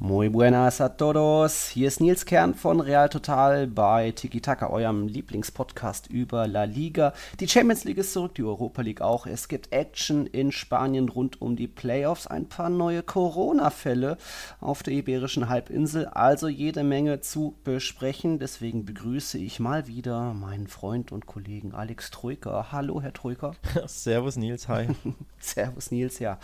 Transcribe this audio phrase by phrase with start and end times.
[0.00, 1.70] Muy buenas a todos.
[1.70, 7.12] Hier ist Nils Kern von Real Total bei Tiki Taka, eurem Lieblingspodcast über La Liga.
[7.40, 9.26] Die Champions League ist zurück, die Europa League auch.
[9.26, 14.18] Es gibt Action in Spanien rund um die Playoffs, ein paar neue Corona-Fälle
[14.60, 18.38] auf der Iberischen Halbinsel, also jede Menge zu besprechen.
[18.38, 22.68] Deswegen begrüße ich mal wieder meinen Freund und Kollegen Alex Troika.
[22.70, 23.50] Hallo, Herr Troika.
[23.88, 24.86] Servus Nils, hi.
[25.40, 26.38] Servus Nils, ja.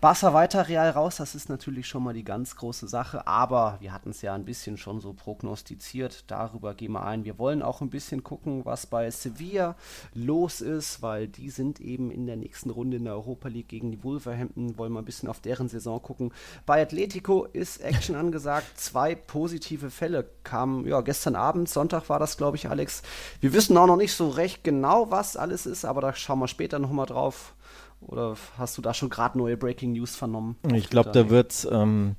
[0.00, 3.92] Barca weiter, Real raus, das ist natürlich schon mal die ganz große Sache, aber wir
[3.92, 7.24] hatten es ja ein bisschen schon so prognostiziert, darüber gehen wir ein.
[7.24, 9.74] Wir wollen auch ein bisschen gucken, was bei Sevilla
[10.14, 13.90] los ist, weil die sind eben in der nächsten Runde in der Europa League gegen
[13.90, 16.32] die Wolverhampton, wollen wir ein bisschen auf deren Saison gucken.
[16.64, 22.36] Bei Atletico ist Action angesagt, zwei positive Fälle kamen, ja, gestern Abend, Sonntag war das,
[22.36, 23.02] glaube ich, Alex.
[23.40, 26.46] Wir wissen auch noch nicht so recht genau, was alles ist, aber da schauen wir
[26.46, 27.56] später nochmal drauf.
[28.00, 30.56] Oder hast du da schon gerade neue Breaking News vernommen?
[30.72, 32.16] Ich glaube, da wird es ähm,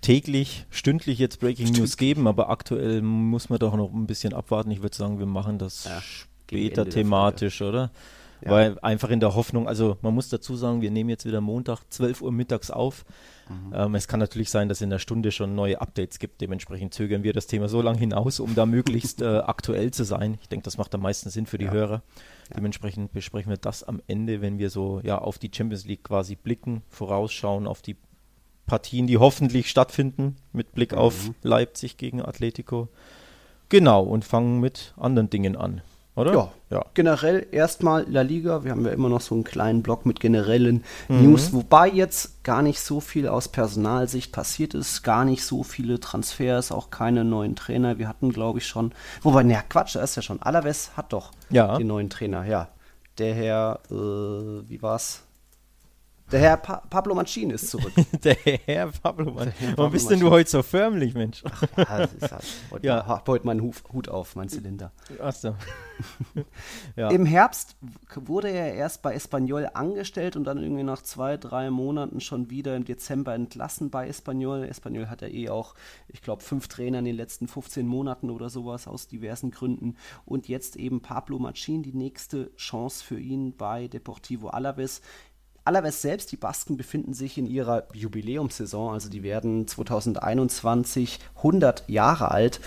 [0.00, 1.80] täglich, stündlich jetzt Breaking Stimmt.
[1.80, 4.70] News geben, aber aktuell muss man doch noch ein bisschen abwarten.
[4.70, 7.90] Ich würde sagen, wir machen das ja, später thematisch, oder?
[8.44, 8.50] Ja.
[8.50, 11.80] Weil einfach in der Hoffnung, also man muss dazu sagen, wir nehmen jetzt wieder Montag
[11.88, 13.06] 12 Uhr mittags auf.
[13.48, 13.72] Mhm.
[13.74, 16.42] Ähm, es kann natürlich sein, dass in der Stunde schon neue Updates gibt.
[16.42, 20.36] Dementsprechend zögern wir das Thema so lange hinaus, um da möglichst äh, aktuell zu sein.
[20.42, 21.70] Ich denke, das macht am meisten Sinn für die ja.
[21.70, 22.02] Hörer.
[22.50, 22.56] Ja.
[22.56, 26.36] Dementsprechend besprechen wir das am Ende, wenn wir so ja auf die Champions League quasi
[26.36, 27.96] blicken, vorausschauen auf die
[28.66, 30.98] Partien, die hoffentlich stattfinden, mit Blick mhm.
[30.98, 32.88] auf Leipzig gegen Atletico.
[33.68, 35.82] Genau, und fangen mit anderen Dingen an
[36.16, 36.32] oder?
[36.32, 36.84] Ja, ja.
[36.94, 38.64] generell erstmal La Liga.
[38.64, 41.24] Wir haben ja immer noch so einen kleinen Block mit generellen mhm.
[41.24, 45.98] News, wobei jetzt gar nicht so viel aus Personalsicht passiert ist, gar nicht so viele
[45.98, 47.98] Transfers, auch keine neuen Trainer.
[47.98, 50.40] Wir hatten, glaube ich, schon, wobei, naja, Quatsch, da ist ja schon.
[50.40, 51.76] Alaves hat doch ja.
[51.76, 52.68] den neuen Trainer, ja.
[53.18, 55.22] Der Herr, äh, wie war's?
[56.34, 57.92] Der Herr pa Pablo Mancini ist zurück.
[58.24, 59.74] der Herr Pablo Mancini.
[59.76, 61.44] Warum bist denn du heute so förmlich, Mensch?
[61.46, 63.22] Ach, ja, das ist halt, heute, ja.
[63.28, 64.90] Heute meinen Huf, Hut auf, mein Zylinder.
[65.22, 65.54] Ach so.
[66.96, 67.10] ja.
[67.10, 67.76] Im Herbst
[68.16, 72.74] wurde er erst bei Espanyol angestellt und dann irgendwie nach zwei, drei Monaten schon wieder
[72.74, 74.64] im Dezember entlassen bei Espanyol.
[74.64, 75.76] Espanyol hat ja eh auch,
[76.08, 79.94] ich glaube, fünf Trainer in den letzten 15 Monaten oder sowas aus diversen Gründen.
[80.24, 85.00] Und jetzt eben Pablo Mancini, die nächste Chance für ihn bei Deportivo Alaves.
[85.64, 92.30] Alaves selbst, die Basken befinden sich in ihrer Jubiläumssaison, also die werden 2021 100 Jahre
[92.30, 92.60] alt.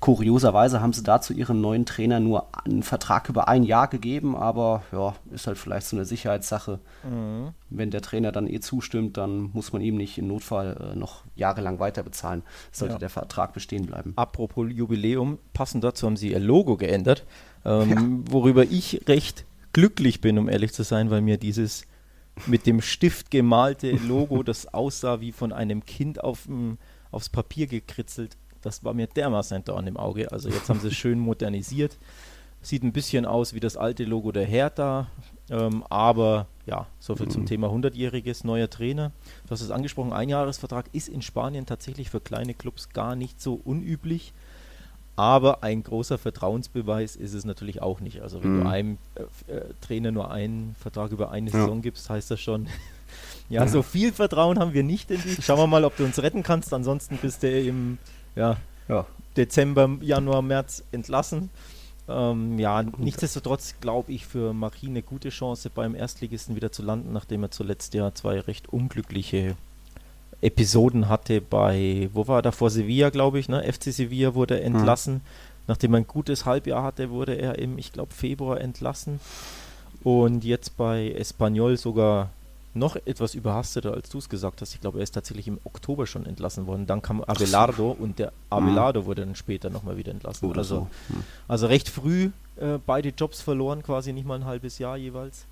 [0.00, 4.82] Kurioserweise haben sie dazu ihren neuen Trainer nur einen Vertrag über ein Jahr gegeben, aber
[4.92, 6.80] ja, ist halt vielleicht so eine Sicherheitssache.
[7.04, 7.50] Mhm.
[7.68, 11.22] Wenn der Trainer dann eh zustimmt, dann muss man ihm nicht im Notfall äh, noch
[11.36, 12.98] jahrelang weiter bezahlen, sollte ja.
[12.98, 14.14] der Vertrag bestehen bleiben.
[14.16, 17.24] Apropos Jubiläum, passend dazu haben sie ihr Logo geändert,
[17.66, 18.32] ähm, ja.
[18.32, 19.44] worüber ich recht
[19.74, 21.84] glücklich bin, um ehrlich zu sein, weil mir dieses
[22.46, 26.48] mit dem Stift gemalte Logo, das aussah wie von einem Kind auf,
[27.10, 28.36] aufs Papier gekritzelt.
[28.62, 30.30] Das war mir dermaßen ein Dorn im Auge.
[30.32, 31.98] Also jetzt haben sie es schön modernisiert.
[32.62, 35.08] Sieht ein bisschen aus wie das alte Logo der Hertha.
[35.48, 37.30] Ähm, aber ja, soviel mhm.
[37.30, 39.12] zum Thema 100-jähriges neuer Trainer.
[39.46, 43.54] Du hast es angesprochen, Einjahresvertrag ist in Spanien tatsächlich für kleine Clubs gar nicht so
[43.54, 44.32] unüblich.
[45.20, 48.22] Aber ein großer Vertrauensbeweis ist es natürlich auch nicht.
[48.22, 48.62] Also wenn mhm.
[48.62, 51.60] du einem äh, äh, Trainer nur einen Vertrag über eine ja.
[51.60, 52.68] Saison gibst, heißt das schon,
[53.50, 55.44] ja, ja, so viel Vertrauen haben wir nicht in dich.
[55.44, 56.72] Schauen wir mal, ob du uns retten kannst.
[56.72, 57.98] Ansonsten bist du im
[58.34, 58.56] ja,
[58.88, 59.04] ja.
[59.36, 61.50] Dezember, Januar, März entlassen.
[62.08, 67.12] Ähm, ja, nichtsdestotrotz glaube ich für Marie eine gute Chance beim Erstligisten wieder zu landen,
[67.12, 69.54] nachdem er zuletzt ja zwei recht unglückliche
[70.42, 73.62] Episoden hatte bei, wo war er da vor Sevilla, glaube ich, ne?
[73.70, 74.76] FC Sevilla wurde mhm.
[74.76, 75.14] entlassen.
[75.14, 75.20] Mhm.
[75.66, 79.20] Nachdem er ein gutes Halbjahr hatte, wurde er im, ich glaube, Februar entlassen.
[80.02, 82.30] Und jetzt bei Espanyol sogar
[82.72, 84.74] noch etwas überhasteter, als du es gesagt hast.
[84.74, 86.86] Ich glaube, er ist tatsächlich im Oktober schon entlassen worden.
[86.86, 89.06] Dann kam Abelardo und der Abelardo mhm.
[89.06, 90.48] wurde dann später nochmal wieder entlassen.
[90.48, 91.14] Oder also, so.
[91.14, 91.24] mhm.
[91.48, 95.44] also recht früh äh, beide Jobs verloren, quasi nicht mal ein halbes Jahr jeweils.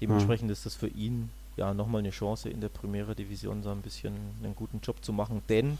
[0.00, 0.52] Dementsprechend mhm.
[0.52, 4.14] ist das für ihn ja, nochmal eine Chance in der Primera Division so ein bisschen
[4.42, 5.78] einen guten Job zu machen, denn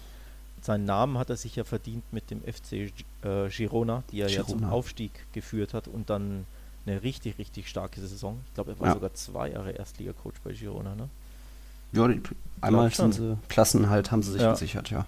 [0.61, 2.93] seinen Namen hat er sich ja verdient mit dem FC
[3.23, 4.43] äh, Girona, die er Girona.
[4.43, 6.47] ja zum Aufstieg geführt hat und dann
[6.87, 8.41] eine richtig, richtig starke Saison.
[8.49, 8.95] Ich glaube, er war ja.
[8.95, 11.09] sogar zwei Jahre Erstliga-Coach bei Girona, ne?
[11.93, 12.21] Ja, die,
[12.61, 14.53] einmal sind sie Klassenhalt haben sie sich ja.
[14.53, 15.07] gesichert, ja.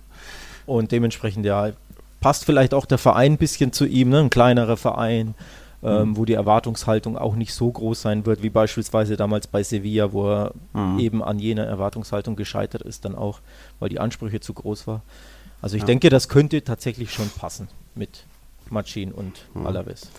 [0.66, 1.72] Und dementsprechend, ja,
[2.20, 4.20] passt vielleicht auch der Verein ein bisschen zu ihm, ne?
[4.20, 5.34] Ein kleinerer Verein,
[5.82, 6.16] ähm, mhm.
[6.16, 10.28] wo die Erwartungshaltung auch nicht so groß sein wird, wie beispielsweise damals bei Sevilla, wo
[10.28, 10.98] er mhm.
[10.98, 13.40] eben an jener Erwartungshaltung gescheitert ist, dann auch,
[13.78, 15.02] weil die Ansprüche zu groß war.
[15.60, 15.86] Also ich ja.
[15.86, 18.24] denke, das könnte tatsächlich schon passen mit
[18.70, 19.66] Machin und mhm.
[19.66, 20.10] Alaves.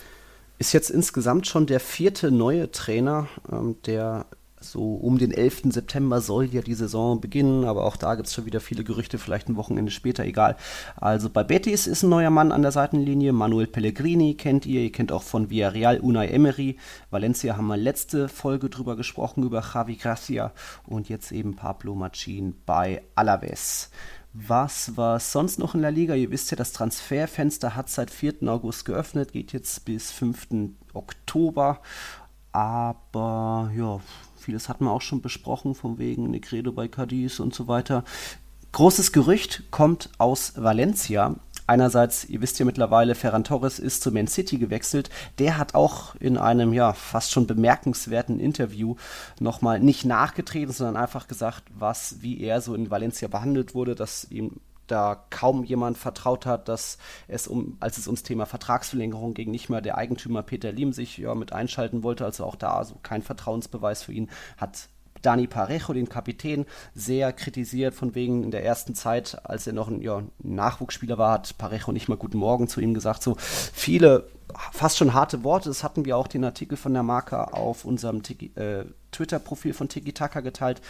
[0.60, 4.26] Ist jetzt insgesamt schon der vierte neue Trainer, ähm, der
[4.60, 5.64] so um den 11.
[5.66, 9.18] September soll ja die Saison beginnen, aber auch da gibt es schon wieder viele Gerüchte,
[9.18, 10.56] vielleicht ein Wochenende später, egal.
[10.96, 14.92] Also bei Betis ist ein neuer Mann an der Seitenlinie, Manuel Pellegrini kennt ihr, ihr
[14.92, 16.78] kennt auch von Villarreal Unai Emery.
[17.12, 20.52] Valencia haben wir letzte Folge drüber gesprochen, über Javi Gracia
[20.86, 23.92] und jetzt eben Pablo Machin bei Alaves.
[24.34, 26.14] Was war sonst noch in der Liga?
[26.14, 28.48] Ihr wisst ja, das Transferfenster hat seit 4.
[28.48, 30.48] August geöffnet, geht jetzt bis 5.
[30.94, 31.80] Oktober.
[32.52, 34.00] Aber ja,
[34.48, 38.06] Vieles hatten wir auch schon besprochen, von wegen Negredo bei Cadiz und so weiter.
[38.72, 41.36] Großes Gerücht kommt aus Valencia.
[41.68, 45.10] Einerseits, ihr wisst ja mittlerweile, Ferran Torres ist zu Man City gewechselt.
[45.38, 48.96] Der hat auch in einem ja fast schon bemerkenswerten Interview
[49.42, 54.32] nochmal nicht nachgetreten, sondern einfach gesagt, was, wie er so in Valencia behandelt wurde, dass
[54.32, 56.98] ihm da kaum jemand vertraut hat, dass
[57.28, 61.18] es um, als es ums Thema Vertragsverlängerung ging, nicht mehr der Eigentümer Peter Lim sich
[61.18, 64.90] ja mit einschalten wollte, also auch da also kein Vertrauensbeweis für ihn, hat
[65.22, 69.88] Dani Parejo, den Kapitän, sehr kritisiert, von wegen in der ersten Zeit, als er noch
[69.88, 73.24] ein ja, Nachwuchsspieler war, hat Parejo nicht mal Guten Morgen zu ihm gesagt.
[73.24, 74.30] So viele,
[74.72, 75.70] fast schon harte Worte.
[75.70, 78.22] Das hatten wir auch den Artikel von der Marke auf unserem
[78.56, 80.82] äh, Twitter-Profil von Tiki Taka geteilt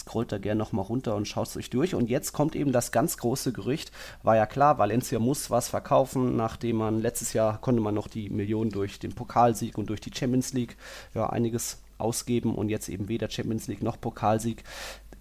[0.00, 1.94] scrollt da gerne nochmal runter und schaut es euch durch.
[1.94, 3.92] Und jetzt kommt eben das ganz große Gerücht.
[4.22, 8.30] War ja klar, Valencia muss was verkaufen, nachdem man letztes Jahr konnte man noch die
[8.30, 10.76] Millionen durch den Pokalsieg und durch die Champions League
[11.14, 14.64] ja einiges ausgeben und jetzt eben weder Champions League noch Pokalsieg.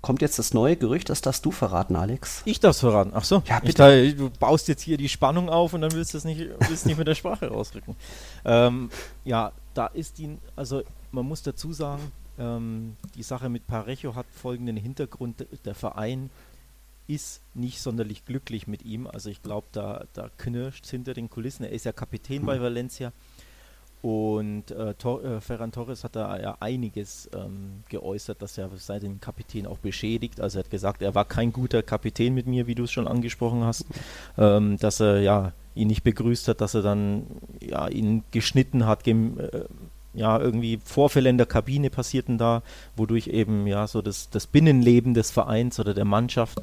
[0.02, 2.44] Kommt jetzt das neue Gerücht, das darfst du verraten, Alex?
[2.46, 3.12] Ich darf es verraten.
[3.16, 3.42] Ach so.
[3.48, 4.12] Ja, bitte.
[4.12, 6.86] Da, du baust jetzt hier die Spannung auf und dann willst du es nicht, willst
[6.86, 7.96] nicht mit der Sprache rausrücken.
[8.44, 8.92] Ähm,
[9.24, 14.26] ja, da ist die, also man muss dazu sagen, ähm, die Sache mit Parejo hat
[14.32, 15.46] folgenden Hintergrund.
[15.66, 16.30] Der Verein
[17.08, 19.08] ist nicht sonderlich glücklich mit ihm.
[19.08, 21.64] Also ich glaube, da, da knirscht hinter den Kulissen.
[21.64, 22.46] Er ist ja Kapitän mhm.
[22.48, 23.12] bei Valencia.
[24.02, 29.20] Und äh, Tor, äh, Ferran Torres hat da ja einiges ähm, geäußert, dass er seinen
[29.20, 30.40] Kapitän auch beschädigt.
[30.40, 33.08] Also er hat gesagt, er war kein guter Kapitän mit mir, wie du es schon
[33.08, 33.86] angesprochen hast.
[34.38, 37.26] Ähm, dass er ja ihn nicht begrüßt hat, dass er dann
[37.60, 39.66] ja ihn geschnitten hat, gem, äh,
[40.16, 42.64] ja, irgendwie Vorfälle in der Kabine passierten da,
[42.96, 46.62] wodurch eben ja so das, das Binnenleben des Vereins oder der Mannschaft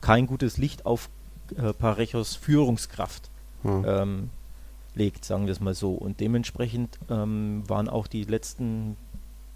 [0.00, 1.08] kein gutes Licht auf
[1.56, 3.30] äh, Parejos Führungskraft
[3.62, 3.84] hm.
[3.86, 4.30] ähm,
[4.94, 5.92] legt, sagen wir es mal so.
[5.92, 8.96] Und dementsprechend ähm, waren auch die letzten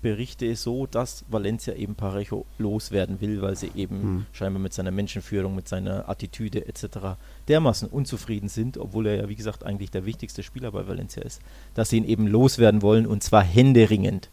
[0.06, 4.26] Berichte so, dass Valencia eben Parejo loswerden will, weil sie eben hm.
[4.32, 7.18] scheinbar mit seiner Menschenführung, mit seiner Attitüde etc.
[7.48, 11.42] dermaßen unzufrieden sind, obwohl er ja wie gesagt eigentlich der wichtigste Spieler bei Valencia ist,
[11.74, 14.30] dass sie ihn eben loswerden wollen und zwar händeringend.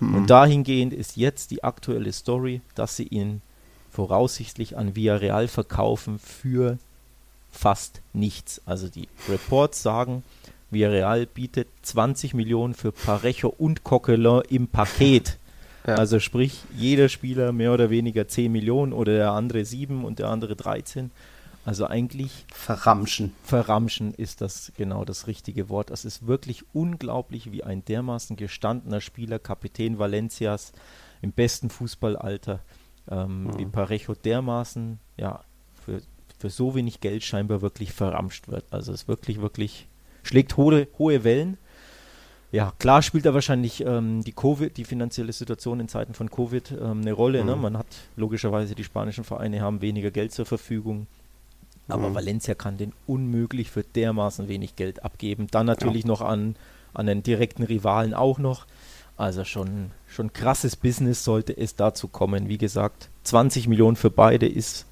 [0.00, 0.12] Hm.
[0.16, 3.42] Und dahingehend ist jetzt die aktuelle Story, dass sie ihn
[3.92, 6.78] voraussichtlich an Villarreal verkaufen für
[7.52, 8.60] fast nichts.
[8.66, 10.24] Also die Reports sagen,
[10.72, 15.38] Villarreal bietet 20 Millionen für Parejo und Coquelin im Paket.
[15.84, 15.96] Ja.
[15.96, 20.28] Also sprich, jeder Spieler mehr oder weniger 10 Millionen oder der andere 7 und der
[20.28, 21.10] andere 13.
[21.64, 23.34] Also eigentlich verramschen.
[23.44, 25.90] Verramschen ist das genau das richtige Wort.
[25.90, 30.72] Es ist wirklich unglaublich, wie ein dermaßen gestandener Spieler, Kapitän Valencias
[31.20, 32.60] im besten Fußballalter,
[33.08, 33.58] ähm, mhm.
[33.58, 35.40] wie Parejo dermaßen ja
[35.84, 36.00] für,
[36.38, 38.64] für so wenig Geld scheinbar wirklich verramscht wird.
[38.72, 39.86] Also es ist wirklich, wirklich
[40.22, 41.58] schlägt hohe, hohe Wellen.
[42.52, 46.72] Ja, klar spielt da wahrscheinlich ähm, die Covid, die finanzielle Situation in Zeiten von Covid
[46.72, 47.38] ähm, eine Rolle.
[47.38, 47.44] Ne?
[47.44, 47.48] Mhm.
[47.50, 47.56] Ne?
[47.56, 47.86] Man hat
[48.16, 51.06] logischerweise, die spanischen Vereine haben weniger Geld zur Verfügung.
[51.88, 52.14] Aber mhm.
[52.14, 55.46] Valencia kann den unmöglich für dermaßen wenig Geld abgeben.
[55.50, 56.08] Dann natürlich ja.
[56.08, 56.56] noch an,
[56.92, 58.66] an den direkten Rivalen auch noch.
[59.16, 62.48] Also schon, schon krasses Business sollte es dazu kommen.
[62.48, 64.84] Wie gesagt, 20 Millionen für beide ist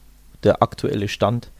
[0.44, 1.50] der aktuelle Stand.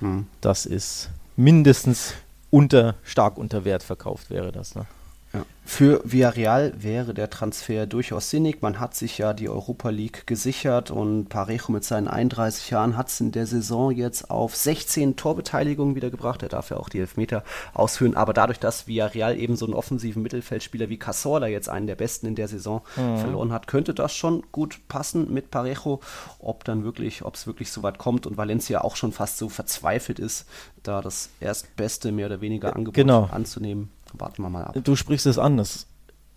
[0.00, 0.26] Mhm.
[0.40, 2.14] Das ist mindestens
[2.50, 4.74] unter, stark unter Wert verkauft wäre das.
[4.74, 4.86] Ne?
[5.32, 5.44] Ja.
[5.64, 8.60] Für Villarreal wäre der Transfer durchaus sinnig.
[8.60, 13.08] Man hat sich ja die Europa League gesichert und Parejo mit seinen 31 Jahren hat
[13.08, 16.42] es in der Saison jetzt auf 16 Torbeteiligungen wieder gebracht.
[16.42, 18.16] Er darf ja auch die Elfmeter ausführen.
[18.16, 22.26] Aber dadurch, dass Villarreal eben so einen offensiven Mittelfeldspieler wie Casorla jetzt einen der besten
[22.26, 23.18] in der Saison mhm.
[23.18, 26.00] verloren hat, könnte das schon gut passen mit Parejo.
[26.40, 29.48] Ob dann wirklich, ob es wirklich so weit kommt und Valencia auch schon fast so
[29.48, 30.46] verzweifelt ist,
[30.82, 33.28] da das erstbeste mehr oder weniger Angebot genau.
[33.30, 33.90] anzunehmen.
[34.14, 34.76] Warten wir mal ab.
[34.82, 35.86] Du sprichst es an, das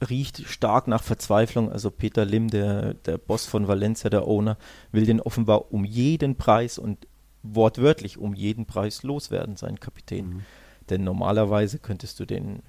[0.09, 1.71] riecht stark nach Verzweiflung.
[1.71, 4.57] Also Peter Lim, der, der Boss von Valencia, der Owner,
[4.91, 7.07] will den offenbar um jeden Preis und
[7.43, 10.27] wortwörtlich um jeden Preis loswerden, seinen Kapitän.
[10.27, 10.41] Mhm.
[10.89, 12.61] Denn normalerweise könntest du den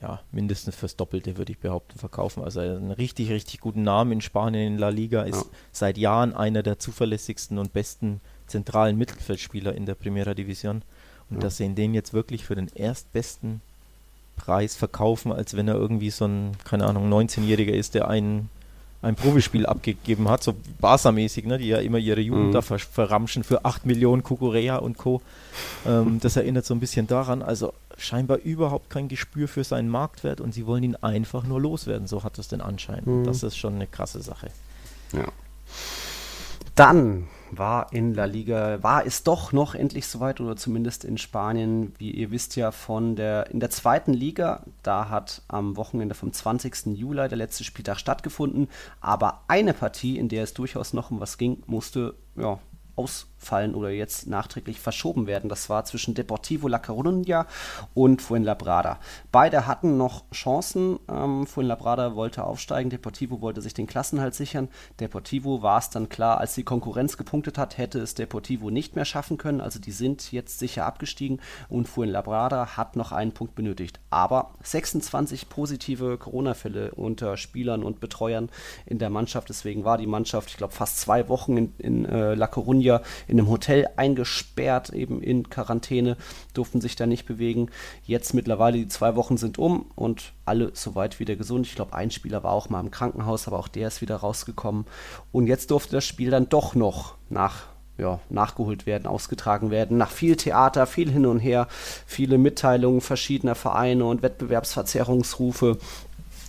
[0.00, 2.42] ja, mindestens fürs Doppelte, würde ich behaupten, verkaufen.
[2.42, 5.50] Also einen richtig, richtig guten Namen in Spanien in La Liga, ist ja.
[5.72, 10.82] seit Jahren einer der zuverlässigsten und besten zentralen Mittelfeldspieler in der Primera Division.
[11.30, 11.40] Und ja.
[11.40, 13.62] dass sie den jetzt wirklich für den erstbesten
[14.36, 18.50] Preis verkaufen, als wenn er irgendwie so ein, keine Ahnung, 19-Jähriger ist, der einen
[19.02, 22.52] ein Profispiel abgegeben hat, so Barca-mäßig, ne, die ja immer ihre Jugend mhm.
[22.52, 25.22] da ver verramschen für 8 Millionen Kukurea und Co.
[25.86, 27.42] Ähm, das erinnert so ein bisschen daran.
[27.42, 32.06] Also scheinbar überhaupt kein Gespür für seinen Marktwert und sie wollen ihn einfach nur loswerden.
[32.06, 33.02] So hat das den Anschein.
[33.04, 33.24] Mhm.
[33.24, 34.48] Das ist schon eine krasse Sache.
[35.12, 35.28] Ja.
[36.74, 41.94] Dann war in La Liga, war es doch noch endlich soweit oder zumindest in Spanien,
[41.98, 46.32] wie ihr wisst ja von der, in der zweiten Liga, da hat am Wochenende vom
[46.32, 46.86] 20.
[46.96, 48.68] Juli der letzte Spieltag stattgefunden,
[49.00, 52.58] aber eine Partie, in der es durchaus noch um was ging, musste ja
[53.46, 55.48] ausfallen oder jetzt nachträglich verschoben werden.
[55.48, 57.46] Das war zwischen Deportivo La Coruña
[57.94, 58.98] und Fuenlabrada.
[59.30, 60.98] Beide hatten noch Chancen.
[61.08, 64.68] Ähm, Fuenlabrada wollte aufsteigen, Deportivo wollte sich den Klassenhalt sichern.
[64.98, 69.04] Deportivo war es dann klar, als die Konkurrenz gepunktet hat, hätte es Deportivo nicht mehr
[69.04, 69.60] schaffen können.
[69.60, 74.00] Also die sind jetzt sicher abgestiegen und Fuenlabrada hat noch einen Punkt benötigt.
[74.10, 78.50] Aber 26 positive Corona-Fälle unter Spielern und Betreuern
[78.86, 79.48] in der Mannschaft.
[79.48, 83.35] Deswegen war die Mannschaft, ich glaube, fast zwei Wochen in, in äh, La Coruña in
[83.38, 86.16] einem Hotel eingesperrt, eben in Quarantäne,
[86.54, 87.70] durften sich da nicht bewegen.
[88.04, 91.66] Jetzt mittlerweile die zwei Wochen sind um und alle soweit wieder gesund.
[91.66, 94.86] Ich glaube, ein Spieler war auch mal im Krankenhaus, aber auch der ist wieder rausgekommen.
[95.32, 97.66] Und jetzt durfte das Spiel dann doch noch nach
[97.98, 99.96] ja, nachgeholt werden, ausgetragen werden.
[99.96, 101.66] Nach viel Theater, viel hin und her,
[102.06, 105.78] viele Mitteilungen verschiedener Vereine und Wettbewerbsverzerrungsrufe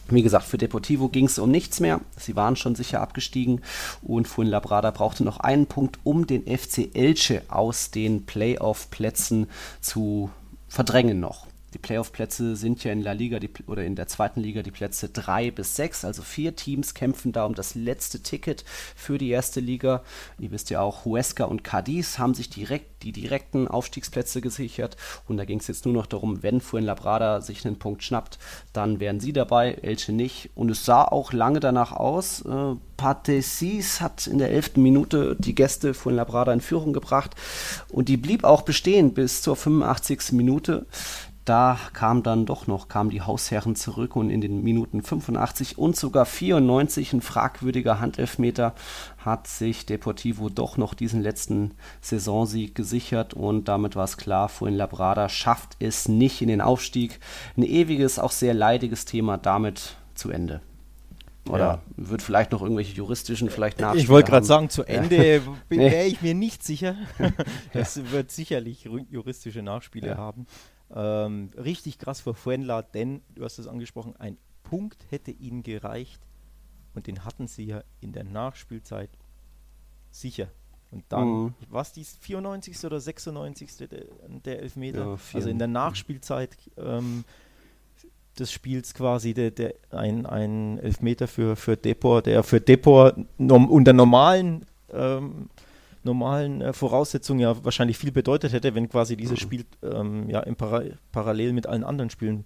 [0.09, 2.01] wie gesagt, für Deportivo ging es um nichts mehr.
[2.17, 3.61] Sie waren schon sicher abgestiegen
[4.01, 9.47] und Fuenlabrada brauchte noch einen Punkt, um den FC Elche aus den Playoff-Plätzen
[9.81, 10.29] zu
[10.67, 11.46] verdrängen noch.
[11.77, 15.09] Die Playoff-Plätze sind ja in La Liga die, oder in der zweiten Liga die Plätze
[15.09, 16.05] 3 bis 6.
[16.05, 18.65] Also vier Teams kämpfen da um das letzte Ticket
[18.95, 20.01] für die erste Liga.
[20.39, 24.97] Ihr wisst ja auch, Huesca und Cadiz haben sich direkt die direkten Aufstiegsplätze gesichert.
[25.27, 28.39] Und da ging es jetzt nur noch darum, wenn Fuenlabrada sich einen Punkt schnappt,
[28.73, 30.49] dann wären sie dabei, Elche nicht.
[30.55, 32.41] Und es sah auch lange danach aus.
[32.41, 37.35] Äh, Patesis hat in der elften Minute die Gäste Fuenlabrada in Führung gebracht.
[37.89, 40.31] Und die blieb auch bestehen bis zur 85.
[40.31, 40.87] Minute
[41.47, 45.95] da kam dann doch noch, kamen die Hausherren zurück und in den Minuten 85 und
[45.95, 48.75] sogar 94 ein fragwürdiger Handelfmeter
[49.17, 55.29] hat sich Deportivo doch noch diesen letzten Saisonsieg gesichert und damit war es klar, Labrada
[55.29, 57.19] schafft es nicht in den Aufstieg.
[57.55, 60.61] Ein ewiges, auch sehr leidiges Thema damit zu Ende.
[61.47, 61.81] Oder ja.
[61.95, 65.35] wird vielleicht noch irgendwelche juristischen vielleicht Nachspiele Ich wollte gerade sagen, zu Ende
[65.69, 65.77] ja.
[65.77, 66.95] wäre ich mir nicht sicher.
[67.73, 70.17] Es wird sicherlich juristische Nachspiele ja.
[70.17, 70.45] haben.
[70.93, 76.21] Ähm, richtig krass für Fuenla, denn, du hast es angesprochen, ein Punkt hätte ihnen gereicht
[76.93, 79.09] und den hatten sie ja in der Nachspielzeit
[80.11, 80.47] sicher.
[80.91, 81.53] Und dann, mhm.
[81.69, 82.85] was die 94.
[82.85, 83.89] oder 96.
[83.89, 84.05] der,
[84.45, 85.05] der Elfmeter?
[85.05, 87.25] Ja, also in der Nachspielzeit ähm,
[88.39, 93.69] des Spiels quasi der, der, ein, ein Elfmeter für, für Depor, der für Depor nom,
[93.69, 95.49] unter normalen ähm,
[96.07, 100.55] normalen äh, Voraussetzungen ja wahrscheinlich viel bedeutet hätte, wenn quasi dieses Spiel ähm, ja im
[100.55, 102.45] Para parallel mit allen anderen Spielen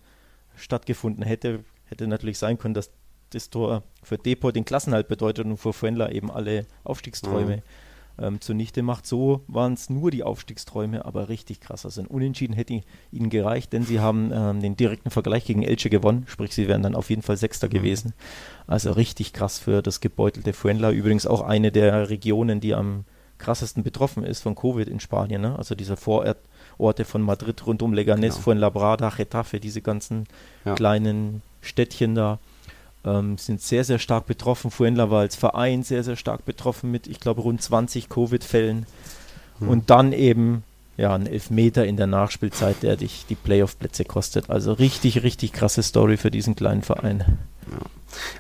[0.56, 1.64] stattgefunden hätte.
[1.86, 2.92] Hätte natürlich sein können, dass
[3.30, 8.24] das Tor für Depot den Klassenhalt bedeutet und für Fuenla eben alle Aufstiegsträume mhm.
[8.24, 9.08] ähm, zunichte macht.
[9.08, 11.86] So waren es nur die Aufstiegsträume, aber richtig krass.
[11.86, 15.90] Also ein Unentschieden hätte ihnen gereicht, denn sie haben ähm, den direkten Vergleich gegen Elche
[15.90, 17.72] gewonnen, sprich sie wären dann auf jeden Fall Sechster mhm.
[17.72, 18.14] gewesen.
[18.68, 20.92] Also richtig krass für das gebeutelte Fuenla.
[20.92, 23.06] Übrigens auch eine der Regionen, die am
[23.42, 25.42] krassesten betroffen ist von Covid in Spanien.
[25.42, 25.58] Ne?
[25.58, 28.36] Also diese Vororte von Madrid rund um Leganés, genau.
[28.36, 30.28] Fuenlabrada, Getafe, diese ganzen
[30.64, 30.76] ja.
[30.76, 32.40] kleinen Städtchen da
[33.04, 34.72] ähm, sind sehr, sehr stark betroffen.
[34.72, 38.86] Fuenla war als Verein sehr, sehr stark betroffen mit, ich glaube, rund 20 Covid-Fällen.
[39.60, 39.68] Hm.
[39.68, 40.64] Und dann eben
[40.98, 44.50] ja, ein Elfmeter in der Nachspielzeit, der dich die Playoff-Plätze kostet.
[44.50, 47.40] Also richtig, richtig krasse Story für diesen kleinen Verein.
[47.72, 47.78] Ja.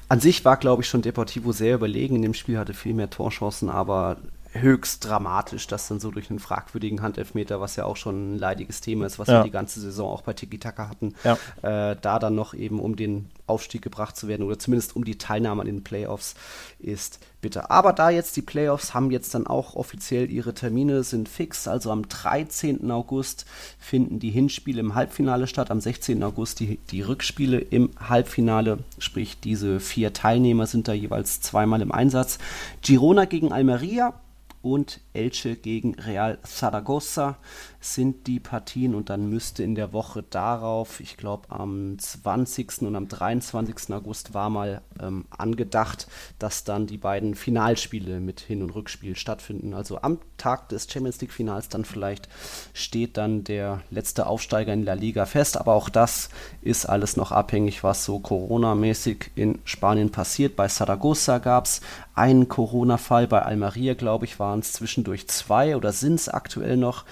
[0.09, 2.17] An sich war, glaube ich, schon Deportivo sehr überlegen.
[2.17, 4.17] In dem Spiel hatte viel mehr Torchancen, aber
[4.53, 8.81] höchst dramatisch, dass dann so durch einen fragwürdigen Handelfmeter, was ja auch schon ein leidiges
[8.81, 9.39] Thema ist, was ja.
[9.39, 11.37] wir die ganze Saison auch bei Tiki Taka hatten, ja.
[11.61, 15.17] äh, da dann noch eben um den Aufstieg gebracht zu werden oder zumindest um die
[15.17, 16.35] Teilnahme an den Playoffs
[16.79, 17.71] ist bitter.
[17.71, 21.67] Aber da jetzt die Playoffs haben jetzt dann auch offiziell ihre Termine, sind fix.
[21.67, 22.89] Also am 13.
[22.91, 23.45] August
[23.79, 26.23] finden die Hinspiele im Halbfinale statt, am 16.
[26.23, 28.79] August die, die Rückspiele im Halbfinale.
[28.99, 32.37] Sprich, diese vier Teilnehmer sind da jeweils zweimal im Einsatz.
[32.81, 34.13] Girona gegen Almeria
[34.61, 37.37] und Elche gegen Real Zaragoza
[37.81, 42.83] sind die Partien und dann müsste in der Woche darauf, ich glaube am 20.
[42.83, 43.93] und am 23.
[43.93, 46.07] August war mal ähm, angedacht,
[46.37, 49.73] dass dann die beiden Finalspiele mit Hin- und Rückspiel stattfinden.
[49.73, 52.29] Also am Tag des Champions League Finals dann vielleicht
[52.73, 56.29] steht dann der letzte Aufsteiger in La Liga fest, aber auch das
[56.61, 60.55] ist alles noch abhängig, was so Corona-mäßig in Spanien passiert.
[60.55, 61.81] Bei Zaragoza gab es
[62.13, 67.05] einen Corona-Fall, bei Almeria, glaube ich, waren es zwischendurch zwei oder sind es aktuell noch.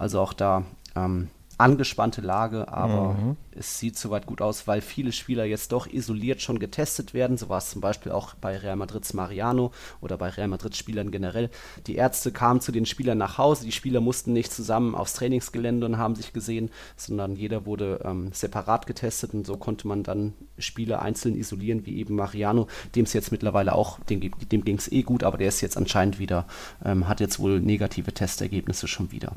[0.00, 0.64] Also auch da
[0.96, 1.28] ähm,
[1.60, 3.36] angespannte Lage, aber mhm.
[3.52, 7.36] es sieht soweit gut aus, weil viele Spieler jetzt doch isoliert schon getestet werden.
[7.36, 11.10] So war es zum Beispiel auch bei Real Madrids Mariano oder bei Real Madrid Spielern
[11.10, 11.50] generell.
[11.86, 15.84] Die Ärzte kamen zu den Spielern nach Hause, die Spieler mussten nicht zusammen aufs Trainingsgelände
[15.84, 20.32] und haben sich gesehen, sondern jeder wurde ähm, separat getestet und so konnte man dann
[20.58, 24.90] Spieler einzeln isolieren, wie eben Mariano, dem es jetzt mittlerweile auch, dem, dem ging es
[24.90, 26.46] eh gut, aber der ist jetzt anscheinend wieder,
[26.82, 29.34] ähm, hat jetzt wohl negative Testergebnisse schon wieder.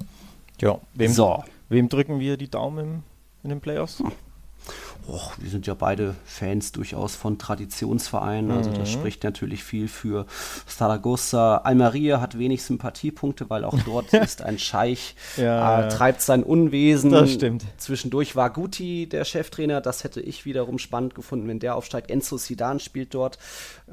[0.64, 1.44] Ja, wem, so.
[1.68, 3.04] wem drücken wir die Daumen
[3.44, 4.02] in den Playoffs?
[5.08, 9.00] Och, wir sind ja beide Fans durchaus von Traditionsvereinen, also das mhm.
[9.00, 10.26] spricht natürlich viel für
[10.66, 11.58] Zaragoza.
[11.58, 17.12] Almeria hat wenig Sympathiepunkte, weil auch dort ist ein Scheich, ja, äh, treibt sein Unwesen.
[17.12, 17.66] Das stimmt.
[17.78, 22.10] Zwischendurch war Guti der Cheftrainer, das hätte ich wiederum spannend gefunden, wenn der aufsteigt.
[22.10, 23.38] Enzo Sidan spielt dort,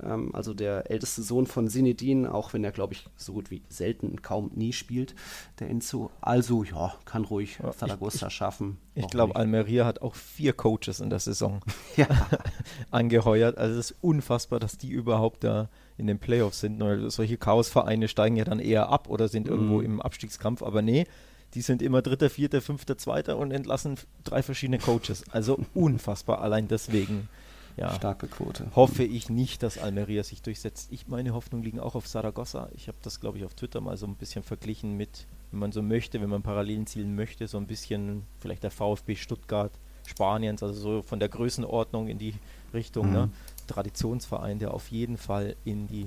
[0.03, 3.63] ähm, also der älteste Sohn von Sinedin, auch wenn er, glaube ich, so gut wie
[3.69, 5.17] selten, kaum nie spielt,
[5.59, 6.11] der Enzo.
[6.21, 8.79] Also ja, kann ruhig Zaragoza schaffen.
[8.95, 11.61] Ich glaube, Almeria hat auch vier Coaches in der Saison
[11.97, 12.07] ja.
[12.91, 13.59] angeheuert.
[13.59, 16.83] Also es ist unfassbar, dass die überhaupt da in den Playoffs sind.
[17.09, 19.53] Solche Chaosvereine steigen ja dann eher ab oder sind mhm.
[19.53, 20.63] irgendwo im Abstiegskampf.
[20.63, 21.07] Aber nee,
[21.55, 25.25] die sind immer Dritter, Vierter, Fünfter, Zweiter und entlassen drei verschiedene Coaches.
[25.31, 26.41] Also unfassbar.
[26.41, 27.29] Allein deswegen
[27.77, 28.67] ja, starke Quote.
[28.75, 30.93] Hoffe ich nicht, dass Almeria sich durchsetzt.
[30.93, 32.69] Ich meine Hoffnungen liegen auch auf Saragossa.
[32.75, 35.73] Ich habe das, glaube ich, auf Twitter mal so ein bisschen verglichen mit, wenn man
[35.73, 39.73] so möchte, wenn man Parallelen zielen möchte, so ein bisschen vielleicht der VfB Stuttgart
[40.11, 42.35] Spaniens, also so von der Größenordnung in die
[42.75, 43.19] Richtung, ne?
[43.19, 43.25] mhm.
[43.25, 43.31] ne?
[43.67, 46.07] Traditionsverein, der auf jeden Fall in die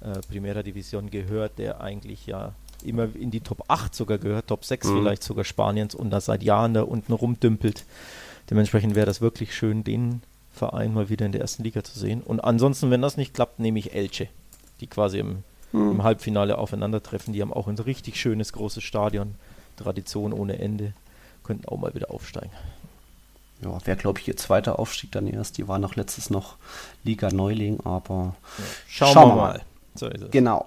[0.00, 4.64] äh, Primera Division gehört, der eigentlich ja immer in die Top 8 sogar gehört, Top
[4.64, 4.98] 6 mhm.
[4.98, 7.84] vielleicht sogar Spaniens und da seit Jahren da unten rumdümpelt.
[8.50, 12.22] Dementsprechend wäre das wirklich schön, den Verein mal wieder in der ersten Liga zu sehen.
[12.22, 14.28] Und ansonsten, wenn das nicht klappt, nehme ich Elche,
[14.80, 15.92] die quasi im, mhm.
[15.92, 17.32] im Halbfinale aufeinandertreffen.
[17.32, 19.36] Die haben auch ein richtig schönes, großes Stadion,
[19.76, 20.92] Tradition ohne Ende,
[21.44, 22.52] könnten auch mal wieder aufsteigen.
[23.62, 25.58] Ja, wäre, glaube ich, ihr zweiter Aufstieg dann erst.
[25.58, 26.56] Die waren noch letztes noch
[27.04, 29.52] Liga Neuling, aber ja, schauen, schauen, wir mal.
[29.52, 29.62] mal.
[29.94, 30.66] So genau.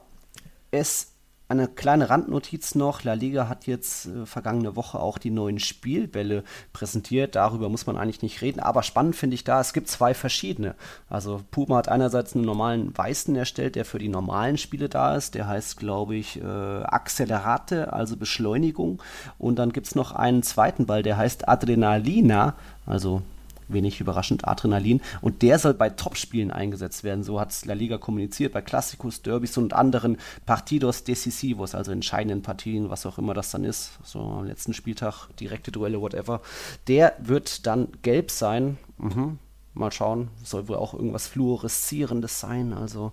[0.71, 1.15] Es
[1.47, 3.03] eine kleine Randnotiz noch.
[3.03, 7.35] La Liga hat jetzt äh, vergangene Woche auch die neuen Spielbälle präsentiert.
[7.35, 8.59] Darüber muss man eigentlich nicht reden.
[8.59, 10.73] Aber spannend finde ich da, es gibt zwei verschiedene.
[11.07, 15.35] Also Puma hat einerseits einen normalen weißen erstellt, der für die normalen Spiele da ist.
[15.35, 19.01] Der heißt, glaube ich, äh, Accelerate, also Beschleunigung.
[19.37, 22.55] Und dann gibt es noch einen zweiten Ball, der heißt Adrenalina,
[22.85, 23.21] also
[23.67, 25.01] wenig überraschend, Adrenalin.
[25.21, 27.23] Und der soll bei Topspielen eingesetzt werden.
[27.23, 32.41] So hat es La Liga kommuniziert, bei Classicos, Derbys und anderen Partidos Decisivos, also entscheidenden
[32.41, 33.99] Partien, was auch immer das dann ist.
[34.03, 36.41] So am letzten Spieltag, direkte Duelle, whatever.
[36.87, 38.77] Der wird dann gelb sein.
[38.97, 39.39] Mhm.
[39.73, 42.71] Mal schauen, soll wohl auch irgendwas Fluoreszierendes sein.
[42.71, 43.11] Also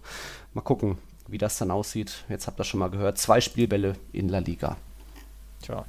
[0.54, 2.24] mal gucken, wie das dann aussieht.
[2.28, 3.18] Jetzt habt ihr schon mal gehört.
[3.18, 4.76] Zwei Spielbälle in La Liga.
[5.60, 5.84] Tja.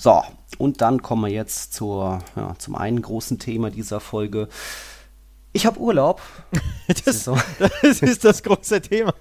[0.00, 0.22] So,
[0.56, 4.48] und dann kommen wir jetzt zur, ja, zum einen großen Thema dieser Folge.
[5.52, 6.22] Ich habe Urlaub.
[7.04, 7.30] Das,
[7.82, 9.14] das, ist das große Thema.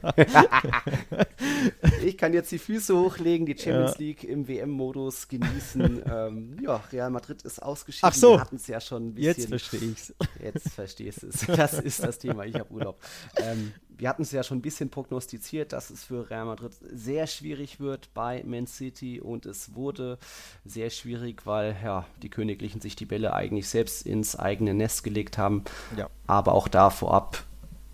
[2.03, 3.99] ich kann jetzt die Füße hochlegen, die Champions ja.
[3.99, 6.01] League im WM-Modus genießen.
[6.11, 8.09] ähm, ja, Real Madrid ist ausgeschieden.
[8.11, 8.31] Ach so.
[8.31, 9.35] Wir hatten es ja schon ein bisschen.
[9.35, 10.15] Jetzt verstehe ich es.
[10.41, 11.45] Jetzt verstehst du es.
[11.45, 12.43] Das ist das Thema.
[12.43, 12.99] Ich habe Urlaub.
[13.35, 17.27] Ähm, wir hatten es ja schon ein bisschen prognostiziert, dass es für Real Madrid sehr
[17.27, 20.17] schwierig wird bei Man City und es wurde
[20.65, 25.37] sehr schwierig, weil ja, die Königlichen sich die Bälle eigentlich selbst ins eigene Nest gelegt
[25.37, 25.63] haben.
[25.97, 26.09] Ja.
[26.27, 27.43] Aber auch da vorab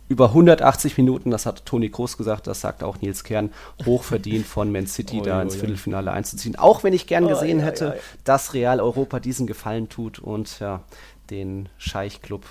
[0.07, 3.51] über 180 Minuten, das hat Toni Kroos gesagt, das sagt auch Nils Kern,
[3.85, 6.55] hochverdient von Man City oh, da ins Viertelfinale einzuziehen.
[6.57, 10.19] Auch wenn ich gern gesehen oh, ja, hätte, ja, dass Real Europa diesen Gefallen tut
[10.19, 10.83] und ja,
[11.31, 12.45] den Scheich-Club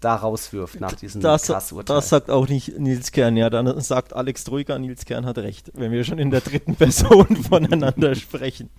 [0.00, 1.52] da rauswirft nach diesem das,
[1.86, 5.72] Das sagt auch nicht Nils Kern, ja, dann sagt Alex Troika, Nils Kern hat recht,
[5.74, 8.70] wenn wir schon in der dritten Person voneinander sprechen.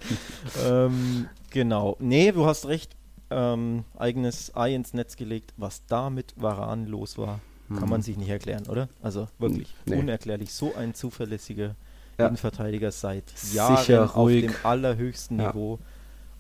[0.65, 1.97] ähm, genau.
[1.99, 2.95] Nee, du hast recht.
[3.32, 5.53] Ähm, eigenes Ei ins Netz gelegt.
[5.55, 8.03] Was da mit Varan los war, kann man mhm.
[8.03, 8.89] sich nicht erklären, oder?
[9.03, 9.97] Also wirklich nee.
[9.97, 10.51] unerklärlich.
[10.51, 11.75] So ein zuverlässiger
[12.17, 12.27] ja.
[12.27, 15.47] Innenverteidiger seit Jahren Sicher, auf dem allerhöchsten ja.
[15.47, 15.79] Niveau.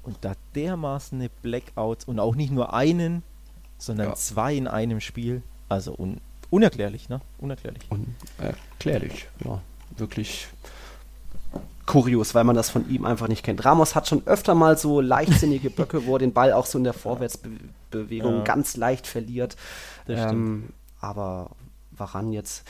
[0.01, 3.23] Und da dermaßen eine Blackout und auch nicht nur einen,
[3.79, 4.15] sondern ja.
[4.15, 5.41] zwei in einem Spiel.
[5.67, 7.21] Also un unerklärlich, ne?
[7.39, 7.83] Unerklärlich.
[7.89, 9.61] Unerklärlich, ja.
[9.97, 10.47] Wirklich
[11.85, 13.65] kurios, weil man das von ihm einfach nicht kennt.
[13.65, 16.83] Ramos hat schon öfter mal so leichtsinnige Böcke, wo er den Ball auch so in
[16.83, 18.43] der Vorwärtsbewegung ja.
[18.43, 19.55] ganz leicht verliert.
[20.07, 20.69] Ähm,
[21.01, 21.49] aber
[21.91, 22.63] Varan jetzt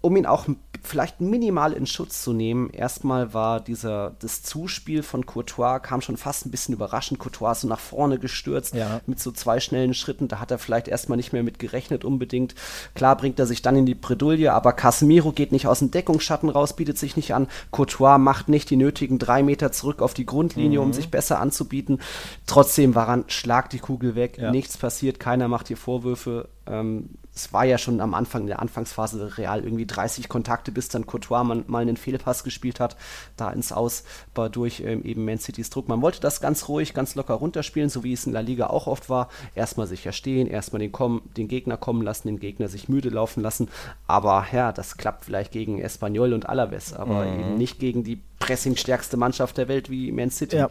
[0.00, 0.46] um ihn auch
[0.86, 6.16] vielleicht minimal in Schutz zu nehmen, erstmal war dieser, das Zuspiel von Courtois kam schon
[6.16, 7.18] fast ein bisschen überraschend.
[7.18, 9.00] Courtois ist so nach vorne gestürzt ja.
[9.06, 10.28] mit so zwei schnellen Schritten.
[10.28, 12.54] Da hat er vielleicht erstmal nicht mehr mit gerechnet unbedingt.
[12.94, 16.48] Klar bringt er sich dann in die Bredouille, aber Casemiro geht nicht aus dem Deckungsschatten
[16.48, 17.48] raus, bietet sich nicht an.
[17.70, 20.86] Courtois macht nicht die nötigen drei Meter zurück auf die Grundlinie, mhm.
[20.86, 22.00] um sich besser anzubieten.
[22.46, 24.50] Trotzdem war er, schlag die Kugel weg, ja.
[24.50, 26.48] nichts passiert, keiner macht hier Vorwürfe.
[26.66, 30.88] Ähm, es war ja schon am Anfang, in der Anfangsphase real irgendwie 30 Kontakte, bis
[30.88, 32.96] dann Courtois man, mal einen Fehlpass gespielt hat,
[33.36, 35.88] da ins Aus war durch ähm, eben Man City's Druck.
[35.88, 38.86] Man wollte das ganz ruhig, ganz locker runterspielen, so wie es in La Liga auch
[38.86, 39.28] oft war.
[39.54, 40.92] Erstmal sicher stehen, erstmal den,
[41.36, 43.68] den Gegner kommen lassen, den Gegner sich müde laufen lassen.
[44.06, 47.40] Aber ja, das klappt vielleicht gegen Espanyol und Alaves, aber mhm.
[47.40, 50.56] eben nicht gegen die pressingstärkste Mannschaft der Welt wie Man City.
[50.56, 50.68] Ja,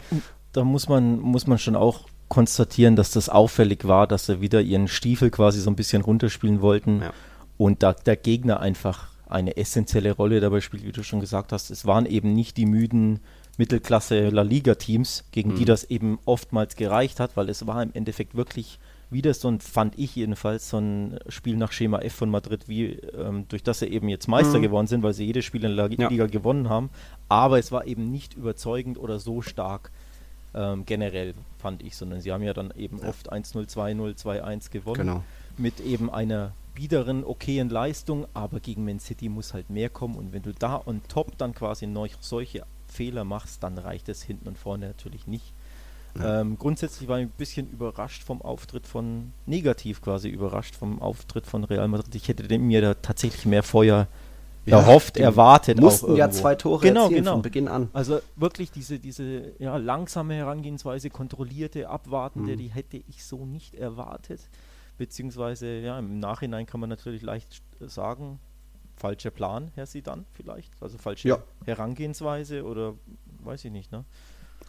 [0.52, 4.60] da muss man, muss man schon auch konstatieren, dass das auffällig war, dass sie wieder
[4.60, 7.12] ihren Stiefel quasi so ein bisschen runterspielen wollten ja.
[7.58, 11.70] und da der Gegner einfach eine essentielle Rolle dabei spielt, wie du schon gesagt hast.
[11.70, 13.20] Es waren eben nicht die müden
[13.56, 15.56] Mittelklasse La Liga Teams, gegen mhm.
[15.56, 18.78] die das eben oftmals gereicht hat, weil es war im Endeffekt wirklich
[19.10, 22.86] wieder so ein, fand ich jedenfalls, so ein Spiel nach Schema F von Madrid, wie
[22.86, 24.62] ähm, durch das sie eben jetzt Meister mhm.
[24.62, 26.26] geworden sind, weil sie jedes Spiel in La Liga ja.
[26.26, 26.90] gewonnen haben.
[27.28, 29.92] Aber es war eben nicht überzeugend oder so stark
[30.54, 33.08] ähm, generell, fand ich, sondern sie haben ja dann eben ja.
[33.08, 34.98] oft 1-0, 2-0, 2-1 gewonnen.
[34.98, 35.24] Genau.
[35.56, 40.32] Mit eben einer biederen, okayen Leistung, aber gegen Man City muss halt mehr kommen und
[40.32, 44.48] wenn du da on top dann quasi noch solche Fehler machst, dann reicht es hinten
[44.48, 45.52] und vorne natürlich nicht.
[46.18, 46.40] Ja.
[46.40, 51.46] Ähm, grundsätzlich war ich ein bisschen überrascht vom Auftritt von, negativ quasi überrascht vom Auftritt
[51.46, 52.14] von Real Madrid.
[52.14, 54.06] Ich hätte mir da tatsächlich mehr Feuer
[54.66, 55.80] ja, erhofft, erwartet.
[55.80, 57.32] Mussten ja zwei Tore genau, erzielen genau.
[57.32, 57.88] von Beginn an.
[57.92, 62.58] Also wirklich diese, diese ja, langsame Herangehensweise, kontrollierte, abwartende, mhm.
[62.58, 64.40] die hätte ich so nicht erwartet.
[64.96, 68.38] Beziehungsweise, ja, im Nachhinein kann man natürlich leicht sagen,
[68.96, 70.72] falscher Plan, Herr Sidan vielleicht.
[70.80, 71.38] Also falsche ja.
[71.64, 72.94] Herangehensweise oder
[73.42, 74.04] weiß ich nicht, ne?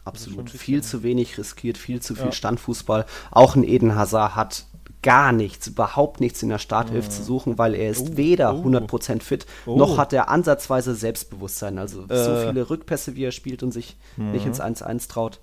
[0.04, 0.50] Absolut.
[0.50, 2.32] Viel zu wenig riskiert, viel zu viel ja.
[2.32, 3.06] Standfußball.
[3.30, 4.66] Auch ein Eden Hazard hat
[5.02, 8.62] gar nichts, überhaupt nichts in der Startelf zu suchen, weil er ist oh, weder oh.
[8.62, 9.76] 100% fit, oh.
[9.76, 11.78] noch hat er ansatzweise Selbstbewusstsein.
[11.78, 12.24] Also äh.
[12.24, 14.32] so viele Rückpässe, wie er spielt und sich mhm.
[14.32, 15.40] nicht ins 1-1 traut.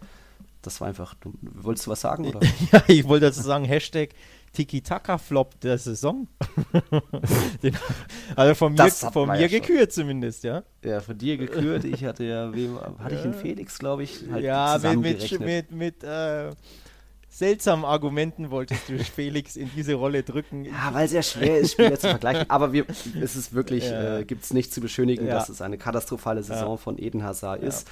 [0.62, 2.26] Das war einfach, du, wolltest du was sagen?
[2.28, 2.39] Oder?
[2.72, 4.10] ja, ich wollte dazu sagen, Hashtag
[4.54, 6.28] Tiki-Taka-Flop der Saison.
[7.63, 7.76] Den,
[8.36, 10.63] also von mir, von mir ja gekürt zumindest, ja.
[10.84, 11.86] Ja, von dir gekürt.
[11.86, 15.72] Ich hatte ja, wem, hatte ich den Felix, glaube ich, halt Ja, mit, mit, mit,
[15.72, 16.52] mit äh,
[17.34, 20.65] seltsamen Argumenten wolltest du Felix in diese Rolle drücken.
[20.65, 22.50] Ja, weil es ja schwer ist, Spieler zu vergleichen.
[22.50, 22.86] Aber wir,
[23.22, 24.19] es ist wirklich, ja.
[24.19, 25.34] äh, gibt es nicht zu beschönigen, ja.
[25.34, 26.78] dass es eine katastrophale Saison ja.
[26.78, 27.88] von Eden Hazard ist.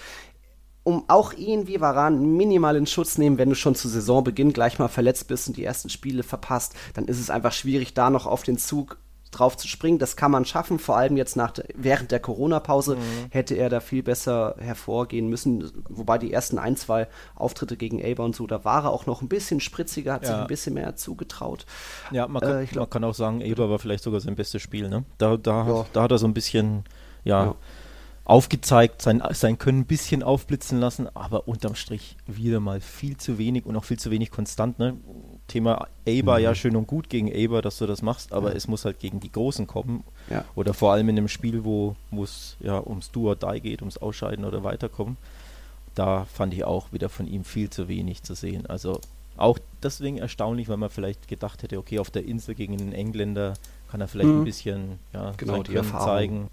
[0.83, 4.79] Um auch ihn wie Varan minimal in Schutz nehmen, wenn du schon zu Saisonbeginn gleich
[4.79, 8.25] mal verletzt bist und die ersten Spiele verpasst, dann ist es einfach schwierig, da noch
[8.25, 8.97] auf den Zug
[9.31, 9.97] drauf zu springen.
[9.97, 12.99] Das kann man schaffen, vor allem jetzt nach während der Corona-Pause mhm.
[13.29, 15.71] hätte er da viel besser hervorgehen müssen.
[15.89, 19.21] Wobei die ersten ein, zwei Auftritte gegen Eber und so, da war er auch noch
[19.21, 20.29] ein bisschen spritziger, hat ja.
[20.29, 21.65] sich ein bisschen mehr zugetraut.
[22.11, 24.61] Ja, man kann, äh, glaub, man kann auch sagen, Eber war vielleicht sogar sein bestes
[24.61, 24.89] Spiel.
[24.89, 25.05] Ne?
[25.17, 25.85] Da, da, ja.
[25.93, 26.83] da hat er so ein bisschen,
[27.23, 27.45] ja.
[27.45, 27.55] ja
[28.23, 33.37] aufgezeigt, sein, sein Können ein bisschen aufblitzen lassen, aber unterm Strich wieder mal viel zu
[33.37, 34.79] wenig und auch viel zu wenig konstant.
[34.79, 34.95] Ne?
[35.51, 36.43] Thema Aber, mhm.
[36.43, 38.55] ja, schön und gut gegen Aber, dass du das machst, aber ja.
[38.55, 40.03] es muss halt gegen die Großen kommen.
[40.29, 40.45] Ja.
[40.55, 43.97] Oder vor allem in einem Spiel, wo es ja ums Do or Die geht, ums
[43.97, 45.17] Ausscheiden oder Weiterkommen.
[45.95, 48.65] Da fand ich auch wieder von ihm viel zu wenig zu sehen.
[48.65, 49.01] Also
[49.37, 53.55] auch deswegen erstaunlich, weil man vielleicht gedacht hätte, okay, auf der Insel gegen einen Engländer
[53.89, 54.41] kann er vielleicht mhm.
[54.41, 56.05] ein bisschen ja, genau, die Erfahrung.
[56.05, 56.49] zeigen.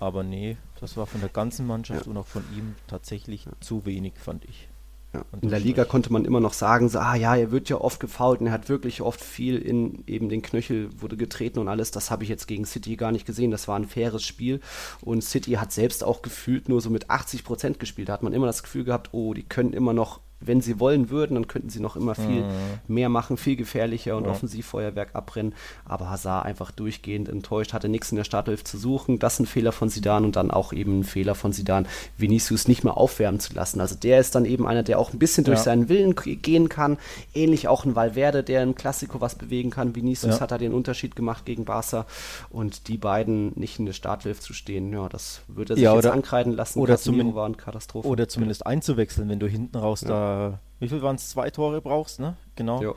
[0.00, 2.10] Aber nee, das war von der ganzen Mannschaft ja.
[2.10, 4.68] und auch von ihm tatsächlich zu wenig, fand ich.
[5.14, 5.24] Ja.
[5.40, 8.00] In der Liga konnte man immer noch sagen, so, ah ja, er wird ja oft
[8.00, 11.92] gefault und er hat wirklich oft viel in eben den Knöchel, wurde getreten und alles.
[11.92, 13.52] Das habe ich jetzt gegen City gar nicht gesehen.
[13.52, 14.60] Das war ein faires Spiel
[15.02, 18.08] und City hat selbst auch gefühlt nur so mit 80 Prozent gespielt.
[18.08, 21.10] Da hat man immer das Gefühl gehabt, oh, die können immer noch wenn sie wollen
[21.10, 22.50] würden, dann könnten sie noch immer viel mhm.
[22.88, 24.30] mehr machen, viel gefährlicher und ja.
[24.30, 25.54] Offensivfeuerwerk abbrennen.
[25.84, 29.18] Aber Hazard einfach durchgehend enttäuscht, hatte nichts in der Startelf zu suchen.
[29.18, 31.86] Das ist ein Fehler von Sidan und dann auch eben ein Fehler von Sidan,
[32.18, 33.80] Vinicius nicht mehr aufwärmen zu lassen.
[33.80, 35.64] Also der ist dann eben einer, der auch ein bisschen durch ja.
[35.64, 36.98] seinen Willen gehen kann.
[37.34, 39.94] Ähnlich auch ein Valverde, der im Klassiko was bewegen kann.
[39.94, 40.40] Vinicius ja.
[40.40, 42.06] hat da den Unterschied gemacht gegen Barca
[42.50, 45.92] und die beiden nicht in der Startelf zu stehen, ja, das würde er sich ja,
[45.92, 46.78] oder, jetzt ankreiden lassen.
[46.78, 50.33] Oder, zumindest, oder zumindest einzuwechseln, wenn du hinten raus da
[50.80, 52.36] wie viel waren es, zwei Tore brauchst, ne?
[52.56, 52.82] Genau.
[52.82, 52.96] Jo.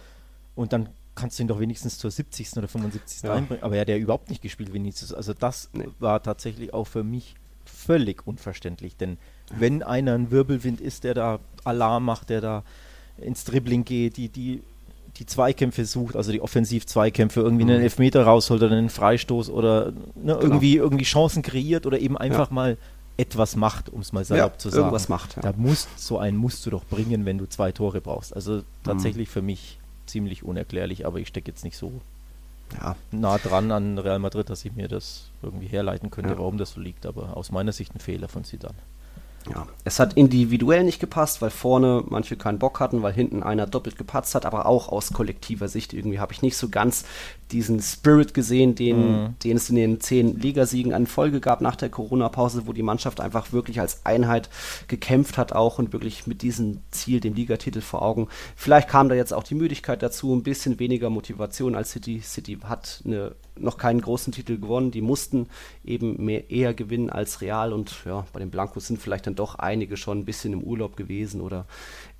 [0.56, 2.58] Und dann kannst du ihn doch wenigstens zur 70.
[2.58, 3.24] oder 75.
[3.24, 3.34] Ja.
[3.34, 3.64] einbringen.
[3.64, 5.14] Aber er hat ja überhaupt nicht gespielt, Vinicius.
[5.14, 5.88] Also das nee.
[6.00, 8.96] war tatsächlich auch für mich völlig unverständlich.
[8.96, 9.18] Denn
[9.52, 12.64] wenn einer ein Wirbelwind ist, der da Alarm macht, der da
[13.18, 14.62] ins Dribbling geht, die, die,
[15.18, 17.72] die Zweikämpfe sucht, also die Offensiv-Zweikämpfe, irgendwie mhm.
[17.72, 22.50] einen Elfmeter rausholt oder einen Freistoß oder ne, irgendwie, irgendwie Chancen kreiert oder eben einfach
[22.50, 22.54] ja.
[22.54, 22.78] mal
[23.18, 24.84] etwas macht, um es mal salopp ja, zu sagen.
[24.84, 25.36] Irgendwas macht.
[25.36, 25.42] Ja.
[25.42, 28.36] Da musst so einen musst du doch bringen, wenn du zwei Tore brauchst.
[28.36, 29.32] Also tatsächlich mhm.
[29.32, 31.92] für mich ziemlich unerklärlich, aber ich stecke jetzt nicht so
[32.80, 32.96] ja.
[33.12, 36.80] nah dran an Real Madrid, dass ich mir das irgendwie herleiten könnte, warum das so
[36.80, 37.06] liegt.
[37.06, 38.76] Aber aus meiner Sicht ein Fehler von Zidane.
[39.54, 43.66] Ja, es hat individuell nicht gepasst, weil vorne manche keinen Bock hatten, weil hinten einer
[43.66, 47.06] doppelt gepatzt hat, aber auch aus kollektiver Sicht irgendwie habe ich nicht so ganz
[47.52, 49.36] diesen Spirit gesehen, den, mhm.
[49.44, 53.20] den es in den zehn Ligasiegen an Folge gab nach der Corona-Pause, wo die Mannschaft
[53.22, 54.50] einfach wirklich als Einheit
[54.88, 58.28] gekämpft hat auch und wirklich mit diesem Ziel, dem Ligatitel vor Augen.
[58.56, 62.22] Vielleicht kam da jetzt auch die Müdigkeit dazu, ein bisschen weniger Motivation als City.
[62.22, 64.92] City hat eine noch keinen großen Titel gewonnen.
[64.92, 65.48] Die mussten
[65.84, 69.56] eben mehr, eher gewinnen als Real und ja, bei den Blancos sind vielleicht dann doch
[69.56, 71.66] einige schon ein bisschen im Urlaub gewesen oder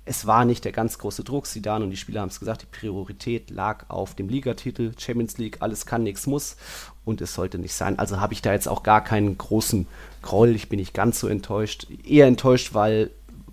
[0.08, 1.46] es war nicht der ganz große Druck.
[1.46, 5.58] Sidan und die Spieler haben es gesagt, die Priorität lag auf dem Ligatitel, Champions League,
[5.60, 6.56] alles kann, nichts muss
[7.04, 7.98] und es sollte nicht sein.
[7.98, 9.86] Also habe ich da jetzt auch gar keinen großen
[10.22, 10.54] Groll.
[10.54, 11.86] Ich bin nicht ganz so enttäuscht.
[12.04, 13.10] Eher enttäuscht, weil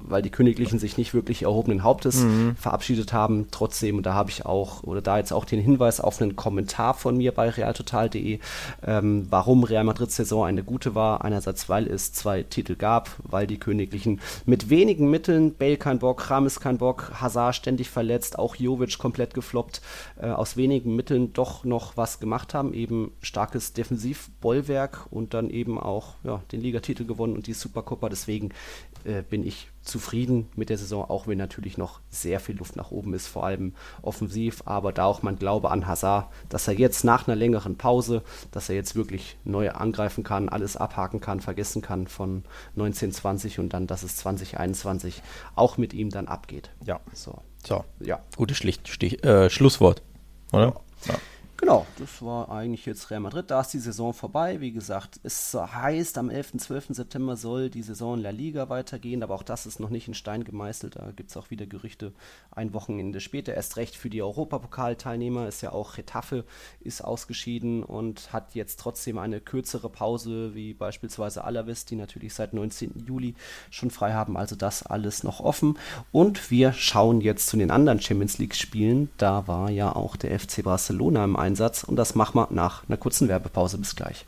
[0.10, 2.56] weil die Königlichen sich nicht wirklich erhobenen Hauptes mhm.
[2.56, 3.48] verabschiedet haben.
[3.52, 6.94] Trotzdem, und da habe ich auch, oder da jetzt auch den Hinweis auf einen Kommentar
[6.94, 8.40] von mir bei realtotal.de,
[8.86, 11.24] ähm, warum Real Madrids Saison eine gute war.
[11.24, 16.30] Einerseits, weil es zwei Titel gab, weil die Königlichen mit wenigen Mitteln, Bale kein Bock,
[16.30, 19.82] Rames kein Bock, Hazard ständig verletzt, auch Jovic komplett gefloppt,
[20.22, 25.80] äh, aus wenigen Mitteln doch noch was gemacht haben, eben starkes Defensivbollwerk und dann eben
[25.80, 28.10] auch ja, den Ligatitel gewonnen und die Supercopa.
[28.10, 28.50] Deswegen
[29.06, 32.92] äh, bin ich zufrieden mit der Saison, auch wenn natürlich noch sehr viel Luft nach
[32.92, 37.04] oben ist, vor allem offensiv, aber da auch mein Glaube an Hazard, dass er jetzt
[37.04, 41.82] nach einer längeren Pause, dass er jetzt wirklich neu angreifen kann, alles abhaken kann, vergessen
[41.82, 42.44] kann von
[42.76, 45.22] 1920 und dann, dass es 2021
[45.56, 46.72] auch mit ihm dann abgeht.
[46.86, 47.00] Ja.
[47.14, 47.40] So.
[47.66, 47.84] So.
[48.00, 48.20] Ja.
[48.36, 50.02] Gutes Schlicht, Stich, äh, Schlusswort,
[50.52, 50.76] oder?
[51.06, 51.14] Ja.
[51.14, 51.20] ja.
[51.58, 53.50] Genau, das war eigentlich jetzt Real Madrid.
[53.50, 54.60] Da ist die Saison vorbei.
[54.60, 56.58] Wie gesagt, es heißt, am 11.
[56.58, 56.88] 12.
[56.90, 60.44] September soll die Saison La Liga weitergehen, aber auch das ist noch nicht in Stein
[60.44, 60.98] gemeißelt.
[60.98, 62.12] Da gibt es auch wieder Gerüchte
[62.52, 63.54] ein Wochenende später.
[63.54, 66.44] Erst recht für die Europapokalteilnehmer ist ja auch Retafe
[66.82, 72.54] ist ausgeschieden und hat jetzt trotzdem eine kürzere Pause, wie beispielsweise Alaves, die natürlich seit
[72.54, 73.06] 19.
[73.08, 73.34] Juli
[73.70, 74.36] schon frei haben.
[74.36, 75.80] Also das alles noch offen.
[76.12, 79.10] Und wir schauen jetzt zu den anderen Champions League-Spielen.
[79.18, 82.98] Da war ja auch der FC Barcelona im Einsatz und das machen wir nach einer
[82.98, 83.78] kurzen Werbepause.
[83.78, 84.26] Bis gleich.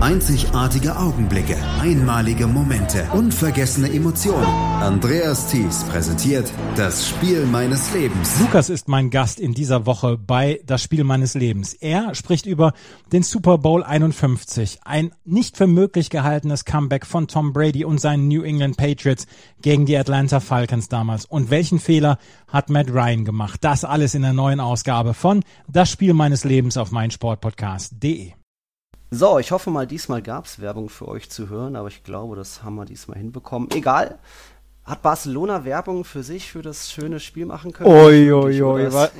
[0.00, 4.46] Einzigartige Augenblicke, einmalige Momente, unvergessene Emotionen.
[4.46, 8.40] Andreas Thies präsentiert das Spiel meines Lebens.
[8.40, 11.74] Lukas ist mein Gast in dieser Woche bei Das Spiel meines Lebens.
[11.74, 12.72] Er spricht über
[13.12, 18.26] den Super Bowl 51, ein nicht für möglich gehaltenes Comeback von Tom Brady und seinen
[18.26, 19.26] New England Patriots
[19.60, 21.26] gegen die Atlanta Falcons damals.
[21.26, 22.16] Und welchen Fehler
[22.48, 23.60] hat Matt Ryan gemacht?
[23.62, 28.39] Das alles in der neuen Ausgabe von Das Spiel meines Lebens auf meinsportpodcast.de.
[29.12, 32.36] So, ich hoffe mal, diesmal gab es Werbung für euch zu hören, aber ich glaube,
[32.36, 33.68] das haben wir diesmal hinbekommen.
[33.72, 34.20] Egal.
[34.84, 37.90] Hat Barcelona Werbung für sich, für das schöne Spiel machen können?
[37.90, 39.10] Uiuiui, ui, ui, was,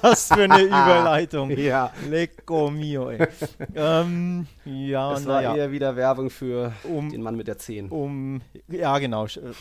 [0.00, 1.50] was für eine Überleitung.
[1.50, 1.92] ja.
[2.08, 3.26] Lecco mio, ey.
[3.74, 5.56] ähm, ja, das war ja.
[5.56, 7.90] eher wieder Werbung für um, den Mann mit der 10.
[7.90, 9.26] Um, ja, genau.
[9.26, 9.52] Äh,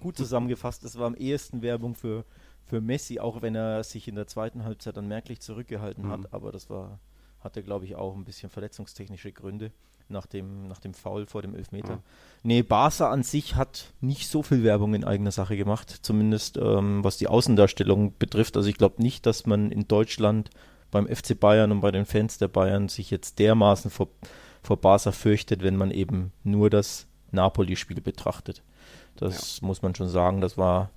[0.00, 2.24] gut zusammengefasst, das war am ehesten Werbung für,
[2.64, 6.10] für Messi, auch wenn er sich in der zweiten Halbzeit dann merklich zurückgehalten mhm.
[6.10, 6.98] hat, aber das war
[7.44, 9.72] hatte, glaube ich, auch ein bisschen verletzungstechnische Gründe
[10.08, 11.96] nach dem, nach dem Foul vor dem Elfmeter.
[11.96, 12.02] Mhm.
[12.42, 17.02] Nee, Barca an sich hat nicht so viel Werbung in eigener Sache gemacht, zumindest ähm,
[17.02, 18.56] was die Außendarstellung betrifft.
[18.56, 20.50] Also ich glaube nicht, dass man in Deutschland
[20.90, 24.08] beim FC Bayern und bei den Fans der Bayern sich jetzt dermaßen vor,
[24.62, 28.62] vor Barca fürchtet, wenn man eben nur das Napoli-Spiel betrachtet.
[29.16, 29.66] Das ja.
[29.66, 30.90] muss man schon sagen, das war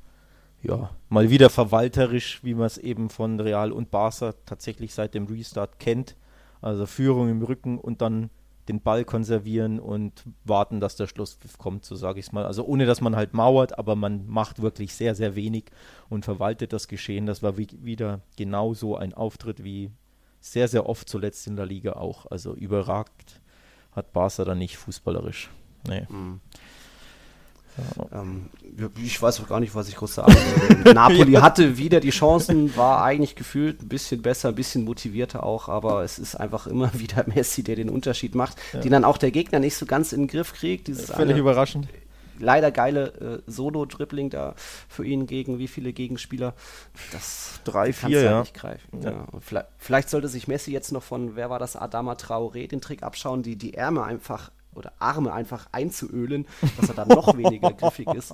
[0.61, 5.25] ja mal wieder verwalterisch, wie man es eben von Real und Barca tatsächlich seit dem
[5.25, 6.15] Restart kennt.
[6.65, 8.31] Also Führung im Rücken und dann
[8.67, 12.43] den Ball konservieren und warten, dass der Schluss kommt, so sage ich es mal.
[12.45, 15.65] Also ohne, dass man halt mauert, aber man macht wirklich sehr, sehr wenig
[16.09, 17.27] und verwaltet das Geschehen.
[17.27, 19.91] Das war wie, wieder genauso ein Auftritt wie
[20.39, 22.25] sehr, sehr oft zuletzt in der Liga auch.
[22.31, 23.41] Also überragt
[23.91, 25.51] hat Barca da nicht fußballerisch.
[25.87, 26.07] Nee.
[26.09, 26.41] Mhm.
[28.11, 28.49] Ähm,
[29.03, 30.93] ich weiß auch gar nicht, was ich groß sagen soll.
[30.93, 31.41] Napoli ja.
[31.41, 36.03] hatte wieder die Chancen, war eigentlich gefühlt ein bisschen besser, ein bisschen motivierter auch, aber
[36.03, 38.79] es ist einfach immer wieder Messi, der den Unterschied macht, ja.
[38.79, 40.87] den dann auch der Gegner nicht so ganz in den Griff kriegt.
[40.87, 41.87] Dieses Völlig eine, überraschend.
[42.39, 44.55] leider geile äh, Solo-Dribbling da
[44.87, 46.53] für ihn gegen wie viele Gegenspieler.
[47.11, 48.39] Das drei, vier, ja.
[48.41, 49.01] nicht greifen.
[49.01, 49.11] Ja.
[49.11, 49.25] ja.
[49.39, 53.03] Vielleicht, vielleicht, sollte sich Messi jetzt noch von, wer war das, Adama Traoré den Trick
[53.03, 56.45] abschauen, die die Ärmel einfach oder Arme einfach einzuölen,
[56.77, 58.33] dass er dann noch weniger griffig ist.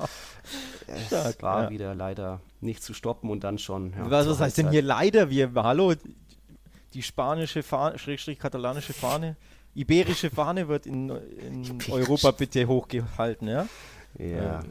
[0.87, 1.69] Es Stark, war ja.
[1.69, 3.93] wieder leider nicht zu stoppen und dann schon.
[3.93, 5.29] Ja, was, was heißt denn hier leider?
[5.29, 5.93] Wir, hallo,
[6.93, 9.37] die spanische Fahne, Schrägstrich katalanische Fahne,
[9.75, 13.67] iberische Fahne wird in, in Europa bitte hochgehalten, ja?
[14.17, 14.59] Ja.
[14.59, 14.63] Äh,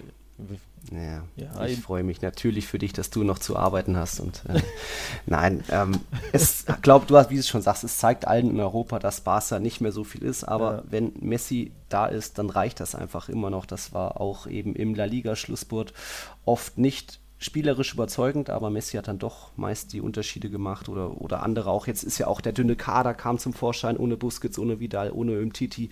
[0.90, 4.18] ja, ja, ich freue mich natürlich für dich, dass du noch zu arbeiten hast.
[4.18, 4.61] Und äh,
[5.26, 6.00] nein, ähm,
[6.33, 9.61] es glaube du hast, wie du schon sagst, es zeigt allen in Europa, dass Barca
[9.61, 10.44] nicht mehr so viel ist.
[10.44, 10.83] Aber ja.
[10.90, 13.66] wenn Messi da ist, dann reicht das einfach immer noch.
[13.66, 15.92] Das war auch eben im La Liga Schlussspurt
[16.44, 21.42] oft nicht spielerisch überzeugend, aber Messi hat dann doch meist die Unterschiede gemacht oder, oder
[21.42, 21.87] andere auch.
[21.87, 25.40] Jetzt ist ja auch der dünne Kader kam zum Vorschein ohne Busquets, ohne Vidal, ohne
[25.40, 25.88] Umtiti.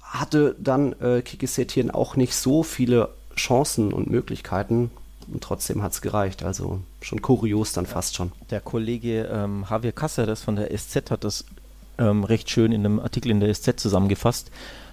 [0.00, 4.90] Hatte dann äh, Kike Setien auch nicht so viele Chancen und Möglichkeiten.
[5.32, 6.42] Und trotzdem hat es gereicht.
[6.42, 8.32] Also schon kurios dann fast schon.
[8.50, 11.44] Der Kollege ähm, Javier Cáceres von der SZ hat das
[11.98, 14.50] ähm, recht schön in einem Artikel in der SZ zusammengefasst.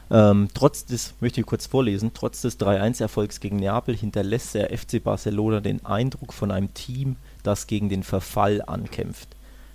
[0.10, 5.04] Ähm, trotz des, möchte ich kurz vorlesen, trotz des 3-1-Erfolgs gegen Neapel hinterlässt der FC
[5.04, 9.30] Barcelona den Eindruck von einem Team, das gegen den Verfall ankämpft.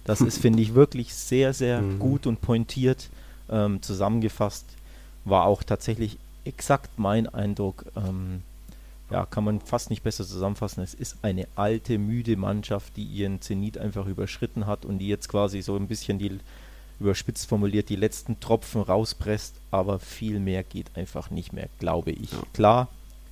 [0.05, 1.99] Das ist, finde ich, wirklich sehr, sehr mhm.
[1.99, 3.11] gut und pointiert
[3.51, 4.65] ähm, zusammengefasst.
[5.25, 7.85] War auch tatsächlich exakt mein Eindruck.
[7.97, 8.43] Ähm,
[9.12, 10.83] ja, kann man fast nicht besser zusammenfassen.
[10.83, 15.29] Es ist eine alte, müde Mannschaft, die ihren Zenit einfach überschritten hat und die jetzt
[15.29, 16.38] quasi so ein bisschen die,
[16.98, 22.31] überspitzt formuliert, die letzten Tropfen rauspresst, aber viel mehr geht einfach nicht mehr, glaube ich.
[22.55, 22.88] Klar,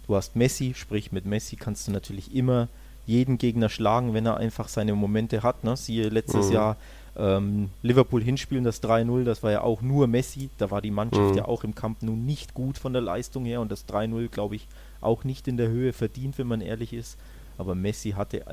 [0.06, 2.68] du hast Messi, sprich mit Messi kannst du natürlich immer
[3.06, 5.64] jeden Gegner schlagen, wenn er einfach seine Momente hat.
[5.64, 5.76] Ne?
[5.76, 6.52] Siehe letztes mhm.
[6.52, 6.76] Jahr
[7.16, 10.50] ähm, Liverpool hinspielen, das 3-0, das war ja auch nur Messi.
[10.58, 11.38] Da war die Mannschaft mhm.
[11.38, 14.56] ja auch im Kampf nun nicht gut von der Leistung her und das 3-0, glaube
[14.56, 14.68] ich,
[15.00, 17.16] auch nicht in der Höhe verdient, wenn man ehrlich ist.
[17.58, 18.44] Aber Messi hatte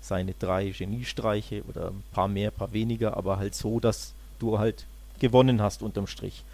[0.00, 4.58] seine drei Geniestreiche oder ein paar mehr, ein paar weniger, aber halt so, dass du
[4.58, 4.86] halt
[5.18, 6.44] gewonnen hast unterm Strich.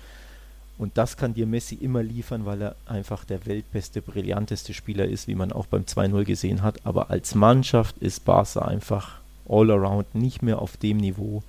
[0.77, 5.29] Und das kann dir Messi immer liefern, weil er einfach der weltbeste, brillanteste Spieler ist,
[5.29, 6.85] wie man auch beim 2-0 gesehen hat.
[6.85, 11.43] Aber als Mannschaft ist Barca einfach all around nicht mehr auf dem Niveau,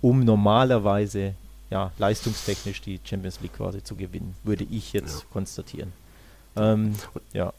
[0.00, 1.34] um normalerweise
[1.70, 5.26] ja, leistungstechnisch die Champions League quasi zu gewinnen, würde ich jetzt ja.
[5.32, 5.92] konstatieren.
[6.56, 6.94] Ähm,
[7.32, 7.52] ja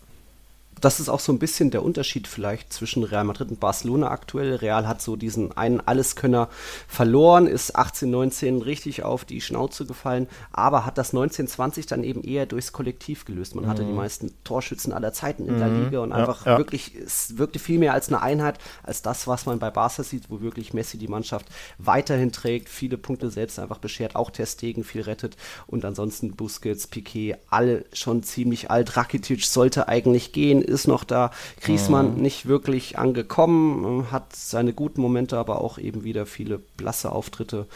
[0.81, 4.55] das ist auch so ein bisschen der Unterschied vielleicht zwischen Real Madrid und Barcelona aktuell.
[4.55, 6.49] Real hat so diesen einen Alleskönner
[6.87, 12.03] verloren, ist 18, 19 richtig auf die Schnauze gefallen, aber hat das 19, 20 dann
[12.03, 13.55] eben eher durchs Kollektiv gelöst.
[13.55, 13.69] Man mhm.
[13.69, 13.95] hatte die mhm.
[13.95, 15.59] meisten Torschützen aller Zeiten in mhm.
[15.59, 16.57] der Liga und einfach ja.
[16.57, 20.29] wirklich, es wirkte viel mehr als eine Einheit, als das, was man bei Barca sieht,
[20.29, 21.45] wo wirklich Messi die Mannschaft
[21.77, 27.37] weiterhin trägt, viele Punkte selbst einfach beschert, auch Testegen viel rettet und ansonsten Busquets, Piquet,
[27.49, 28.97] alle schon ziemlich alt.
[28.97, 31.31] Rakitic sollte eigentlich gehen, ist noch da.
[31.61, 32.21] Griesmann mhm.
[32.21, 37.67] nicht wirklich angekommen, äh, hat seine guten Momente, aber auch eben wieder viele blasse Auftritte.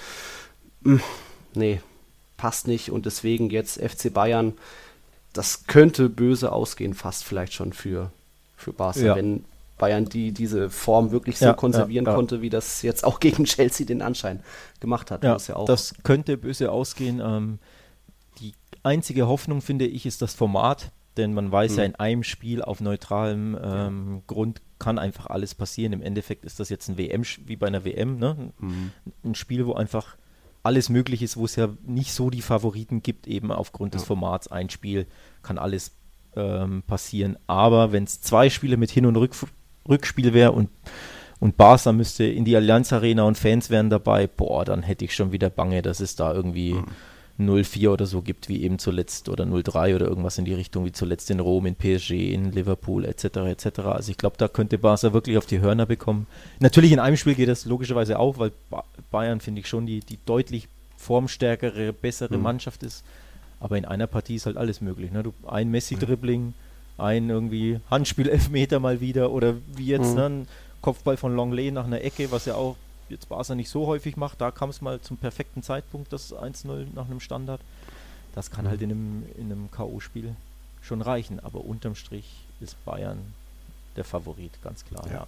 [0.83, 1.01] Hm,
[1.53, 1.81] nee,
[2.37, 4.53] passt nicht und deswegen jetzt FC Bayern.
[5.33, 8.11] Das könnte böse ausgehen, fast vielleicht schon für,
[8.57, 9.15] für Barca, ja.
[9.15, 9.45] wenn
[9.77, 12.15] Bayern die diese Form wirklich so ja, konservieren ja, ja.
[12.15, 14.41] konnte, wie das jetzt auch gegen Chelsea den Anschein
[14.79, 15.23] gemacht hat.
[15.23, 17.21] Ja, das könnte böse ausgehen.
[17.23, 17.59] Ähm,
[18.39, 21.77] die einzige Hoffnung, finde ich, ist das Format denn man weiß mhm.
[21.77, 24.21] ja, in einem Spiel auf neutralem ähm, ja.
[24.27, 25.93] Grund kann einfach alles passieren.
[25.93, 28.51] Im Endeffekt ist das jetzt ein WM, wie bei einer WM, ne?
[28.59, 28.91] Mhm.
[29.23, 30.15] Ein Spiel, wo einfach
[30.63, 33.99] alles möglich ist, wo es ja nicht so die Favoriten gibt, eben aufgrund ja.
[33.99, 34.47] des Formats.
[34.47, 35.05] Ein Spiel
[35.41, 35.91] kann alles
[36.35, 37.37] ähm, passieren.
[37.47, 39.35] Aber wenn es zwei Spiele mit Hin- und Rück
[39.87, 40.69] Rückspiel wäre und,
[41.39, 45.15] und Barca müsste in die Allianz Arena und Fans wären dabei, boah, dann hätte ich
[45.15, 46.73] schon wieder Bange, dass es da irgendwie.
[46.73, 46.85] Mhm
[47.39, 50.91] 0-4 oder so gibt, wie eben zuletzt, oder 0-3 oder irgendwas in die Richtung, wie
[50.91, 53.23] zuletzt in Rom, in PSG, in Liverpool etc.
[53.23, 53.79] etc.
[53.79, 56.27] Also ich glaube, da könnte Barca wirklich auf die Hörner bekommen.
[56.59, 58.51] Natürlich in einem Spiel geht das logischerweise auch, weil
[59.11, 62.43] Bayern, finde ich, schon die, die deutlich formstärkere, bessere mhm.
[62.43, 63.03] Mannschaft ist.
[63.61, 65.11] Aber in einer Partie ist halt alles möglich.
[65.11, 65.23] Ne?
[65.23, 66.53] Du, ein Messi-Dribbling,
[66.97, 70.15] ein irgendwie Handspiel-Elfmeter mal wieder oder wie jetzt mhm.
[70.15, 70.47] ne, ein
[70.81, 72.75] Kopfball von Longley nach einer Ecke, was ja auch
[73.09, 76.87] jetzt Barca nicht so häufig macht, da kam es mal zum perfekten Zeitpunkt, das 1-0
[76.93, 77.61] nach einem Standard.
[78.35, 78.69] Das kann mhm.
[78.69, 80.35] halt in einem, in einem K.O.-Spiel
[80.81, 83.33] schon reichen, aber unterm Strich ist Bayern
[83.95, 85.13] der Favorit, ganz klar, ja.
[85.13, 85.27] ja.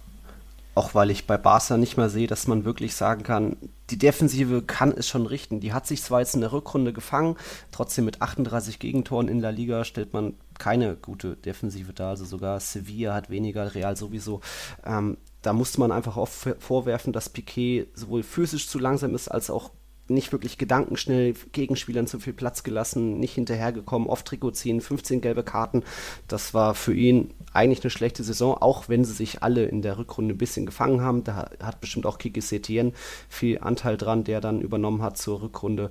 [0.74, 3.56] Auch weil ich bei Barca nicht mehr sehe, dass man wirklich sagen kann,
[3.90, 5.60] die Defensive kann es schon richten.
[5.60, 7.36] Die hat sich zwar jetzt in der Rückrunde gefangen,
[7.72, 12.10] trotzdem mit 38 Gegentoren in der Liga stellt man keine gute Defensive dar.
[12.10, 14.40] Also sogar Sevilla hat weniger, Real sowieso.
[14.82, 19.50] Ähm, da musste man einfach auch vorwerfen, dass Piquet sowohl physisch zu langsam ist, als
[19.50, 19.70] auch
[20.08, 25.42] nicht wirklich gedankenschnell, Gegenspielern zu viel Platz gelassen, nicht hinterhergekommen, oft Trikot ziehen, 15 gelbe
[25.42, 25.82] Karten.
[26.28, 29.98] Das war für ihn eigentlich eine schlechte Saison, auch wenn sie sich alle in der
[29.98, 31.24] Rückrunde ein bisschen gefangen haben.
[31.24, 32.92] Da hat bestimmt auch Kiki Setien
[33.28, 35.90] viel Anteil dran, der dann übernommen hat zur Rückrunde.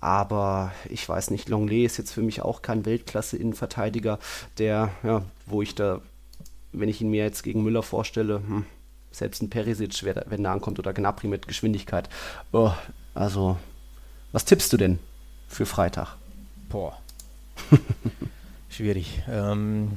[0.00, 4.18] Aber ich weiß nicht, Longley ist jetzt für mich auch kein Weltklasse-Innenverteidiger,
[4.58, 6.00] der, ja, wo ich da,
[6.72, 8.64] wenn ich ihn mir jetzt gegen Müller vorstelle, hm,
[9.12, 12.08] selbst ein Perisic, wenn der ankommt, oder Gnabry mit Geschwindigkeit.
[12.52, 12.72] Oh,
[13.14, 13.56] also,
[14.32, 14.98] was tippst du denn
[15.48, 16.16] für Freitag?
[16.68, 16.96] Boah.
[18.68, 19.22] Schwierig.
[19.28, 19.92] Ähm,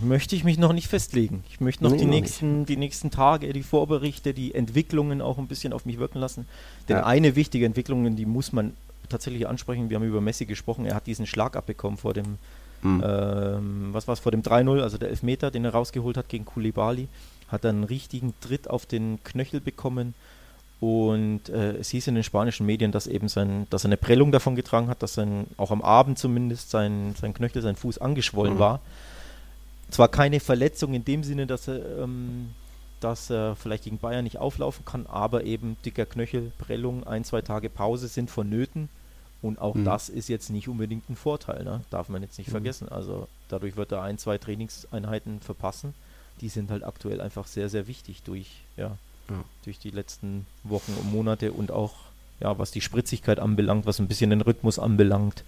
[0.00, 1.44] möchte ich mich noch nicht festlegen.
[1.50, 5.38] Ich möchte noch, nee, die, noch nächsten, die nächsten Tage, die Vorberichte, die Entwicklungen auch
[5.38, 6.46] ein bisschen auf mich wirken lassen.
[6.88, 7.06] Denn ja.
[7.06, 8.72] eine wichtige Entwicklung, die muss man
[9.08, 9.90] tatsächlich ansprechen.
[9.90, 10.86] Wir haben über Messi gesprochen.
[10.86, 12.38] Er hat diesen Schlag abbekommen vor dem,
[12.82, 13.02] mhm.
[13.04, 17.08] ähm, was war vor dem 3-0, also der Elfmeter, den er rausgeholt hat gegen Kulibali.
[17.52, 20.14] Hat einen richtigen Tritt auf den Knöchel bekommen.
[20.80, 24.32] Und äh, es hieß in den spanischen Medien, dass eben sein, dass er eine Prellung
[24.32, 28.54] davon getragen hat, dass sein, auch am Abend zumindest sein, sein Knöchel, sein Fuß angeschwollen
[28.54, 28.58] mhm.
[28.58, 28.80] war.
[29.90, 32.50] Zwar keine Verletzung in dem Sinne, dass er, ähm,
[32.98, 37.42] dass er vielleicht gegen Bayern nicht auflaufen kann, aber eben dicker Knöchel, Prellung, ein, zwei
[37.42, 38.88] Tage Pause sind vonnöten.
[39.42, 39.84] Und auch mhm.
[39.84, 41.82] das ist jetzt nicht unbedingt ein Vorteil, ne?
[41.90, 42.52] darf man jetzt nicht mhm.
[42.52, 42.88] vergessen.
[42.88, 45.94] Also dadurch wird er ein, zwei Trainingseinheiten verpassen.
[46.42, 48.98] Die sind halt aktuell einfach sehr, sehr wichtig durch, ja,
[49.30, 49.44] ja.
[49.64, 51.94] durch die letzten Wochen und Monate und auch,
[52.40, 55.44] ja, was die Spritzigkeit anbelangt, was ein bisschen den Rhythmus anbelangt.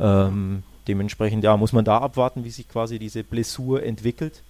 [0.00, 4.42] Ähm, dementsprechend, ja, muss man da abwarten, wie sich quasi diese Blessur entwickelt.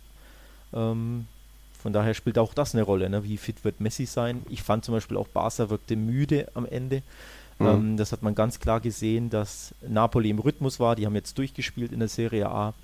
[0.72, 1.26] Ähm,
[1.80, 3.08] von daher spielt auch das eine Rolle.
[3.08, 3.24] Ne?
[3.24, 4.42] Wie fit wird Messi sein?
[4.48, 7.02] Ich fand zum Beispiel auch Barca wirkte müde am Ende.
[7.58, 7.66] Mhm.
[7.66, 10.96] Ähm, das hat man ganz klar gesehen, dass Napoli im Rhythmus war.
[10.96, 12.74] Die haben jetzt durchgespielt in der Serie A.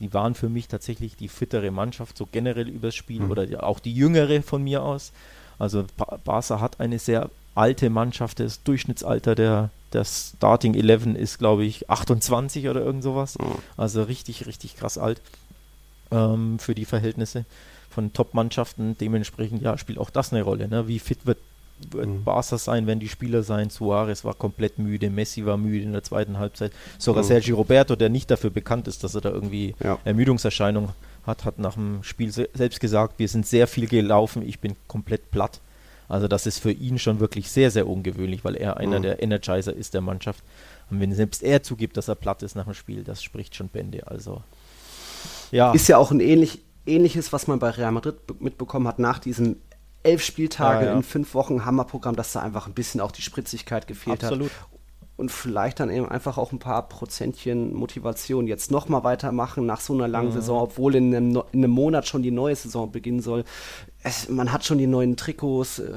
[0.00, 3.30] Die waren für mich tatsächlich die fittere Mannschaft, so generell übers Spiel mhm.
[3.30, 5.12] oder auch die jüngere von mir aus.
[5.58, 5.84] Also
[6.24, 11.90] Barca hat eine sehr alte Mannschaft, das Durchschnittsalter der, der Starting 11 ist, glaube ich,
[11.90, 13.38] 28 oder irgend sowas.
[13.38, 13.56] Mhm.
[13.76, 15.20] Also richtig, richtig krass alt
[16.10, 17.44] ähm, für die Verhältnisse
[17.90, 18.96] von Top-Mannschaften.
[18.98, 20.68] Dementsprechend ja, spielt auch das eine Rolle.
[20.68, 20.88] Ne?
[20.88, 21.38] Wie fit wird,
[21.90, 22.24] wird mhm.
[22.24, 23.70] Barca sein, wenn die Spieler sein?
[23.70, 26.72] Suarez war komplett müde, Messi war müde in der zweiten Halbzeit.
[26.98, 27.28] Sogar mhm.
[27.28, 29.98] Sergio Roberto, der nicht dafür bekannt ist, dass er da irgendwie ja.
[30.04, 30.90] Ermüdungserscheinungen
[31.26, 34.76] hat, hat nach dem Spiel se selbst gesagt, wir sind sehr viel gelaufen, ich bin
[34.88, 35.60] komplett platt.
[36.08, 39.02] Also das ist für ihn schon wirklich sehr, sehr ungewöhnlich, weil er einer mhm.
[39.02, 40.42] der Energizer ist der Mannschaft.
[40.90, 43.68] Und wenn selbst er zugibt, dass er platt ist nach dem Spiel, das spricht schon
[43.68, 44.06] Bände.
[44.08, 44.42] Also
[45.52, 45.72] ja.
[45.72, 49.56] Ist ja auch ein ähnlich, ähnliches, was man bei Real Madrid mitbekommen hat nach diesem
[50.02, 50.96] elf Spieltage ja, ja.
[50.96, 54.50] in fünf Wochen Hammerprogramm, dass da einfach ein bisschen auch die Spritzigkeit gefehlt Absolut.
[54.50, 54.69] hat
[55.20, 59.92] und vielleicht dann eben einfach auch ein paar Prozentchen Motivation jetzt nochmal weitermachen nach so
[59.92, 60.32] einer langen mhm.
[60.32, 63.44] Saison, obwohl in einem, in einem, Monat schon die neue Saison beginnen soll.
[64.02, 65.78] Es, man hat schon die neuen Trikots.
[65.78, 65.92] Äh,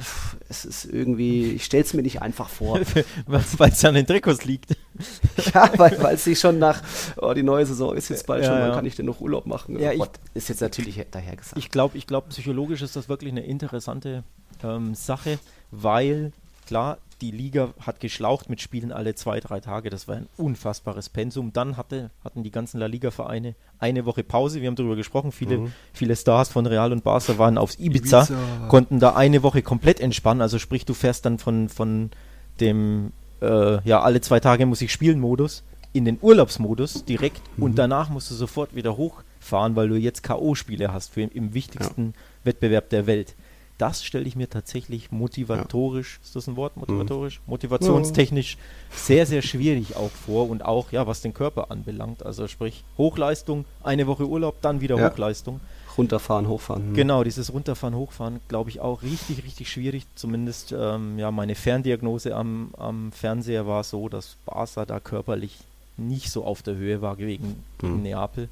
[0.49, 2.81] es ist irgendwie, ich stelle es mir nicht einfach vor.
[3.25, 4.75] weil es an den Trikots liegt.
[5.53, 6.83] ja, weil es sich schon nach,
[7.15, 8.75] oh, die neue Saison ist jetzt bald ja, schon, wann ja.
[8.75, 9.79] kann ich denn noch Urlaub machen?
[9.79, 10.01] Ja, ich,
[10.33, 11.57] ist jetzt natürlich daher gesagt.
[11.57, 14.25] Ich glaube, ich glaub, psychologisch ist das wirklich eine interessante
[14.61, 15.39] ähm, Sache,
[15.71, 16.33] weil
[16.67, 19.89] klar, die Liga hat geschlaucht mit Spielen alle zwei, drei Tage.
[19.89, 21.53] Das war ein unfassbares Pensum.
[21.53, 24.59] Dann hatte, hatten die ganzen La Liga-Vereine eine Woche Pause.
[24.59, 25.31] Wir haben darüber gesprochen.
[25.31, 25.71] Viele, mhm.
[25.93, 30.01] viele Stars von Real und Barca waren aufs Ibiza, Ibiza, konnten da eine Woche komplett
[30.01, 30.41] entspannen.
[30.41, 32.11] Also sprich, du fährst dann von, von
[32.59, 35.63] dem, äh, ja, alle zwei Tage muss ich spielen Modus
[35.93, 37.63] in den Urlaubsmodus direkt mhm.
[37.63, 42.07] und danach musst du sofort wieder hochfahren, weil du jetzt K.O.-Spiele hast für im wichtigsten
[42.07, 42.45] ja.
[42.45, 43.35] Wettbewerb der Welt
[43.83, 46.23] das stelle ich mir tatsächlich motivatorisch, ja.
[46.23, 47.51] ist das ein Wort, motivatorisch, mhm.
[47.51, 48.97] motivationstechnisch ja.
[48.97, 52.25] sehr, sehr schwierig auch vor und auch, ja, was den Körper anbelangt.
[52.25, 55.09] Also sprich, Hochleistung, eine Woche Urlaub, dann wieder ja.
[55.09, 55.59] Hochleistung.
[55.97, 56.83] Runterfahren, hochfahren.
[56.87, 56.93] Hm.
[56.93, 60.05] Genau, dieses Runterfahren, hochfahren, glaube ich auch richtig, richtig schwierig.
[60.15, 65.59] Zumindest, ähm, ja, meine Ferndiagnose am, am Fernseher war so, dass Barca da körperlich
[65.97, 68.03] nicht so auf der Höhe war gegen, gegen mhm.
[68.03, 68.47] Neapel.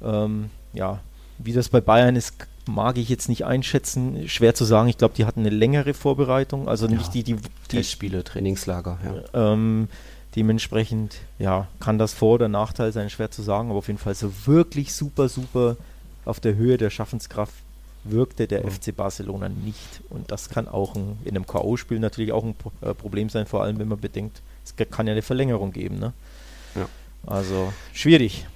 [0.00, 1.00] Ähm, ja,
[1.38, 2.34] wie das bei Bayern ist,
[2.68, 4.28] mag ich jetzt nicht einschätzen.
[4.28, 4.88] Schwer zu sagen.
[4.88, 6.68] Ich glaube, die hatten eine längere Vorbereitung.
[6.68, 8.98] Also nicht ja, die, die, die Testspiele, Trainingslager.
[9.32, 9.52] Ja.
[9.52, 9.88] Ähm,
[10.36, 13.70] dementsprechend, ja, kann das Vor- oder Nachteil sein, schwer zu sagen.
[13.70, 15.76] Aber auf jeden Fall so wirklich super, super
[16.24, 17.54] auf der Höhe der Schaffenskraft
[18.04, 18.70] wirkte der mhm.
[18.70, 20.00] FC Barcelona nicht.
[20.10, 23.62] Und das kann auch ein, in einem K.O.-Spiel natürlich auch ein äh, Problem sein, vor
[23.62, 25.98] allem wenn man bedenkt, es kann ja eine Verlängerung geben.
[25.98, 26.12] Ne?
[26.74, 26.88] Ja.
[27.26, 28.46] Also schwierig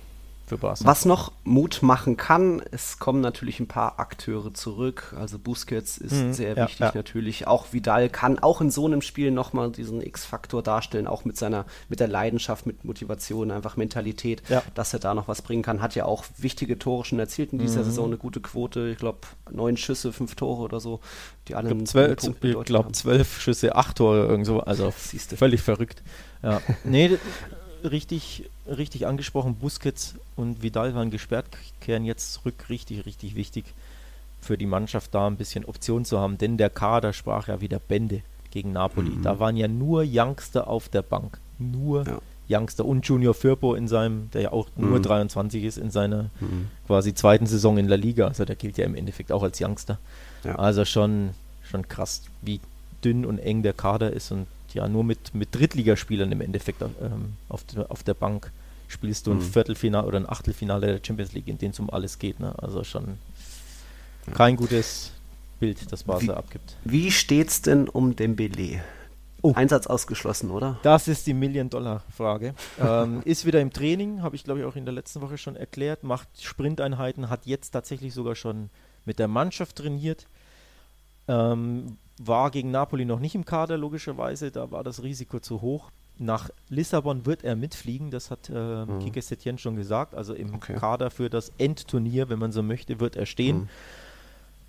[0.53, 0.85] für Barca.
[0.85, 5.15] Was noch Mut machen kann, es kommen natürlich ein paar Akteure zurück.
[5.19, 6.93] Also Busquets ist mhm, sehr ja, wichtig ja.
[6.95, 7.47] natürlich.
[7.47, 11.65] Auch Vidal kann auch in so einem Spiel nochmal diesen X-Faktor darstellen, auch mit seiner,
[11.89, 14.63] mit der Leidenschaft, mit Motivation, einfach Mentalität, ja.
[14.75, 15.81] dass er da noch was bringen kann.
[15.81, 17.85] Hat ja auch wichtige Tore schon erzielt in dieser mhm.
[17.85, 18.89] Saison, eine gute Quote.
[18.89, 21.01] Ich glaube, neun Schüsse, fünf Tore oder so,
[21.49, 24.59] die alle Ich glaube, glaub, zwölf Schüsse, acht Tore, irgendwo.
[24.59, 24.91] Also
[25.37, 26.03] völlig verrückt.
[26.43, 26.61] Ja.
[26.85, 27.19] Nee,
[27.85, 31.47] richtig, richtig angesprochen, Busquets und Vidal waren gesperrt,
[31.81, 32.55] kehren jetzt zurück.
[32.69, 33.65] Richtig, richtig wichtig
[34.41, 37.79] für die Mannschaft da ein bisschen Option zu haben, denn der Kader sprach ja wieder
[37.79, 39.11] Bände gegen Napoli.
[39.11, 39.23] Mhm.
[39.23, 41.39] Da waren ja nur Youngster auf der Bank.
[41.59, 42.19] Nur ja.
[42.59, 44.91] Youngster und Junior Firpo in seinem, der ja auch mhm.
[44.91, 46.69] nur 23 ist, in seiner mhm.
[46.87, 48.27] quasi zweiten Saison in La Liga.
[48.27, 49.99] Also der gilt ja im Endeffekt auch als Youngster.
[50.45, 50.57] Ja.
[50.57, 51.31] Also schon,
[51.63, 52.61] schon krass, wie
[53.05, 57.35] dünn und eng der Kader ist und ja nur mit, mit Drittligaspielern im Endeffekt ähm,
[57.49, 58.51] auf, auf der Bank
[58.93, 59.43] spielst du ein mhm.
[59.43, 62.41] Viertelfinale oder ein Achtelfinale der Champions League, in dem es um alles geht.
[62.41, 62.55] Ne?
[62.59, 63.19] Also schon
[64.35, 65.13] kein gutes
[65.59, 66.77] Bild, das Basel wie, abgibt.
[66.85, 68.83] Wie steht's denn um Dembele?
[69.45, 69.55] Oh.
[69.57, 70.79] Einsatz ausgeschlossen, oder?
[70.83, 72.55] Das ist die Million-Dollar-Frage.
[72.81, 75.57] ähm, ist wieder im Training, habe ich glaube ich auch in der letzten Woche schon
[75.57, 78.71] erklärt, macht Sprinteinheiten, hat jetzt tatsächlich sogar schon
[79.05, 80.27] mit der Mannschaft trainiert.
[81.27, 84.53] Ähm, war gegen Napoli noch nicht im Kader, logischerweise.
[84.53, 85.91] Da war das Risiko zu hoch.
[86.19, 89.01] Nach Lissabon wird er mitfliegen, das hat äh, mhm.
[89.01, 90.15] Kike Setien schon gesagt.
[90.15, 90.75] Also im okay.
[90.75, 93.61] Kader für das Endturnier, wenn man so möchte, wird er stehen.
[93.61, 93.69] Mhm.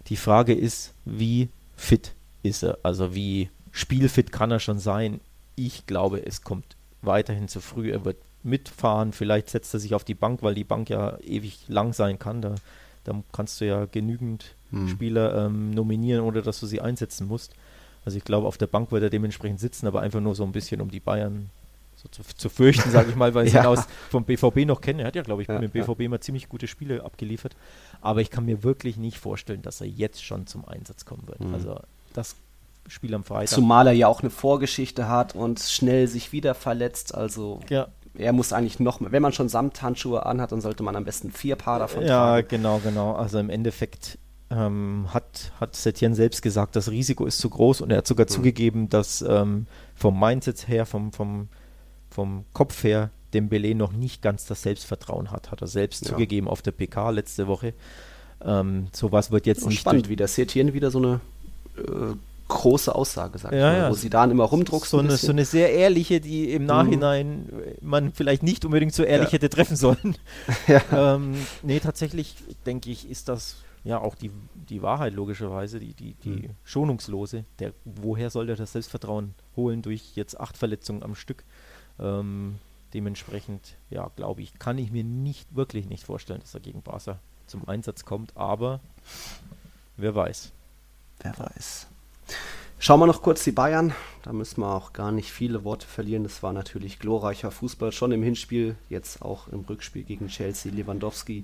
[0.07, 2.79] Die Frage ist, wie fit ist er?
[2.83, 5.21] Also wie spielfit kann er schon sein?
[5.55, 7.91] Ich glaube, es kommt weiterhin zu früh.
[7.91, 11.59] Er wird mitfahren, vielleicht setzt er sich auf die Bank, weil die Bank ja ewig
[11.67, 12.41] lang sein kann.
[12.41, 12.55] Da,
[13.03, 14.87] da kannst du ja genügend hm.
[14.87, 17.53] Spieler ähm, nominieren, ohne dass du sie einsetzen musst.
[18.05, 20.51] Also ich glaube, auf der Bank wird er dementsprechend sitzen, aber einfach nur so ein
[20.51, 21.49] bisschen, um die Bayern
[21.95, 23.61] so zu, zu fürchten, sage ich mal, weil ich ja.
[23.61, 25.03] ihn aus vom BVB noch kenne.
[25.03, 26.05] Er hat ja, glaube ich, ja, mit dem BVB ja.
[26.05, 27.55] immer ziemlich gute Spiele abgeliefert.
[28.01, 31.39] Aber ich kann mir wirklich nicht vorstellen, dass er jetzt schon zum Einsatz kommen wird.
[31.39, 31.53] Mhm.
[31.53, 31.79] Also
[32.13, 32.35] das
[32.87, 33.55] Spiel am Freitag.
[33.55, 37.15] Zumal er ja auch eine Vorgeschichte hat und schnell sich wieder verletzt.
[37.15, 37.87] Also ja.
[38.15, 41.55] er muss eigentlich noch, wenn man schon Samthandschuhe anhat, dann sollte man am besten vier
[41.55, 42.41] Paar davon ja, tragen.
[42.41, 43.13] Ja, genau, genau.
[43.13, 44.17] Also im Endeffekt
[44.53, 48.25] ähm, hat, hat Setien selbst gesagt, das Risiko ist zu groß und er hat sogar
[48.25, 48.29] mhm.
[48.29, 51.49] zugegeben, dass ähm, vom Mindset her, vom, vom,
[52.09, 56.11] vom Kopf her, Dembele noch nicht ganz das Selbstvertrauen hat, hat er selbst ja.
[56.11, 57.73] zugegeben auf der PK letzte Woche.
[58.45, 61.19] Ähm, sowas wird jetzt nicht spannend, wie der Setien wieder so eine
[61.77, 62.15] äh,
[62.47, 63.89] große Aussage sagt, ja, ja.
[63.89, 64.91] wo sie dann immer rumdruckst.
[64.91, 67.61] So eine, so eine sehr ehrliche, die im Nachhinein mhm.
[67.81, 69.33] man vielleicht nicht unbedingt so ehrlich ja.
[69.33, 70.17] hätte treffen sollen.
[70.67, 71.15] ja.
[71.15, 72.35] ähm, nee, tatsächlich
[72.65, 74.31] denke ich, ist das ja auch die,
[74.69, 76.55] die Wahrheit logischerweise, die, die, die mhm.
[76.63, 77.45] schonungslose.
[77.59, 81.43] Der, woher soll der das Selbstvertrauen holen durch jetzt acht Verletzungen am Stück?
[81.99, 82.55] Ähm,
[82.93, 87.19] dementsprechend, ja, glaube ich, kann ich mir nicht, wirklich nicht vorstellen, dass er gegen Barca
[87.47, 88.79] zum Einsatz kommt, aber
[89.97, 90.51] wer weiß.
[91.19, 91.87] Wer weiß.
[92.79, 93.93] Schauen wir noch kurz die Bayern.
[94.23, 96.23] Da müssen wir auch gar nicht viele Worte verlieren.
[96.23, 100.71] Das war natürlich glorreicher Fußball, schon im Hinspiel, jetzt auch im Rückspiel gegen Chelsea.
[100.71, 101.43] Lewandowski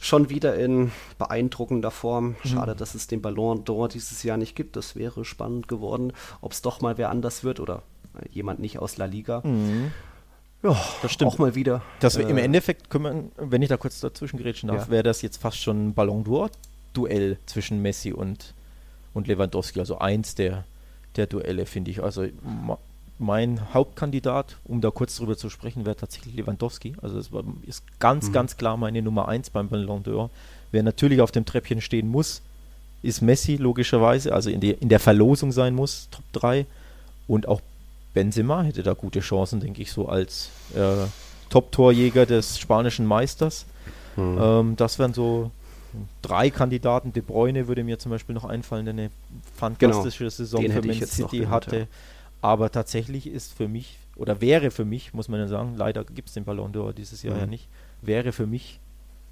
[0.00, 2.36] schon wieder in beeindruckender Form.
[2.42, 2.48] Mhm.
[2.48, 2.78] Schade, mhm.
[2.78, 4.76] dass es den Ballon d'Or dieses Jahr nicht gibt.
[4.76, 7.82] Das wäre spannend geworden, ob es doch mal wer anders wird oder
[8.30, 9.40] jemand nicht aus La Liga.
[9.44, 9.90] Mhm.
[10.64, 11.30] Ja, das stimmt.
[11.30, 11.82] Auch mal wieder.
[12.00, 14.90] Das äh, Im Endeffekt, können wir, wenn ich da kurz dazwischen gerätschen darf, ja.
[14.90, 18.54] wäre das jetzt fast schon ein Ballon d'Or-Duell zwischen Messi und,
[19.14, 19.80] und Lewandowski.
[19.80, 20.64] Also eins der
[21.16, 22.02] der Duelle, finde ich.
[22.02, 22.26] Also
[23.18, 26.94] mein Hauptkandidat, um da kurz drüber zu sprechen, wäre tatsächlich Lewandowski.
[27.00, 27.30] Also es
[27.66, 28.32] ist ganz, mhm.
[28.32, 30.30] ganz klar meine Nummer 1 beim Ballon d'Or.
[30.72, 32.42] Wer natürlich auf dem Treppchen stehen muss,
[33.02, 36.66] ist Messi logischerweise, also in, die, in der Verlosung sein muss, Top 3.
[37.28, 37.60] Und auch
[38.12, 41.06] Benzema hätte da gute Chancen, denke ich, so als äh,
[41.50, 43.66] Top-Torjäger des spanischen Meisters.
[44.16, 44.38] Mhm.
[44.40, 45.50] Ähm, das wären so
[46.22, 47.12] drei Kandidaten.
[47.12, 49.10] De Bruyne würde mir zum Beispiel noch einfallen, der eine
[49.54, 50.30] fantastische genau.
[50.30, 51.78] Saison für Man City genannt, hatte.
[51.78, 51.86] Ja.
[52.40, 56.28] Aber tatsächlich ist für mich, oder wäre für mich, muss man ja sagen, leider gibt
[56.28, 57.40] es den Ballon d'Or dieses Jahr mhm.
[57.40, 57.68] ja nicht,
[58.02, 58.80] wäre für mich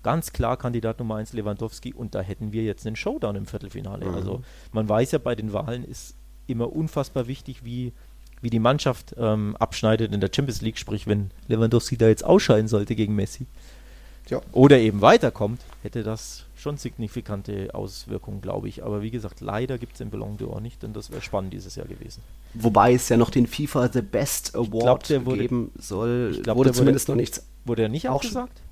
[0.02, 4.06] ganz klar Kandidat Nummer 1 Lewandowski und da hätten wir jetzt einen Showdown im Viertelfinale.
[4.06, 4.14] Mhm.
[4.14, 4.42] Also
[4.72, 7.92] man weiß ja, bei den Wahlen ist immer unfassbar wichtig, wie,
[8.40, 12.66] wie die Mannschaft ähm, abschneidet in der Champions League, sprich wenn Lewandowski da jetzt ausscheiden
[12.66, 13.46] sollte gegen Messi
[14.28, 14.40] ja.
[14.52, 18.84] oder eben weiterkommt, hätte das schon signifikante Auswirkungen, glaube ich.
[18.84, 21.76] Aber wie gesagt, leider gibt es den Ballon d'Or nicht, denn das wäre spannend dieses
[21.76, 22.22] Jahr gewesen.
[22.54, 26.30] Wobei es ja noch den FIFA The Best Award glaub, wurde, geben soll.
[26.32, 27.46] Ich glaube, wurde zumindest wurde, noch nichts.
[27.64, 28.62] Wurde er nicht auch abgesagt?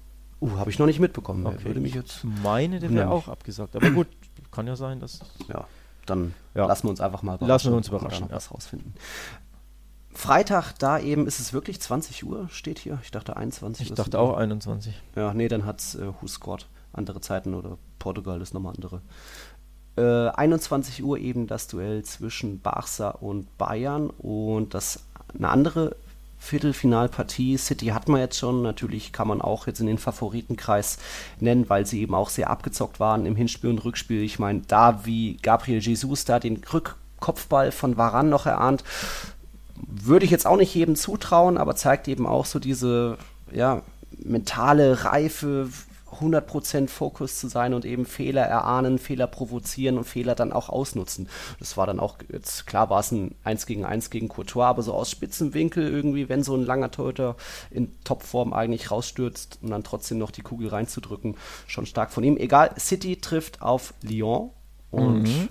[0.41, 1.45] Uh, habe ich noch nicht mitbekommen.
[1.47, 1.65] Okay.
[1.65, 3.77] Würde mich jetzt meine, der wäre auch abgesagt.
[3.77, 4.07] Aber gut,
[4.51, 5.21] kann ja sein, dass.
[5.49, 5.67] Ja,
[6.07, 6.67] dann ja.
[6.67, 7.49] lassen wir uns einfach mal überraschen.
[7.49, 8.29] Lassen wir uns überraschen.
[8.29, 8.37] Ja.
[8.37, 8.95] was rausfinden.
[10.13, 12.99] Freitag, da eben ist es wirklich 20 Uhr, steht hier.
[13.03, 13.93] Ich dachte 21 Uhr.
[13.93, 14.95] Ich dachte auch 21.
[15.15, 19.03] Ja, nee, dann hat es äh, Who Squad andere Zeiten oder Portugal ist nochmal andere.
[19.97, 25.97] Äh, 21 Uhr eben das Duell zwischen Barca und Bayern und das eine andere
[26.39, 27.59] Viertelfinalpartie.
[27.59, 30.99] City hat man jetzt schon, natürlich kann man auch jetzt in den Favoritenkreis
[31.39, 34.23] nennen, weil sie eben auch sehr abgezockt waren im Hinspiel und Rückspiel.
[34.23, 38.85] Ich meine, da wie Gabriel Jesus da den Rückkopfball von Varan noch erahnt,
[39.87, 43.19] würde ich jetzt auch nicht jedem zutrauen, aber zeigt eben auch so diese
[43.53, 43.83] ja,
[44.25, 45.69] mentale Reife,
[46.13, 51.29] 100% Fokus zu sein und eben Fehler erahnen, Fehler provozieren und Fehler dann auch ausnutzen.
[51.59, 54.83] Das war dann auch, jetzt klar war es ein 1 gegen 1 gegen Courtois, aber
[54.83, 57.37] so aus Spitzenwinkel irgendwie, wenn so ein langer Torhüter
[57.71, 61.37] in Topform eigentlich rausstürzt und dann trotzdem noch die Kugel reinzudrücken,
[61.67, 62.37] schon stark von ihm.
[62.37, 64.51] Egal, City trifft auf Lyon
[64.91, 65.49] und mhm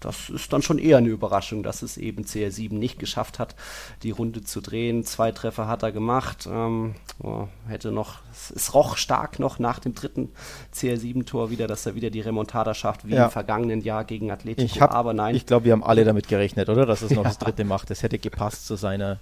[0.00, 3.54] das ist dann schon eher eine Überraschung, dass es eben CR7 nicht geschafft hat,
[4.02, 5.04] die Runde zu drehen.
[5.04, 6.48] Zwei Treffer hat er gemacht.
[6.50, 10.30] Ähm, oh, hätte noch, es roch stark noch nach dem dritten
[10.74, 13.26] CR7-Tor wieder, dass er wieder die Remontada schafft, wie ja.
[13.26, 14.64] im vergangenen Jahr gegen Atletico.
[14.64, 15.34] Ich hab, aber nein.
[15.34, 16.86] Ich glaube, wir haben alle damit gerechnet, oder?
[16.86, 17.28] Dass es noch ja.
[17.28, 17.90] das dritte macht.
[17.90, 19.20] Es hätte gepasst zu seiner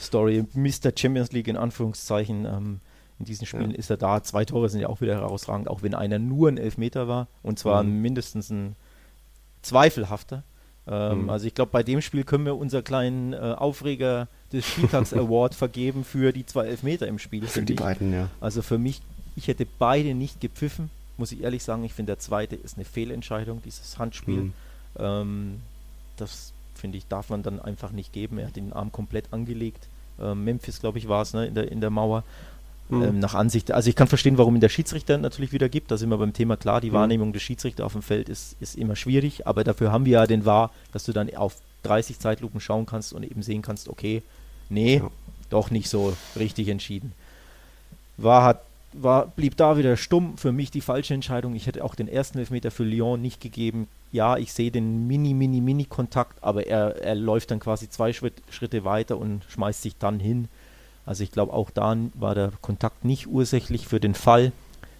[0.00, 0.44] Story.
[0.54, 0.92] Mr.
[0.96, 2.44] Champions League in Anführungszeichen.
[2.44, 2.80] Ähm,
[3.18, 3.78] in diesen Spielen ja.
[3.78, 4.22] ist er da.
[4.22, 7.28] Zwei Tore sind ja auch wieder herausragend, auch wenn einer nur ein Elfmeter war.
[7.42, 8.02] Und zwar mhm.
[8.02, 8.76] mindestens ein
[9.62, 10.42] zweifelhafter.
[10.88, 11.30] Ähm, mhm.
[11.30, 15.54] Also ich glaube, bei dem Spiel können wir unser kleinen äh, Aufreger des Spieltags Award
[15.54, 17.46] vergeben für die zwei Elfmeter im Spiel.
[17.46, 17.78] Für die ich.
[17.78, 18.28] beiden, ja.
[18.40, 19.02] Also für mich,
[19.34, 21.84] ich hätte beide nicht gepfiffen, muss ich ehrlich sagen.
[21.84, 24.42] Ich finde, der zweite ist eine Fehlentscheidung, dieses Handspiel.
[24.42, 24.52] Mhm.
[24.98, 25.60] Ähm,
[26.16, 28.38] das finde ich, darf man dann einfach nicht geben.
[28.38, 29.88] Er hat den Arm komplett angelegt.
[30.20, 32.22] Ähm, Memphis, glaube ich, war es, ne, in der, in der Mauer.
[32.88, 33.02] Mhm.
[33.02, 35.90] Ähm, nach Ansicht, also ich kann verstehen, warum ihn der Schiedsrichter natürlich wieder gibt.
[35.90, 36.80] Da sind wir beim Thema klar.
[36.80, 36.94] Die mhm.
[36.94, 40.26] Wahrnehmung des Schiedsrichters auf dem Feld ist, ist immer schwierig, aber dafür haben wir ja
[40.26, 44.22] den Wahr, dass du dann auf 30 Zeitlupen schauen kannst und eben sehen kannst, okay,
[44.68, 45.10] nee, ja.
[45.50, 47.12] doch nicht so richtig entschieden.
[48.16, 48.62] War, hat,
[48.92, 50.38] war, blieb da wieder stumm.
[50.38, 51.54] Für mich die falsche Entscheidung.
[51.54, 53.88] Ich hätte auch den ersten Elfmeter für Lyon nicht gegeben.
[54.12, 58.12] Ja, ich sehe den mini, mini, mini Kontakt, aber er, er läuft dann quasi zwei
[58.12, 60.48] Schritt, Schritte weiter und schmeißt sich dann hin.
[61.06, 64.52] Also ich glaube, auch da war der Kontakt nicht ursächlich für den Fall.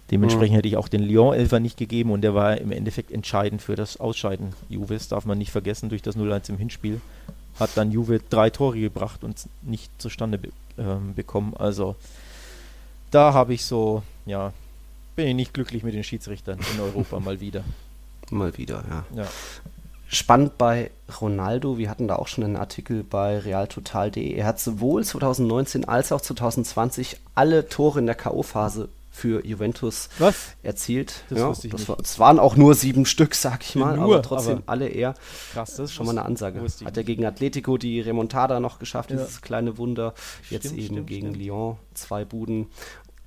[0.09, 0.55] Dementsprechend mhm.
[0.55, 3.99] hätte ich auch den Lyon-Elfer nicht gegeben und der war im Endeffekt entscheidend für das
[3.99, 7.01] Ausscheiden Juves, darf man nicht vergessen, durch das 0-1 im Hinspiel
[7.59, 11.55] hat dann Juve drei Tore gebracht und nicht zustande be ähm, bekommen.
[11.57, 11.95] Also
[13.11, 14.53] da habe ich so, ja,
[15.15, 17.63] bin ich nicht glücklich mit den Schiedsrichtern in Europa mal wieder.
[18.29, 19.05] Mal wieder, ja.
[19.15, 19.27] ja.
[20.09, 24.33] Spannend bei Ronaldo, wir hatten da auch schon einen Artikel bei realtotal.de.
[24.33, 28.87] Er hat sowohl 2019 als auch 2020 alle Tore in der K.O.-Phase
[29.17, 30.35] für Juventus Was?
[30.63, 31.23] erzielt.
[31.29, 31.89] Das ja, wusste ich das nicht.
[31.89, 34.87] War, es waren auch nur sieben Stück, sag ich mal, nur, aber trotzdem aber alle
[34.87, 35.15] eher.
[35.53, 36.61] Krass, das ist schon mal eine Ansage.
[36.85, 39.17] Hat er gegen Atletico die Remontada noch geschafft, ja.
[39.17, 40.13] dieses kleine Wunder.
[40.49, 41.43] Jetzt stimmt, eben stimmt, gegen stimmt.
[41.43, 42.67] Lyon zwei Buden.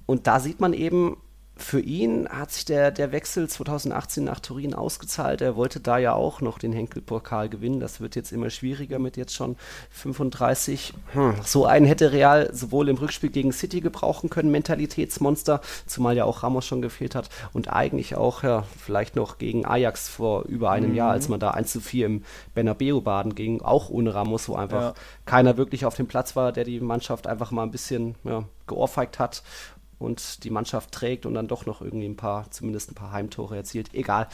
[0.06, 1.16] Und da sieht man eben,
[1.62, 5.40] für ihn hat sich der, der Wechsel 2018 nach Turin ausgezahlt.
[5.40, 7.80] Er wollte da ja auch noch den Henkel-Pokal gewinnen.
[7.80, 9.56] Das wird jetzt immer schwieriger mit jetzt schon
[9.90, 10.94] 35.
[11.12, 11.34] Hm.
[11.44, 16.42] So einen hätte Real sowohl im Rückspiel gegen City gebrauchen können, Mentalitätsmonster, zumal ja auch
[16.42, 20.90] Ramos schon gefehlt hat und eigentlich auch ja, vielleicht noch gegen Ajax vor über einem
[20.90, 20.96] mhm.
[20.96, 24.54] Jahr, als man da 1 zu 4 im Bernabeu baden ging, auch ohne Ramos, wo
[24.54, 24.94] einfach ja.
[25.26, 29.18] keiner wirklich auf dem Platz war, der die Mannschaft einfach mal ein bisschen ja, geohrfeigt
[29.18, 29.42] hat
[30.00, 33.56] und die Mannschaft trägt und dann doch noch irgendwie ein paar, zumindest ein paar Heimtore
[33.56, 33.94] erzielt.
[33.94, 34.28] Egal.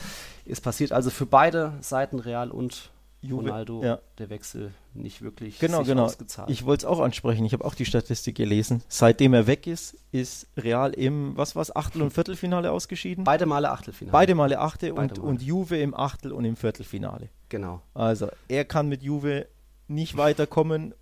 [0.47, 2.91] Es passiert also für beide Seiten, Real und
[3.21, 3.99] Juve, Ronaldo, ja.
[4.19, 6.05] der Wechsel nicht wirklich genau, genau.
[6.05, 6.49] ausgezahlt.
[6.51, 7.45] Ich wollte es auch ansprechen.
[7.45, 8.83] Ich habe auch die Statistik gelesen.
[8.89, 13.25] Seitdem er weg ist, ist Real im, was war es, Achtel- und Viertelfinale ausgeschieden?
[13.25, 14.13] Beide Male Achtelfinale.
[14.13, 15.29] Beide Male Achte Beide und, Male.
[15.29, 17.29] und Juve im Achtel- und im Viertelfinale.
[17.49, 17.83] Genau.
[17.95, 19.47] Also er kann mit Juve
[19.89, 20.95] nicht weiterkommen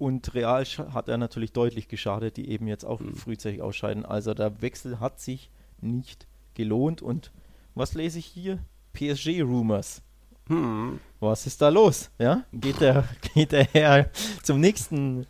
[0.00, 3.14] und Real hat er natürlich deutlich geschadet, die eben jetzt auch mhm.
[3.14, 4.06] frühzeitig ausscheiden.
[4.06, 5.50] Also der Wechsel hat sich
[5.82, 7.02] nicht gelohnt.
[7.02, 7.30] Und
[7.74, 8.60] was lese ich hier?
[8.94, 10.00] PSG-Rumors.
[10.46, 11.00] Hm.
[11.20, 12.10] Was ist da los?
[12.18, 12.44] Ja?
[12.50, 14.10] Geht, der, geht der Herr
[14.42, 15.26] zum nächsten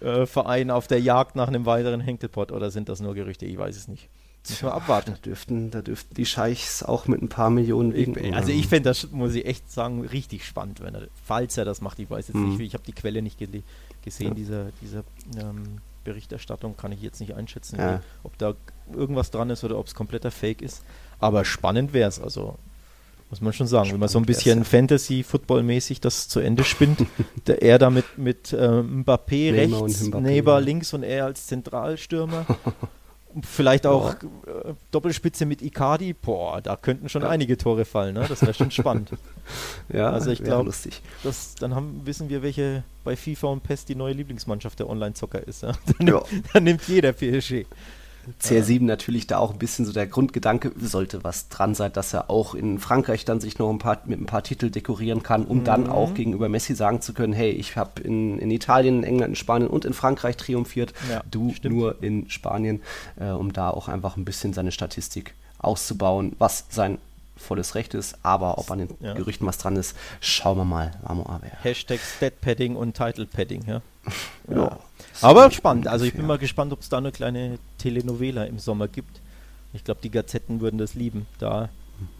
[0.00, 3.44] äh, Verein auf der Jagd nach einem weiteren Henkelpot oder sind das nur Gerüchte?
[3.44, 4.08] Ich weiß es nicht.
[4.48, 5.14] Müssen wir abwarten.
[5.14, 8.34] Da dürften, da dürften die Scheichs auch mit ein paar Millionen wegen.
[8.36, 11.80] Also ich fände das, muss ich echt sagen, richtig spannend, wenn er, falls er das
[11.80, 11.98] macht.
[11.98, 12.50] Ich weiß jetzt hm.
[12.50, 13.64] nicht, ich habe die Quelle nicht gelesen
[14.06, 14.34] gesehen, ja.
[14.34, 15.04] diese, diese
[15.38, 18.00] ähm, Berichterstattung kann ich jetzt nicht einschätzen, ja.
[18.22, 18.54] ob da
[18.94, 20.82] irgendwas dran ist oder ob es kompletter Fake ist.
[21.18, 22.56] Aber spannend wäre es, also
[23.28, 27.04] muss man schon sagen, spannend wenn man so ein bisschen Fantasy-Football-mäßig das zu Ende spinnt,
[27.46, 32.46] der er da mit, mit ähm, Mbappé Neymar rechts, Neymar links und er als Zentralstürmer.
[33.44, 34.70] vielleicht auch ja.
[34.70, 37.28] Äh, Doppelspitze mit Icardi, boah, da könnten schon ja.
[37.28, 38.26] einige Tore fallen, ne?
[38.28, 39.10] Das wäre schon spannend.
[39.92, 40.72] ja, also ich glaube,
[41.60, 45.62] dann haben, wissen wir, welche bei FIFA und PES die neue Lieblingsmannschaft der Online-Zocker ist.
[45.62, 45.72] Ja?
[45.98, 47.64] Dann, nimmt, dann nimmt jeder PSG.
[48.42, 52.30] CR7 natürlich da auch ein bisschen so der Grundgedanke, sollte was dran sein, dass er
[52.30, 55.58] auch in Frankreich dann sich noch ein paar, mit ein paar Titel dekorieren kann, um
[55.58, 55.64] mhm.
[55.64, 59.30] dann auch gegenüber Messi sagen zu können, hey, ich habe in, in Italien, in England,
[59.30, 61.74] in Spanien und in Frankreich triumphiert, ja, du stimmt.
[61.74, 62.82] nur in Spanien,
[63.18, 66.98] äh, um da auch einfach ein bisschen seine Statistik auszubauen, was sein
[67.36, 69.14] volles Recht ist, aber ob an den ja.
[69.14, 70.92] Gerüchten was dran ist, schauen wir mal.
[71.62, 73.82] Hashtag Stat-Padding und Title-Padding, ja.
[74.50, 74.56] ja.
[74.56, 74.78] ja.
[75.20, 75.88] Aber spannend.
[75.88, 79.20] Also ich bin mal gespannt, ob es da eine kleine Telenovela im Sommer gibt.
[79.72, 81.68] Ich glaube, die Gazetten würden das lieben, da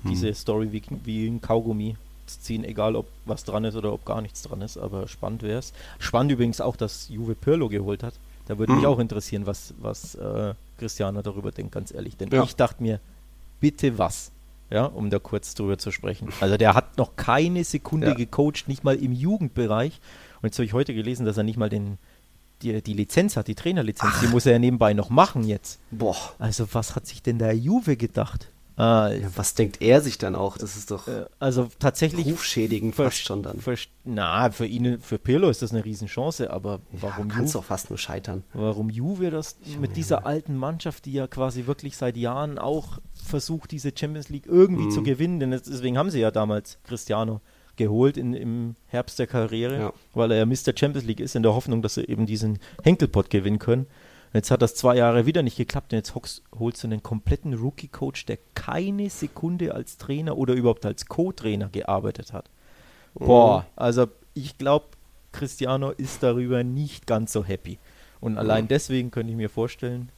[0.03, 0.11] mhm.
[0.11, 4.05] diese Story wie, wie ein Kaugummi zu ziehen, egal ob was dran ist oder ob
[4.05, 4.77] gar nichts dran ist.
[4.77, 5.73] Aber spannend wäre es.
[5.99, 8.15] Spannend übrigens auch, dass Juve Pirlo geholt hat.
[8.47, 8.79] Da würde mhm.
[8.79, 12.17] mich auch interessieren, was, was äh, Cristiano darüber denkt, ganz ehrlich.
[12.17, 12.43] Denn ja.
[12.43, 13.01] ich dachte mir,
[13.61, 14.31] bitte was?
[14.69, 16.29] Ja, um da kurz drüber zu sprechen.
[16.41, 18.15] Also der hat noch keine Sekunde ja.
[18.15, 20.01] gecoacht, nicht mal im Jugendbereich.
[20.43, 21.99] Und jetzt habe ich heute gelesen, dass er nicht mal den
[22.63, 24.21] die, die Lizenz hat, die Trainerlizenz, Ach.
[24.21, 25.81] die muss er ja nebenbei noch machen jetzt.
[25.91, 26.17] Boah.
[26.39, 28.51] Also was hat sich denn der Juve gedacht?
[28.79, 30.59] Ah, ja, was denkt er sich dann auch?
[30.59, 33.59] Das ist doch äh, also tatsächlich rufschädigend fast schon dann.
[34.05, 37.89] na, für ihn, für Pirlo ist das eine Riesenchance, aber warum ja, kannst doch fast
[37.89, 38.45] nur scheitern.
[38.53, 43.71] Warum Juve das mit dieser alten Mannschaft, die ja quasi wirklich seit Jahren auch versucht,
[43.71, 44.91] diese Champions League irgendwie mhm.
[44.91, 47.41] zu gewinnen, denn deswegen haben sie ja damals Cristiano
[47.77, 49.93] geholt in, im Herbst der Karriere, ja.
[50.15, 50.77] weil er ja Mr.
[50.77, 53.83] Champions League ist, in der Hoffnung, dass sie eben diesen Henkelpot gewinnen können.
[53.83, 57.55] Und jetzt hat das zwei Jahre wieder nicht geklappt und jetzt holst du einen kompletten
[57.55, 62.51] Rookie-Coach, der keine Sekunde als Trainer oder überhaupt als Co-Trainer gearbeitet hat.
[63.19, 63.27] Mhm.
[63.27, 64.87] Boah, also ich glaube,
[65.33, 67.79] Cristiano ist darüber nicht ganz so happy.
[68.21, 68.39] Und mhm.
[68.39, 70.11] allein deswegen könnte ich mir vorstellen,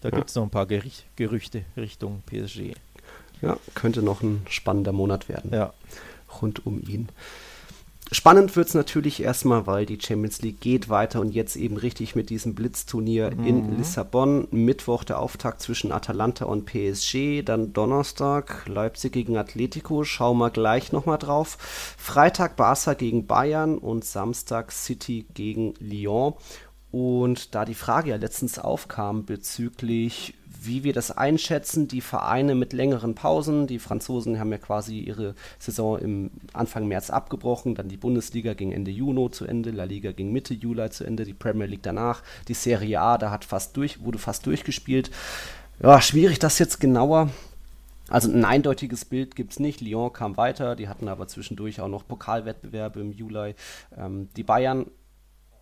[0.00, 0.16] da ja.
[0.16, 2.74] gibt es noch ein paar Gericht, Gerüchte Richtung PSG.
[3.42, 5.50] Ja, könnte noch ein spannender Monat werden.
[5.52, 5.72] Ja
[6.42, 7.08] rund um ihn.
[8.12, 12.14] Spannend wird es natürlich erstmal, weil die Champions League geht weiter und jetzt eben richtig
[12.14, 13.46] mit diesem Blitzturnier mhm.
[13.46, 14.46] in Lissabon.
[14.52, 20.92] Mittwoch der Auftakt zwischen Atalanta und PSG, dann Donnerstag Leipzig gegen Atletico, schauen wir gleich
[20.92, 21.58] nochmal drauf.
[21.98, 26.34] Freitag Barca gegen Bayern und Samstag City gegen Lyon.
[26.92, 32.72] Und da die Frage ja letztens aufkam bezüglich wie wir das einschätzen, die Vereine mit
[32.72, 33.66] längeren Pausen.
[33.66, 38.72] Die Franzosen haben ja quasi ihre Saison im Anfang März abgebrochen, dann die Bundesliga ging
[38.72, 42.22] Ende Juni zu Ende, La Liga ging Mitte Juli zu Ende, die Premier League danach,
[42.48, 45.10] die Serie A, da hat fast durch, wurde fast durchgespielt.
[45.82, 47.30] Ja, schwierig das jetzt genauer
[48.08, 49.80] also ein eindeutiges Bild gibt es nicht.
[49.80, 53.54] Lyon kam weiter, die hatten aber zwischendurch auch noch Pokalwettbewerbe im Juli.
[53.96, 54.86] Ähm, die Bayern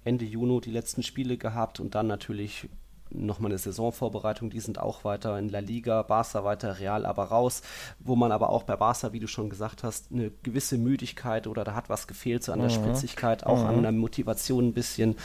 [0.05, 2.69] Ende Juni die letzten Spiele gehabt und dann natürlich
[3.15, 7.63] nochmal eine Saisonvorbereitung, die sind auch weiter in La Liga, Barca weiter, Real aber raus,
[8.01, 11.65] wo man aber auch bei Barca, wie du schon gesagt hast, eine gewisse Müdigkeit oder
[11.65, 12.75] da hat was gefehlt, so an der mhm.
[12.75, 13.67] Spritzigkeit, auch mhm.
[13.67, 15.17] an der Motivation ein bisschen.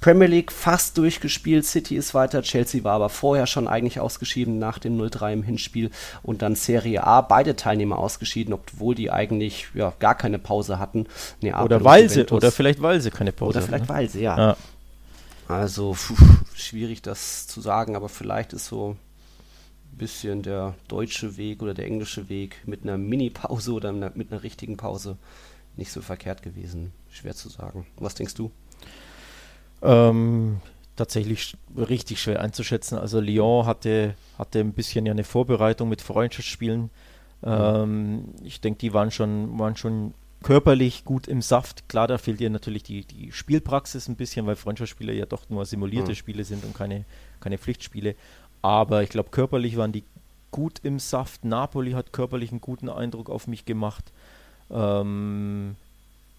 [0.00, 4.78] Premier League fast durchgespielt, City ist weiter, Chelsea war aber vorher schon eigentlich ausgeschieden nach
[4.78, 5.90] dem 0-3 im Hinspiel
[6.22, 11.06] und dann Serie A, beide Teilnehmer ausgeschieden, obwohl die eigentlich ja, gar keine Pause hatten.
[11.40, 13.68] Neapel oder weil sie, oder vielleicht weil sie keine Pause hatten.
[13.68, 13.94] Oder vielleicht ne?
[13.94, 14.38] weil sie, ja.
[14.38, 14.56] ja.
[15.48, 16.12] Also pf,
[16.54, 18.96] schwierig das zu sagen, aber vielleicht ist so
[19.92, 24.42] ein bisschen der deutsche Weg oder der englische Weg mit einer Mini-Pause oder mit einer
[24.42, 25.16] richtigen Pause
[25.76, 26.92] nicht so verkehrt gewesen.
[27.10, 27.86] Schwer zu sagen.
[27.98, 28.50] Was denkst du?
[29.82, 30.60] Ähm,
[30.96, 32.98] tatsächlich richtig schwer einzuschätzen.
[32.98, 36.90] Also Lyon hatte, hatte ein bisschen ja eine Vorbereitung mit Freundschaftsspielen.
[37.44, 40.14] Ähm, ich denke, die waren schon, waren schon
[40.46, 41.88] körperlich gut im Saft.
[41.88, 45.66] Klar, da fehlt dir natürlich die, die Spielpraxis ein bisschen, weil Freundschaftsspiele ja doch nur
[45.66, 46.14] simulierte mhm.
[46.14, 47.04] Spiele sind und keine,
[47.40, 48.14] keine Pflichtspiele.
[48.62, 50.04] Aber ich glaube, körperlich waren die
[50.52, 51.44] gut im Saft.
[51.44, 54.04] Napoli hat körperlich einen guten Eindruck auf mich gemacht.
[54.70, 55.74] Ähm,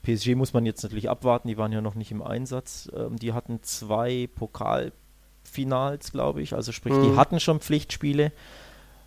[0.04, 2.90] PSG muss man jetzt natürlich abwarten, die waren ja noch nicht im Einsatz.
[2.96, 6.54] Ähm, die hatten zwei Pokalfinals, glaube ich.
[6.54, 7.04] Also sprich, mhm.
[7.04, 8.32] die hatten schon Pflichtspiele.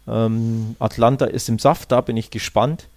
[0.07, 2.89] Ähm, Atlanta ist im Saft, da bin ich gespannt.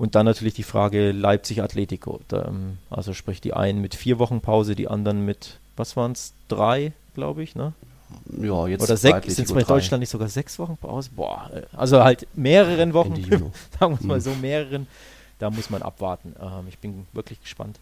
[0.00, 2.20] Und dann natürlich die Frage Leipzig-Atletico.
[2.32, 6.32] Ähm, also sprich die einen mit vier Wochen Pause, die anderen mit, was waren es,
[6.48, 7.74] drei, glaube ich, ne?
[8.40, 11.10] Ja, jetzt Oder sechs, sind es bei Deutschland nicht sogar sechs Wochen Pause?
[11.14, 13.14] Boah, äh, also halt mehreren Wochen,
[13.78, 14.22] sagen wir es mal mhm.
[14.22, 14.86] so, mehreren.
[15.38, 16.34] Da muss man abwarten.
[16.40, 17.78] Ähm, ich bin wirklich gespannt.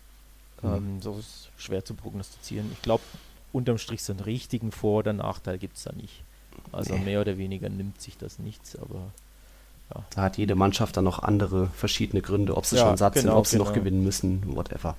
[0.63, 0.75] Mhm.
[0.75, 2.69] Ähm, so ist schwer zu prognostizieren.
[2.73, 3.05] Ich glaube,
[3.53, 6.21] unterm Strich so einen richtigen Vor- oder Nachteil gibt es da nicht.
[6.73, 7.05] Also nee.
[7.05, 9.13] mehr oder weniger nimmt sich das nichts, aber
[9.95, 10.05] ja.
[10.15, 13.31] Da hat jede Mannschaft dann noch andere verschiedene Gründe, ob sie ja, schon satt genau,
[13.31, 13.69] sind, ob sie genau.
[13.69, 14.97] noch gewinnen müssen, whatever.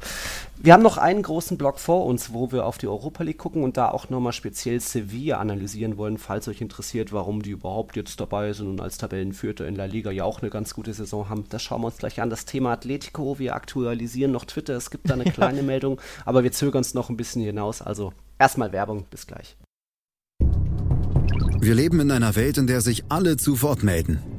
[0.57, 3.63] Wir haben noch einen großen Block vor uns, wo wir auf die Europa League gucken
[3.63, 8.19] und da auch nochmal speziell Sevilla analysieren wollen, falls euch interessiert, warum die überhaupt jetzt
[8.19, 11.45] dabei sind und als Tabellenführer in La Liga ja auch eine ganz gute Saison haben.
[11.49, 12.31] Das schauen wir uns gleich an.
[12.31, 16.51] Das Thema Atletico, wir aktualisieren noch Twitter, es gibt da eine kleine Meldung, aber wir
[16.51, 17.83] zögern es noch ein bisschen hinaus.
[17.83, 19.55] Also erstmal Werbung, bis gleich.
[21.61, 24.38] Wir leben in einer Welt, in der sich alle zu Wort melden.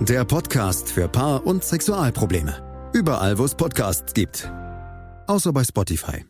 [0.00, 2.90] der Podcast für Paar- und Sexualprobleme.
[2.94, 4.50] Überall, wo es Podcasts gibt.
[5.26, 6.24] Außer bei Spotify.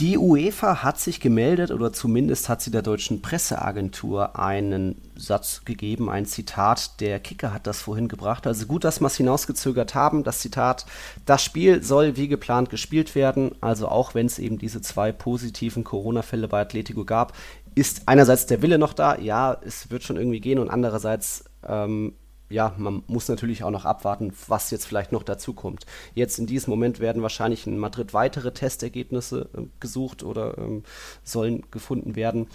[0.00, 6.10] Die UEFA hat sich gemeldet oder zumindest hat sie der deutschen Presseagentur einen Satz gegeben,
[6.10, 7.00] ein Zitat.
[7.00, 8.44] Der Kicker hat das vorhin gebracht.
[8.44, 10.24] Also gut, dass wir es hinausgezögert haben.
[10.24, 10.84] Das Zitat,
[11.26, 13.52] das Spiel soll wie geplant gespielt werden.
[13.60, 17.34] Also auch wenn es eben diese zwei positiven Corona-Fälle bei Atletico gab,
[17.76, 19.16] ist einerseits der Wille noch da.
[19.16, 22.14] Ja, es wird schon irgendwie gehen und andererseits ähm,
[22.54, 25.86] ja, man muss natürlich auch noch abwarten, was jetzt vielleicht noch dazu kommt.
[26.14, 30.84] Jetzt in diesem Moment werden wahrscheinlich in Madrid weitere Testergebnisse äh, gesucht oder ähm,
[31.24, 32.46] sollen gefunden werden.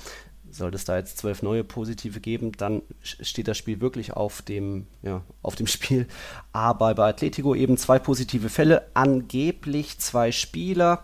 [0.49, 4.87] Sollte es da jetzt zwölf neue positive geben, dann steht das Spiel wirklich auf dem,
[5.03, 6.07] ja, auf dem Spiel.
[6.53, 11.03] Aber bei Atletico eben zwei positive Fälle, angeblich zwei Spieler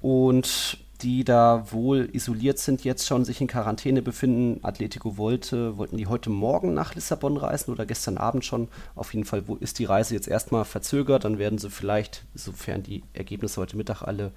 [0.00, 4.60] und die da wohl isoliert sind, jetzt schon sich in Quarantäne befinden.
[4.62, 8.68] Atletico wollte, wollten die heute Morgen nach Lissabon reisen oder gestern Abend schon.
[8.94, 11.24] Auf jeden Fall ist die Reise jetzt erstmal verzögert.
[11.24, 14.32] Dann werden sie vielleicht, sofern die Ergebnisse heute Mittag alle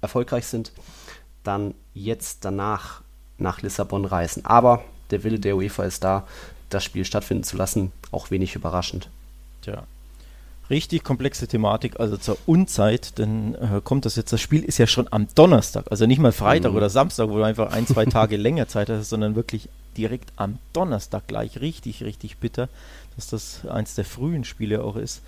[0.00, 0.72] erfolgreich sind,
[1.42, 3.02] dann jetzt danach
[3.38, 4.44] nach Lissabon reisen.
[4.44, 6.26] Aber der Wille der UEFA ist da,
[6.70, 7.92] das Spiel stattfinden zu lassen.
[8.10, 9.10] Auch wenig überraschend.
[9.62, 9.84] Tja,
[10.70, 14.86] richtig komplexe Thematik, also zur Unzeit, denn äh, kommt das jetzt, das Spiel ist ja
[14.86, 16.78] schon am Donnerstag, also nicht mal Freitag mhm.
[16.78, 20.58] oder Samstag, wo du einfach ein, zwei Tage länger Zeit hast, sondern wirklich direkt am
[20.72, 22.68] Donnerstag gleich, richtig, richtig bitter,
[23.14, 25.22] dass das eins der frühen Spiele auch ist.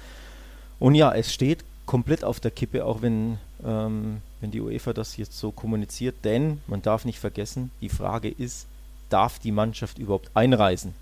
[0.79, 5.17] Und ja, es steht komplett auf der Kippe, auch wenn, ähm, wenn die UEFA das
[5.17, 8.67] jetzt so kommuniziert, denn man darf nicht vergessen, die Frage ist,
[9.09, 10.95] darf die Mannschaft überhaupt einreisen?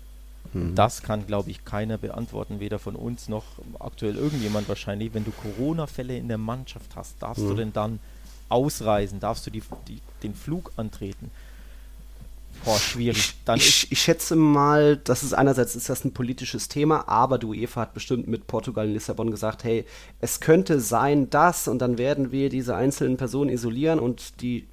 [0.53, 0.75] Mhm.
[0.75, 3.43] Das kann, glaube ich, keiner beantworten, weder von uns noch
[3.79, 5.13] aktuell irgendjemand wahrscheinlich.
[5.13, 7.49] Wenn du Corona-Fälle in der Mannschaft hast, darfst mhm.
[7.49, 7.99] du denn dann
[8.49, 9.19] ausreisen?
[9.19, 11.31] Darfst du die, die, den Flug antreten?
[12.65, 13.35] Boah, schwierig.
[13.45, 17.45] Dann ich, ich, schätze mal, das ist einerseits ist das ein politisches Thema, aber die
[17.45, 19.85] UEFA hat bestimmt mit Portugal in Lissabon gesagt, hey,
[20.21, 24.65] es könnte sein, dass und dann werden wir diese einzelnen Personen isolieren und die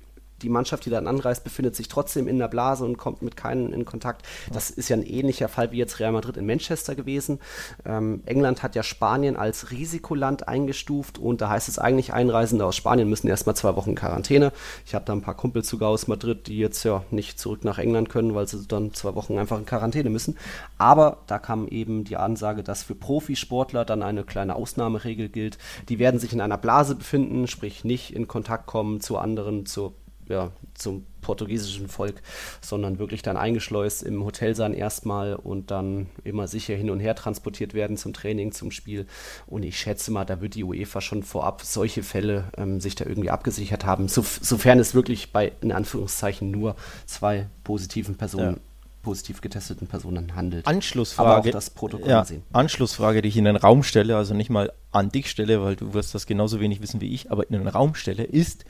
[0.42, 3.72] die Mannschaft, die dann anreist, befindet sich trotzdem in der Blase und kommt mit keinen
[3.72, 4.26] in Kontakt.
[4.52, 7.38] Das ist ja ein ähnlicher Fall wie jetzt Real Madrid in Manchester gewesen.
[7.84, 12.76] Ähm, England hat ja Spanien als Risikoland eingestuft und da heißt es eigentlich, Einreisende aus
[12.76, 14.52] Spanien müssen erstmal zwei Wochen Quarantäne.
[14.86, 17.78] Ich habe da ein paar Kumpels sogar aus Madrid, die jetzt ja nicht zurück nach
[17.78, 20.36] England können, weil sie dann zwei Wochen einfach in Quarantäne müssen.
[20.78, 25.58] Aber da kam eben die Ansage, dass für Profisportler dann eine kleine Ausnahmeregel gilt.
[25.88, 29.94] Die werden sich in einer Blase befinden, sprich nicht in Kontakt kommen zu anderen, zur
[30.28, 32.22] ja, zum portugiesischen Volk,
[32.60, 37.14] sondern wirklich dann eingeschleust im Hotel sein erstmal und dann immer sicher hin und her
[37.14, 39.06] transportiert werden zum Training, zum Spiel.
[39.46, 43.06] Und ich schätze mal, da wird die UEFA schon vorab solche Fälle ähm, sich da
[43.06, 48.60] irgendwie abgesichert haben, so, sofern es wirklich bei, in Anführungszeichen, nur zwei positiven Personen ja
[49.04, 50.66] positiv getesteten Personen handelt.
[50.66, 51.52] Anschlussfrage.
[51.52, 52.42] Das Protokoll ja, sehen.
[52.52, 55.94] Anschlussfrage, die ich in den Raum stelle, also nicht mal an dich stelle, weil du
[55.94, 58.64] wirst das genauso wenig wissen wie ich, aber in den Raum stelle, ist,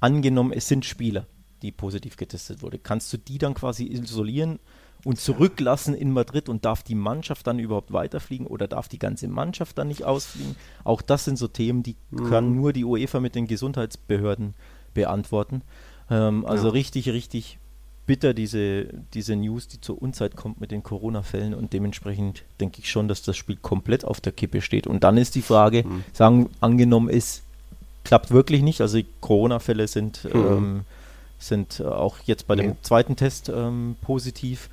[0.00, 1.26] angenommen, es sind Spieler,
[1.62, 4.58] die positiv getestet wurden, kannst du die dann quasi isolieren
[5.04, 9.28] und zurücklassen in Madrid und darf die Mannschaft dann überhaupt weiterfliegen oder darf die ganze
[9.28, 10.56] Mannschaft dann nicht ausfliegen?
[10.84, 12.30] Auch das sind so Themen, die mhm.
[12.30, 14.54] kann nur die UEFA mit den Gesundheitsbehörden
[14.94, 15.62] beantworten.
[16.10, 16.72] Ähm, also ja.
[16.72, 17.58] richtig, richtig
[18.06, 22.90] bitter diese, diese News, die zur Unzeit kommt mit den Corona-Fällen und dementsprechend denke ich
[22.90, 24.86] schon, dass das Spiel komplett auf der Kippe steht.
[24.86, 26.04] Und dann ist die Frage, mhm.
[26.12, 27.44] sagen, angenommen ist
[28.04, 28.80] klappt wirklich nicht.
[28.80, 30.46] Also die Corona-Fälle sind, mhm.
[30.46, 30.80] ähm,
[31.38, 34.68] sind auch jetzt bei dem zweiten Test ähm, positiv.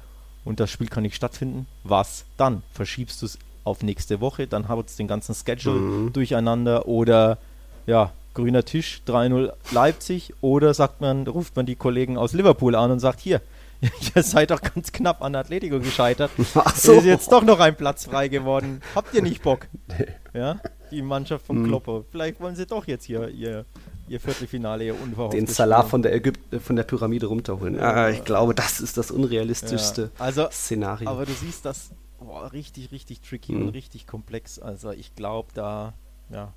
[0.45, 2.63] und das Spiel kann nicht stattfinden, was dann?
[2.73, 6.13] Verschiebst du es auf nächste Woche, dann habt ihr den ganzen Schedule mhm.
[6.13, 7.37] durcheinander oder
[7.85, 12.91] ja, grüner Tisch 3-0 Leipzig oder sagt man, ruft man die Kollegen aus Liverpool an
[12.91, 13.41] und sagt, hier,
[14.15, 16.31] ihr seid doch ganz knapp an Atletico gescheitert.
[16.55, 16.93] Ach so.
[16.93, 18.81] Ist jetzt doch noch ein Platz frei geworden.
[18.95, 19.67] Habt ihr nicht Bock?
[19.87, 20.07] Nee.
[20.33, 20.59] Ja,
[20.91, 22.03] die Mannschaft von mhm.
[22.09, 23.65] Vielleicht wollen sie doch jetzt hier ihr,
[24.07, 25.33] ihr Viertelfinale ihr unverhofft.
[25.33, 27.75] Den Salah von der Ägypten, äh, von der Pyramide runterholen.
[27.75, 30.09] Ja, ich glaube, das ist das unrealistischste ja.
[30.23, 31.09] also, Szenario.
[31.09, 33.63] Aber du siehst das boah, richtig, richtig tricky mhm.
[33.63, 34.59] und richtig komplex.
[34.59, 35.93] Also ich glaube, da
[36.29, 36.53] ja,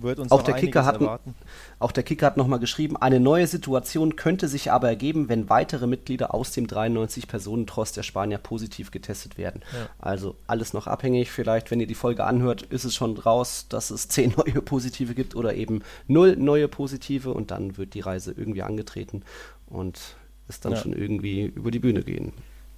[0.00, 1.34] wird uns auch der Kicker hat, erwarten.
[1.78, 5.86] Auch der Kicker hat nochmal geschrieben, eine neue Situation könnte sich aber ergeben, wenn weitere
[5.86, 9.62] Mitglieder aus dem 93-Personen-Tross der Spanier positiv getestet werden.
[9.72, 9.88] Ja.
[9.98, 11.30] Also alles noch abhängig.
[11.30, 15.14] Vielleicht, wenn ihr die Folge anhört, ist es schon raus, dass es zehn neue Positive
[15.14, 19.22] gibt oder eben null neue Positive und dann wird die Reise irgendwie angetreten
[19.66, 20.16] und
[20.48, 20.78] es dann ja.
[20.78, 22.32] schon irgendwie über die Bühne gehen.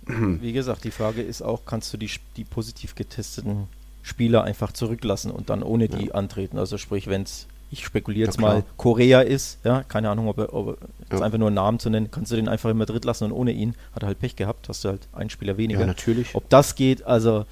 [0.07, 3.67] Wie gesagt, die Frage ist auch, kannst du die, die positiv getesteten
[4.07, 6.15] Spieler einfach zurücklassen und dann ohne die ja.
[6.15, 6.59] antreten.
[6.59, 10.39] Also sprich, wenn es, ich spekuliere jetzt ja, mal, Korea ist, ja, keine Ahnung, ob,
[10.39, 10.79] ob
[11.11, 13.33] jetzt einfach nur einen Namen zu nennen, kannst du den einfach immer dritt lassen und
[13.33, 15.81] ohne ihn hat er halt Pech gehabt, hast du halt einen Spieler weniger.
[15.81, 16.37] Ja, natürlich.
[16.37, 17.47] Ob das geht, also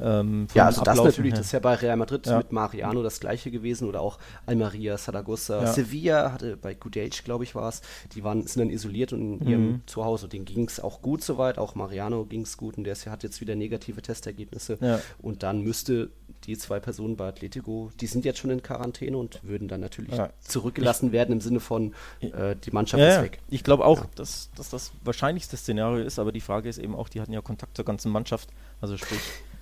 [0.00, 1.38] ähm, ja, also das natürlich, her.
[1.38, 2.38] das ist ja bei Real Madrid ja.
[2.38, 5.72] mit Mariano das gleiche gewesen oder auch Almeria, Saragossa, ja.
[5.72, 7.82] Sevilla hatte bei Gudage, glaube ich, war es,
[8.14, 9.48] die waren, sind dann isoliert und in mhm.
[9.50, 12.96] ihrem Zuhause, denen ging es auch gut soweit, auch Mariano ging es gut und der
[12.96, 15.00] hat jetzt wieder negative Testergebnisse ja.
[15.20, 16.10] und dann müsste
[16.44, 20.18] die zwei Personen bei Atletico, die sind jetzt schon in Quarantäne und würden dann natürlich
[20.40, 23.40] zurückgelassen ich, werden im Sinne von, äh, die Mannschaft ist weg.
[23.50, 27.08] Ich glaube auch, dass, dass das wahrscheinlichste Szenario ist, aber die Frage ist eben auch,
[27.08, 29.20] die hatten ja Kontakt zur ganzen Mannschaft, also sprich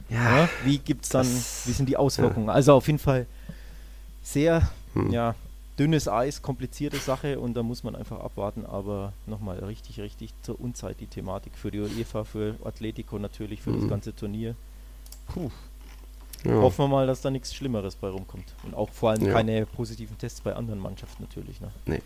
[0.08, 2.48] ja, ja wie gibt's dann, das, wie sind die Auswirkungen?
[2.48, 2.54] Ja.
[2.54, 3.26] Also auf jeden Fall
[4.22, 5.10] sehr, hm.
[5.10, 5.34] ja,
[5.78, 10.60] dünnes Eis, komplizierte Sache und da muss man einfach abwarten, aber nochmal richtig, richtig zur
[10.60, 13.80] Unzeit die Thematik für die UEFA, für Atletico natürlich, für hm.
[13.80, 14.54] das ganze Turnier.
[15.28, 15.50] Puh.
[16.44, 16.60] Ja.
[16.60, 18.54] Hoffen wir mal, dass da nichts Schlimmeres bei rumkommt.
[18.62, 19.32] Und auch vor allem ja.
[19.32, 21.60] keine positiven Tests bei anderen Mannschaften natürlich.
[21.60, 21.70] Ne?
[21.86, 22.02] Nee.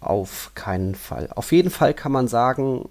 [0.00, 1.30] Auf keinen Fall.
[1.34, 2.88] Auf jeden Fall kann man sagen,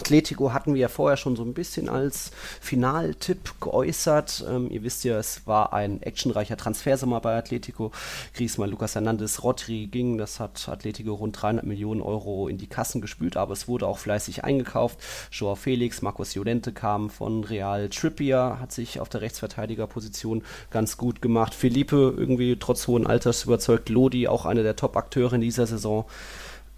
[0.00, 2.30] Atletico hatten wir ja vorher schon so ein bisschen als
[2.60, 4.46] Finaltipp geäußert.
[4.48, 7.92] Ähm, ihr wisst ja, es war ein actionreicher Transfersommer bei Atletico.
[8.34, 10.16] Griezmann, Lucas Hernandez, Rodri ging.
[10.16, 13.98] Das hat Atletico rund 300 Millionen Euro in die Kassen gespült, aber es wurde auch
[13.98, 14.98] fleißig eingekauft.
[15.32, 17.90] Joao Felix, Marcos Llorente kamen von Real.
[17.90, 21.54] Trippier hat sich auf der Rechtsverteidigerposition ganz gut gemacht.
[21.54, 23.90] Felipe irgendwie trotz hohen Alters überzeugt.
[23.90, 26.06] Lodi, auch einer der Top-Akteure in dieser Saison.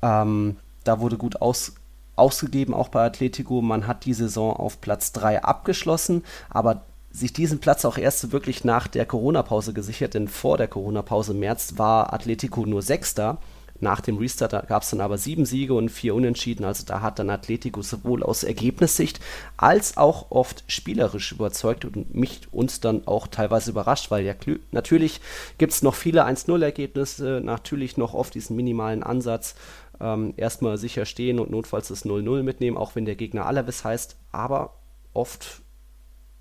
[0.02, 1.74] Ähm, da wurde gut aus
[2.16, 3.62] ausgegeben, auch bei Atletico.
[3.62, 8.64] Man hat die Saison auf Platz 3 abgeschlossen, aber sich diesen Platz auch erst wirklich
[8.64, 13.38] nach der Corona-Pause gesichert, denn vor der Corona-Pause März war Atletico nur Sechster.
[13.82, 16.64] Nach dem Restart gab es dann aber sieben Siege und vier Unentschieden.
[16.64, 19.18] Also da hat dann Atletico sowohl aus Ergebnissicht
[19.56, 24.34] als auch oft spielerisch überzeugt und mich uns dann auch teilweise überrascht, weil ja
[24.70, 25.20] natürlich
[25.58, 29.56] gibt es noch viele 1-0-Ergebnisse, natürlich noch oft diesen minimalen Ansatz
[30.02, 34.16] ähm, erstmal sicher stehen und notfalls das 0-0 mitnehmen, auch wenn der Gegner Alaves heißt.
[34.32, 34.74] Aber
[35.14, 35.62] oft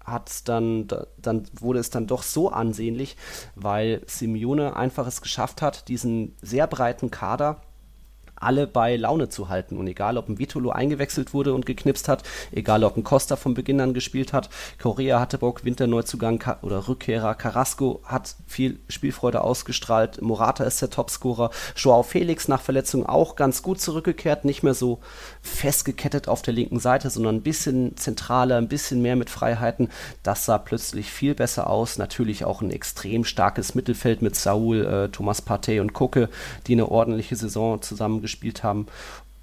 [0.03, 0.87] hat dann,
[1.17, 3.15] dann wurde es dann doch so ansehnlich,
[3.55, 7.61] weil Simeone einfach es geschafft hat, diesen sehr breiten Kader
[8.41, 9.77] alle bei Laune zu halten.
[9.77, 13.53] Und egal, ob ein Vitolo eingewechselt wurde und geknipst hat, egal, ob ein Costa von
[13.53, 14.49] Beginn an gespielt hat,
[14.81, 21.51] Korea hatte Bock, Winterneuzugang oder Rückkehrer, Carrasco hat viel Spielfreude ausgestrahlt, Morata ist der Topscorer,
[21.75, 24.99] Joao Felix nach Verletzung auch ganz gut zurückgekehrt, nicht mehr so
[25.41, 29.89] festgekettet auf der linken Seite, sondern ein bisschen zentraler, ein bisschen mehr mit Freiheiten.
[30.23, 31.97] Das sah plötzlich viel besser aus.
[31.97, 36.29] Natürlich auch ein extrem starkes Mittelfeld mit Saul, äh, Thomas Partey und Kucke,
[36.67, 38.87] die eine ordentliche Saison zusammen gespielt haben.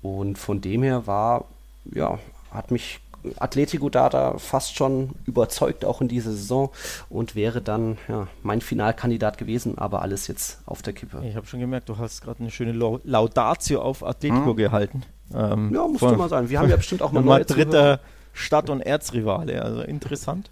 [0.03, 1.45] Und von dem her war,
[1.93, 2.18] ja,
[2.51, 3.01] hat mich
[3.39, 6.70] Atletico Data fast schon überzeugt, auch in dieser Saison
[7.11, 11.22] und wäre dann ja, mein Finalkandidat gewesen, aber alles jetzt auf der Kippe.
[11.26, 14.57] Ich habe schon gemerkt, du hast gerade eine schöne Laudatio auf Atletico hm.
[14.57, 15.03] gehalten.
[15.34, 16.49] Ähm, ja, musste mal sein.
[16.49, 18.01] Wir haben ja bestimmt auch mal neue dritter
[18.32, 20.49] Stadt- und Erzrivale, also interessant.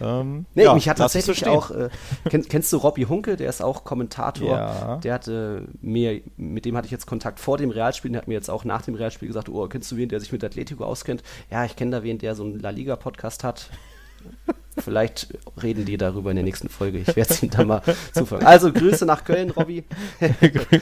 [0.00, 1.88] Ähm, nee, ja, mich hat tatsächlich auch, äh,
[2.28, 4.48] kenn, kennst du Robbie Hunke, der ist auch Kommentator.
[4.48, 4.96] Ja.
[4.96, 8.34] Der hatte mir, mit dem hatte ich jetzt Kontakt vor dem Realspiel, der hat mir
[8.34, 11.22] jetzt auch nach dem Realspiel gesagt, oh, kennst du wen, der sich mit Atletico auskennt?
[11.50, 13.70] Ja, ich kenne da wen, der so einen La Liga-Podcast hat.
[14.78, 15.28] Vielleicht
[15.60, 16.98] reden die darüber in der nächsten Folge.
[16.98, 17.82] Ich werde es ihm dann mal
[18.12, 18.46] zufügen.
[18.46, 19.84] Also Grüße nach Köln, Robby.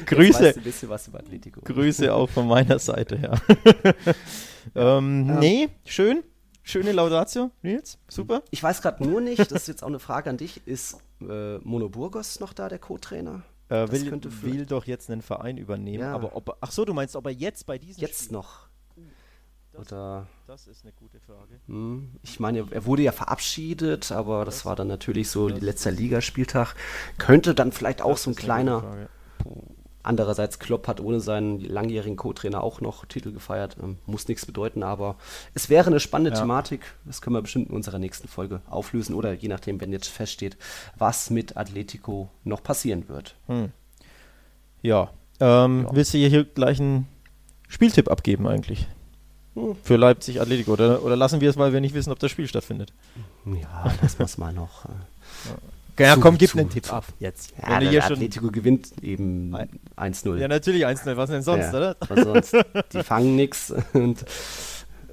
[0.07, 0.55] Grüße.
[0.55, 1.61] ein bisschen was über Atletico.
[1.65, 3.33] Grüße auch von meiner Seite, ja.
[4.99, 5.39] ähm, ja.
[5.39, 6.23] Nee, schön.
[6.69, 7.97] Schöne Laudatio, Nils.
[8.09, 8.43] Super.
[8.51, 11.59] Ich weiß gerade nur nicht, das ist jetzt auch eine Frage an dich, ist äh,
[11.59, 13.45] Mono Burgos noch da, der Co-Trainer?
[13.69, 16.13] Äh, will, will doch jetzt einen Verein übernehmen, ja.
[16.13, 18.67] aber ob ach so, du meinst, ob er jetzt bei diesem Jetzt Spiel noch.
[19.71, 21.61] Das, Oder, das ist eine gute Frage.
[21.69, 25.93] Hm, ich meine, er wurde ja verabschiedet, aber das, das war dann natürlich so letzter
[25.93, 26.75] Ligaspieltag.
[27.17, 29.09] Könnte dann vielleicht auch so ein kleiner.
[30.07, 33.77] Andererseits, Klopp hat ohne seinen langjährigen Co-Trainer auch noch Titel gefeiert.
[33.83, 35.17] Ähm, muss nichts bedeuten, aber
[35.53, 36.41] es wäre eine spannende ja.
[36.41, 36.83] Thematik.
[37.05, 40.57] Das können wir bestimmt in unserer nächsten Folge auflösen oder je nachdem, wenn jetzt feststeht,
[40.97, 43.35] was mit Atletico noch passieren wird.
[43.49, 43.73] Hm.
[44.81, 45.11] Ja.
[45.41, 45.97] Ähm, ja.
[45.97, 47.09] Willst du hier gleich einen
[47.67, 48.87] Spieltipp abgeben eigentlich?
[49.55, 49.75] Hm.
[49.83, 52.47] Für Leipzig Atletico oder, oder lassen wir es, weil wir nicht wissen, ob das Spiel
[52.47, 52.93] stattfindet?
[53.45, 54.85] Ja, lassen wir es mal noch.
[55.99, 56.07] Ja.
[56.07, 57.55] Ja, zu, komm, gib zu, einen Tipp ab jetzt.
[57.57, 59.55] Ja, Wenn der Atletico gewinnt eben
[59.97, 60.37] 1-0.
[60.37, 61.17] Ja, natürlich 1-0.
[61.17, 61.97] Was denn sonst, ja, oder?
[62.01, 62.57] Was sonst?
[62.93, 63.73] Die fangen nichts.
[63.93, 64.25] Und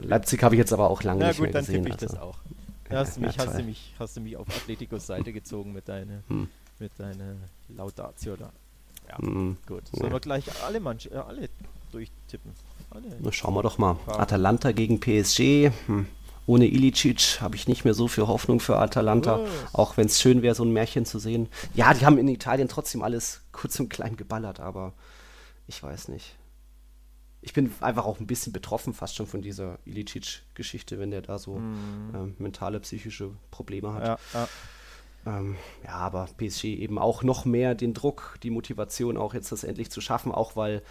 [0.02, 1.84] Leipzig habe ich jetzt aber auch lange ja, nicht gut, mehr gesehen.
[1.86, 2.16] Ja gut, dann tippe ich also.
[2.16, 2.44] das auch.
[2.90, 6.22] Hast, du mich, hast, du mich, hast du mich auf Atleticos Seite gezogen mit deiner
[6.28, 6.48] hm.
[6.80, 7.38] mit deine
[7.70, 8.52] Laudatio da.
[9.10, 9.58] Ja, hm.
[9.66, 9.84] gut.
[9.92, 11.50] Sollen wir gleich alle, Manch äh, alle
[11.92, 12.52] durchtippen?
[12.92, 13.08] Alle.
[13.20, 13.98] Na, schauen wir doch mal.
[14.06, 15.72] Atalanta gegen PSG.
[15.88, 16.08] Hm.
[16.46, 19.50] Ohne Ilicic habe ich nicht mehr so viel Hoffnung für Atalanta, Was?
[19.74, 21.48] auch wenn es schön wäre, so ein Märchen zu sehen.
[21.74, 24.94] Ja, die haben in Italien trotzdem alles kurz und klein geballert, aber
[25.68, 26.36] ich weiß nicht.
[27.42, 31.38] Ich bin einfach auch ein bisschen betroffen fast schon von dieser Ilicic-Geschichte, wenn der da
[31.38, 32.12] so mhm.
[32.16, 34.06] ähm, mentale, psychische Probleme hat.
[34.06, 34.48] Ja, ja.
[35.26, 39.64] Ähm, ja, aber PSG eben auch noch mehr den Druck, die Motivation auch jetzt das
[39.64, 40.84] endlich zu schaffen, auch weil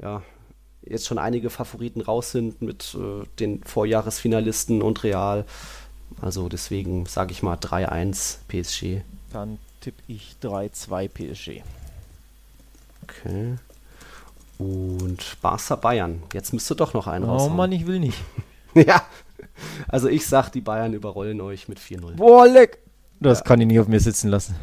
[0.00, 0.22] ja,
[0.86, 5.44] jetzt schon einige Favoriten raus sind mit äh, den Vorjahresfinalisten und Real.
[6.20, 9.02] Also deswegen sage ich mal 3-1 PSG.
[9.32, 11.62] Dann tippe ich 3-2 PSG.
[13.02, 13.56] Okay.
[14.58, 16.22] Und Barca Bayern.
[16.32, 17.42] Jetzt müsste doch noch einen raus.
[17.46, 18.18] Oh Mann, ich will nicht.
[18.74, 19.02] ja.
[19.88, 22.16] Also ich sag, die Bayern überrollen euch mit 4-0.
[22.16, 22.78] Boah, leck!
[23.20, 23.44] Das ja.
[23.44, 24.56] kann ich nicht auf mir sitzen lassen.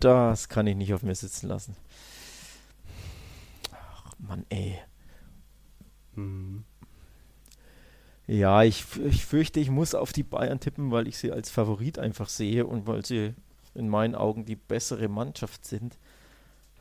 [0.00, 1.76] das kann ich nicht auf mir sitzen lassen.
[3.72, 4.78] Ach, Mann, ey.
[6.16, 6.64] Mhm.
[8.26, 11.98] Ja, ich, ich fürchte, ich muss auf die Bayern tippen, weil ich sie als Favorit
[11.98, 13.34] einfach sehe und weil sie
[13.74, 15.96] in meinen Augen die bessere Mannschaft sind.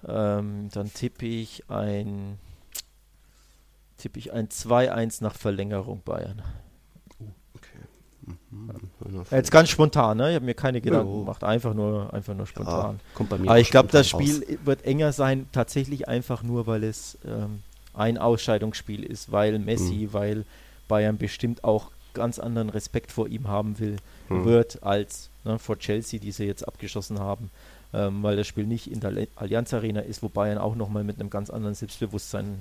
[0.08, 2.40] Ähm, dann tippe ich ein
[3.98, 6.42] tippe ich ein 2-1 nach Verlängerung Bayern.
[7.20, 7.26] Oh,
[7.56, 8.36] okay.
[8.52, 9.24] Mhm.
[9.32, 10.30] Jetzt ganz spontan, ne?
[10.30, 11.20] Ich habe mir keine Gedanken oh.
[11.22, 13.00] gemacht, einfach nur, einfach nur spontan.
[13.18, 14.58] Ja, Aber ich glaube, das Spiel raus.
[14.66, 17.62] wird enger sein, tatsächlich einfach nur, weil es ähm,
[17.98, 20.14] ein Ausscheidungsspiel ist, weil Messi, mhm.
[20.14, 20.46] weil
[20.88, 23.98] Bayern bestimmt auch ganz anderen Respekt vor ihm haben will,
[24.30, 24.46] mhm.
[24.46, 27.52] wird als ne, vor Chelsea, die sie jetzt abgeschossen haben,
[27.94, 31.20] ähm, weil das Spiel nicht in der Allianz Arena ist, wo Bayern auch nochmal mit
[31.20, 32.58] einem ganz anderen Selbstbewusstsein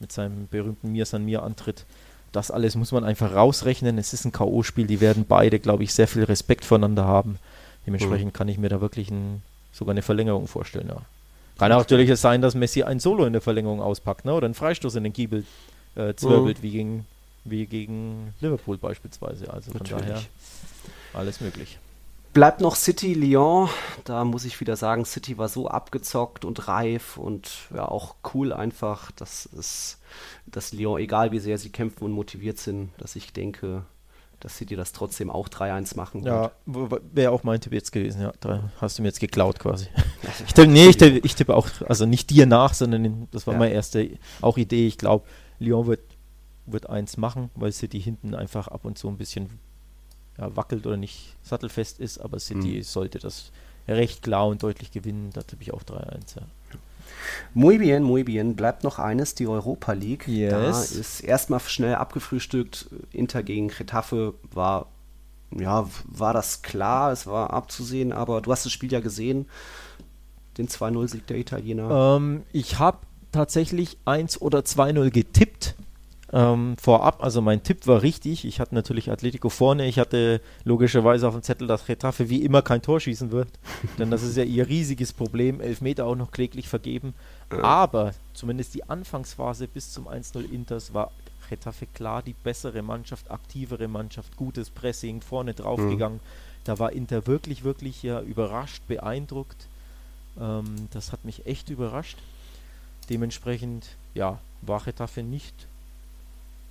[0.00, 1.84] mit seinem berühmten Mir San Mir antritt.
[2.32, 3.96] Das alles muss man einfach rausrechnen.
[3.96, 7.38] Es ist ein K.O.-Spiel, die werden beide, glaube ich, sehr viel Respekt voneinander haben.
[7.86, 8.32] Dementsprechend mhm.
[8.32, 10.88] kann ich mir da wirklich ein, sogar eine Verlängerung vorstellen.
[10.88, 11.02] Ja.
[11.58, 14.34] Kann auch natürlich sein, dass Messi ein Solo in der Verlängerung auspackt, ne?
[14.34, 15.44] oder einen Freistoß in den Giebel
[15.94, 16.62] äh, zwirbelt, mhm.
[16.62, 17.06] wie, gegen,
[17.44, 19.52] wie gegen Liverpool beispielsweise.
[19.52, 20.06] Also von natürlich.
[20.06, 20.22] daher
[21.12, 21.78] alles möglich.
[22.32, 23.68] Bleibt noch City Lyon.
[24.02, 28.52] Da muss ich wieder sagen, City war so abgezockt und reif und ja auch cool
[28.52, 29.98] einfach, dass es,
[30.46, 33.84] dass Lyon, egal wie sehr sie kämpfen und motiviert sind, dass ich denke,
[34.44, 36.22] dass sie dir das trotzdem auch 3-1 machen.
[36.22, 38.32] Ja, wäre auch mein Tipp jetzt gewesen, ja.
[38.40, 39.86] Da hast du mir jetzt geklaut quasi.
[40.46, 43.54] ich tippe, nee, ich tippe, ich tippe auch, also nicht dir nach, sondern das war
[43.54, 43.60] ja.
[43.60, 44.10] meine erste
[44.42, 44.86] auch Idee.
[44.86, 45.24] Ich glaube,
[45.58, 46.02] Lyon wird,
[46.66, 49.48] wird eins machen, weil City hinten einfach ab und zu ein bisschen
[50.36, 52.82] ja, wackelt oder nicht sattelfest ist, aber City mhm.
[52.82, 53.50] sollte das
[53.88, 55.30] recht klar und deutlich gewinnen.
[55.32, 56.42] Da tippe ich auch 3-1, ja.
[57.52, 58.56] Muy bien, muy bien.
[58.56, 60.26] Bleibt noch eines, die Europa League.
[60.28, 60.50] Yes.
[60.50, 62.86] Da ist erstmal schnell abgefrühstückt.
[63.12, 64.86] Inter gegen Getafe war,
[65.50, 69.46] ja, war das klar, es war abzusehen, aber du hast das Spiel ja gesehen,
[70.58, 72.16] den 2-0-Sieg der Italiener.
[72.16, 72.98] Ähm, ich habe
[73.32, 75.74] tatsächlich 1 oder 2-0 getippt
[76.34, 77.22] ähm, vorab.
[77.22, 78.44] Also mein Tipp war richtig.
[78.44, 79.86] Ich hatte natürlich Atletico vorne.
[79.86, 83.48] Ich hatte logischerweise auf dem Zettel, dass Retafe wie immer kein Tor schießen wird.
[83.98, 85.60] Denn das ist ja ihr riesiges Problem.
[85.60, 87.14] Elfmeter auch noch kläglich vergeben.
[87.62, 91.12] Aber zumindest die Anfangsphase bis zum 1-0 Inters war
[91.52, 96.18] Retafe klar die bessere Mannschaft, aktivere Mannschaft, gutes Pressing, vorne draufgegangen.
[96.18, 96.64] Mhm.
[96.64, 99.68] Da war Inter wirklich, wirklich ja überrascht, beeindruckt.
[100.40, 102.18] Ähm, das hat mich echt überrascht.
[103.08, 105.68] Dementsprechend, ja, war Retafe nicht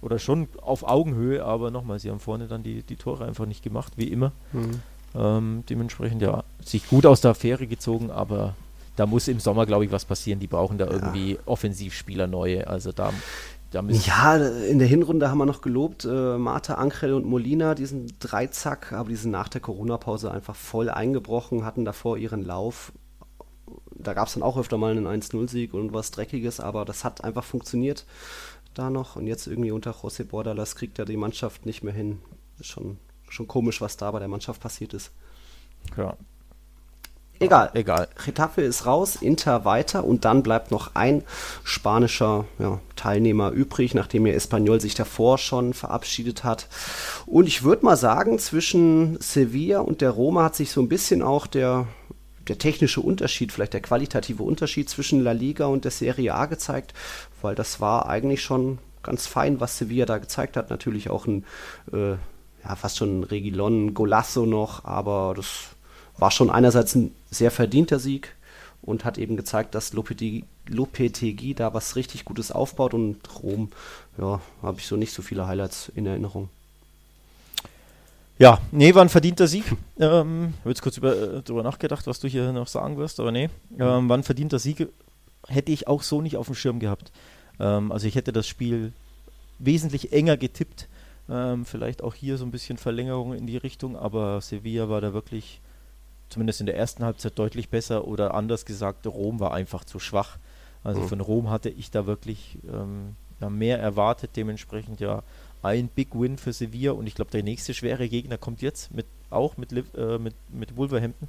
[0.03, 3.63] oder schon auf Augenhöhe, aber nochmal, sie haben vorne dann die, die Tore einfach nicht
[3.63, 4.33] gemacht, wie immer.
[4.51, 4.81] Mhm.
[5.15, 8.55] Ähm, dementsprechend ja, sich gut aus der Affäre gezogen, aber
[8.95, 10.39] da muss im Sommer, glaube ich, was passieren.
[10.39, 10.91] Die brauchen da ja.
[10.91, 12.67] irgendwie Offensivspieler neue.
[12.67, 13.11] Also da,
[13.71, 18.11] da Ja, in der Hinrunde haben wir noch gelobt, äh, Marta, Ankrel und Molina, diesen
[18.19, 22.91] Dreizack, aber die sind nach der Corona-Pause einfach voll eingebrochen, hatten davor ihren Lauf.
[23.95, 27.23] Da gab es dann auch öfter mal einen 1-0-Sieg und was Dreckiges, aber das hat
[27.23, 28.05] einfach funktioniert
[28.73, 32.19] da noch und jetzt irgendwie unter José Bordalas kriegt er die Mannschaft nicht mehr hin.
[32.59, 32.97] Ist schon,
[33.29, 35.11] schon komisch, was da bei der Mannschaft passiert ist.
[35.97, 36.17] Ja,
[37.39, 37.71] Egal.
[37.73, 38.07] Egal.
[38.23, 41.23] Getafe ist raus, Inter weiter und dann bleibt noch ein
[41.63, 46.67] spanischer ja, Teilnehmer übrig, nachdem ja Espanyol sich davor schon verabschiedet hat.
[47.25, 51.21] Und ich würde mal sagen, zwischen Sevilla und der Roma hat sich so ein bisschen
[51.21, 51.87] auch der,
[52.47, 56.93] der technische Unterschied, vielleicht der qualitative Unterschied zwischen La Liga und der Serie A gezeigt,
[57.41, 60.69] weil das war eigentlich schon ganz fein, was Sevilla da gezeigt hat.
[60.69, 61.45] Natürlich auch ein,
[61.91, 65.75] äh, ja, fast schon ein Regilon Golasso noch, aber das
[66.17, 68.35] war schon einerseits ein sehr verdienter Sieg
[68.81, 73.69] und hat eben gezeigt, dass Lopetegui da was richtig Gutes aufbaut und Rom,
[74.17, 76.49] ja, habe ich so nicht so viele Highlights in Erinnerung.
[78.43, 79.63] Ja, nee, war ein verdienter Sieg.
[79.99, 83.31] Ähm, habe jetzt kurz über, äh, darüber nachgedacht, was du hier noch sagen wirst, aber
[83.31, 83.47] nee,
[83.79, 84.89] ähm, war ein verdienter Sieg.
[85.47, 87.11] Hätte ich auch so nicht auf dem Schirm gehabt.
[87.59, 88.91] Ähm, also ich hätte das Spiel
[89.59, 90.89] wesentlich enger getippt.
[91.29, 95.13] Ähm, vielleicht auch hier so ein bisschen Verlängerung in die Richtung, aber Sevilla war da
[95.13, 95.61] wirklich
[96.27, 100.37] zumindest in der ersten Halbzeit deutlich besser oder anders gesagt, Rom war einfach zu schwach.
[100.83, 101.07] Also mhm.
[101.07, 105.21] von Rom hatte ich da wirklich ähm, ja, mehr erwartet, dementsprechend ja
[105.63, 109.05] ein Big Win für Sevilla und ich glaube, der nächste schwere Gegner kommt jetzt mit
[109.29, 111.27] auch mit, äh, mit, mit Wolverhampton.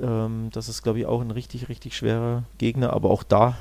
[0.00, 3.56] Ähm, das ist, glaube ich, auch ein richtig, richtig schwerer Gegner, aber auch da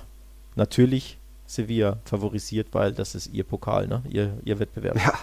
[0.56, 4.02] natürlich Sevilla favorisiert, weil das ist ihr Pokal, ne?
[4.10, 4.98] ihr, ihr Wettbewerb.
[4.98, 5.14] Ja,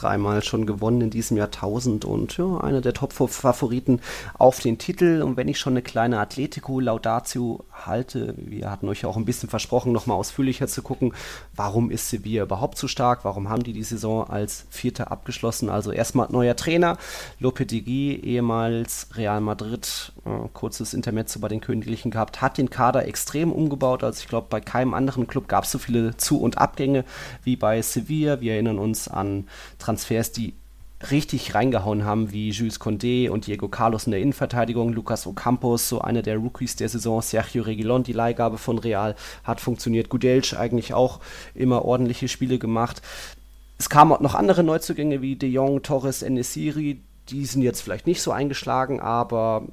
[0.00, 4.00] dreimal schon gewonnen in diesem Jahrtausend und ja, einer der Top-Favoriten
[4.38, 5.22] auf den Titel.
[5.22, 9.48] Und wenn ich schon eine kleine Atletico-Laudatio halte, wir hatten euch ja auch ein bisschen
[9.48, 11.12] versprochen, nochmal ausführlicher zu gucken,
[11.54, 13.24] warum ist Sevilla überhaupt so stark?
[13.24, 15.68] Warum haben die die Saison als Vierter abgeschlossen?
[15.68, 16.96] Also erstmal neuer Trainer,
[17.38, 23.52] Lopetegui, ehemals Real Madrid, äh, kurzes Intermezzo bei den Königlichen gehabt, hat den Kader extrem
[23.52, 24.04] umgebaut.
[24.04, 27.04] Also ich glaube, bei keinem anderen Club gab es so viele Zu- und Abgänge
[27.44, 28.40] wie bei Sevilla.
[28.40, 29.46] Wir erinnern uns an
[29.90, 30.54] Transfers, die
[31.10, 36.00] richtig reingehauen haben, wie Jules Condé und Diego Carlos in der Innenverteidigung, Lucas Ocampos, so
[36.00, 40.94] einer der Rookies der Saison, Sergio Reguilon, die Leihgabe von Real hat funktioniert, Gudelj eigentlich
[40.94, 41.18] auch
[41.54, 43.02] immer ordentliche Spiele gemacht.
[43.78, 47.00] Es kamen auch noch andere Neuzugänge wie De Jong, Torres, Enesiri,
[47.30, 49.66] die sind jetzt vielleicht nicht so eingeschlagen, aber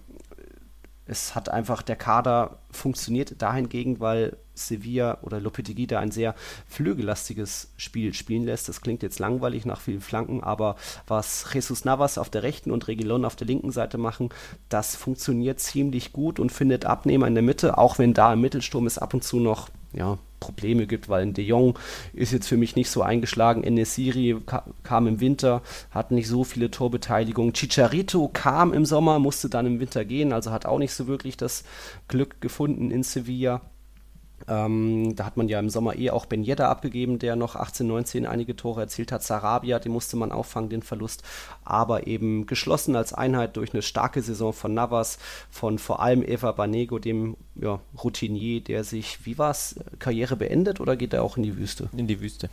[1.06, 6.35] es hat einfach der Kader funktioniert dahingegen, weil Sevilla oder Lopetegui da ein sehr
[6.67, 8.69] flügellastiges Spiel spielen lässt.
[8.69, 10.75] Das klingt jetzt langweilig nach vielen Flanken, aber
[11.07, 14.29] was Jesus Navas auf der rechten und Regilon auf der linken Seite machen,
[14.69, 18.85] das funktioniert ziemlich gut und findet Abnehmer in der Mitte, auch wenn da im Mittelsturm
[18.88, 21.77] es ab und zu noch ja, Probleme gibt, weil ein De Jong
[22.13, 23.63] ist jetzt für mich nicht so eingeschlagen.
[23.63, 25.61] Enesiri ka kam im Winter,
[25.91, 27.53] hat nicht so viele Torbeteiligungen.
[27.53, 31.38] Chicharito kam im Sommer, musste dann im Winter gehen, also hat auch nicht so wirklich
[31.38, 31.63] das
[32.07, 33.61] Glück gefunden in Sevilla.
[34.47, 37.88] Ähm, da hat man ja im Sommer eh auch Ben Yedda abgegeben, der noch 18,
[37.88, 39.23] 19 einige Tore erzielt hat.
[39.23, 41.23] Sarabia, den musste man auffangen, den Verlust.
[41.64, 45.18] Aber eben geschlossen als Einheit durch eine starke Saison von Navas,
[45.49, 50.80] von vor allem Eva Banego, dem ja, Routinier, der sich, wie war es, Karriere beendet
[50.80, 51.89] oder geht er auch in die Wüste?
[51.95, 52.49] In die Wüste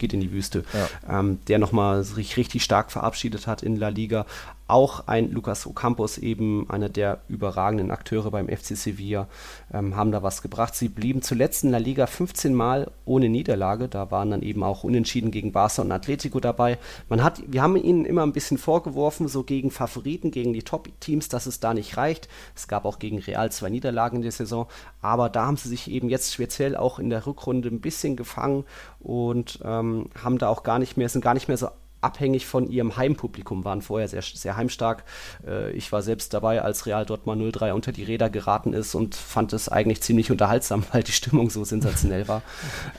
[0.00, 1.20] geht in die Wüste, ja.
[1.20, 4.26] ähm, der nochmal sich richtig stark verabschiedet hat in La Liga.
[4.70, 9.26] Auch ein Lucas Ocampos, eben einer der überragenden Akteure beim FC Sevilla,
[9.74, 10.76] ähm, haben da was gebracht.
[10.76, 13.88] Sie blieben zuletzt in La Liga 15 Mal ohne Niederlage.
[13.88, 16.78] Da waren dann eben auch Unentschieden gegen Barca und Atletico dabei.
[17.08, 21.28] Man hat, wir haben ihnen immer ein bisschen vorgeworfen, so gegen Favoriten, gegen die Top-Teams,
[21.28, 22.28] dass es da nicht reicht.
[22.54, 24.68] Es gab auch gegen Real zwei Niederlagen in der Saison,
[25.02, 28.62] aber da haben sie sich eben jetzt speziell auch in der Rückrunde ein bisschen gefangen
[29.00, 31.70] und ähm, haben da auch gar nicht mehr, sind gar nicht mehr so
[32.00, 35.04] abhängig von ihrem Heimpublikum, waren vorher sehr, sehr heimstark.
[35.46, 39.14] Äh, ich war selbst dabei, als Real Dortmund 03 unter die Räder geraten ist und
[39.14, 42.42] fand es eigentlich ziemlich unterhaltsam, weil die Stimmung so sensationell war.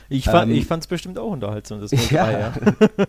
[0.10, 2.54] Ich, fand ähm, es bestimmt auch unterhaltsam, das 03, ja, ja.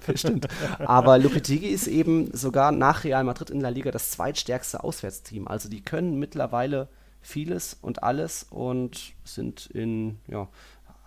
[0.07, 0.47] bestimmt.
[0.79, 5.49] Aber Lopetegui ist eben sogar nach Real Madrid in La Liga das zweitstärkste Auswärtsteam.
[5.49, 6.89] Also die können mittlerweile
[7.23, 10.49] vieles und alles und sind in, ja,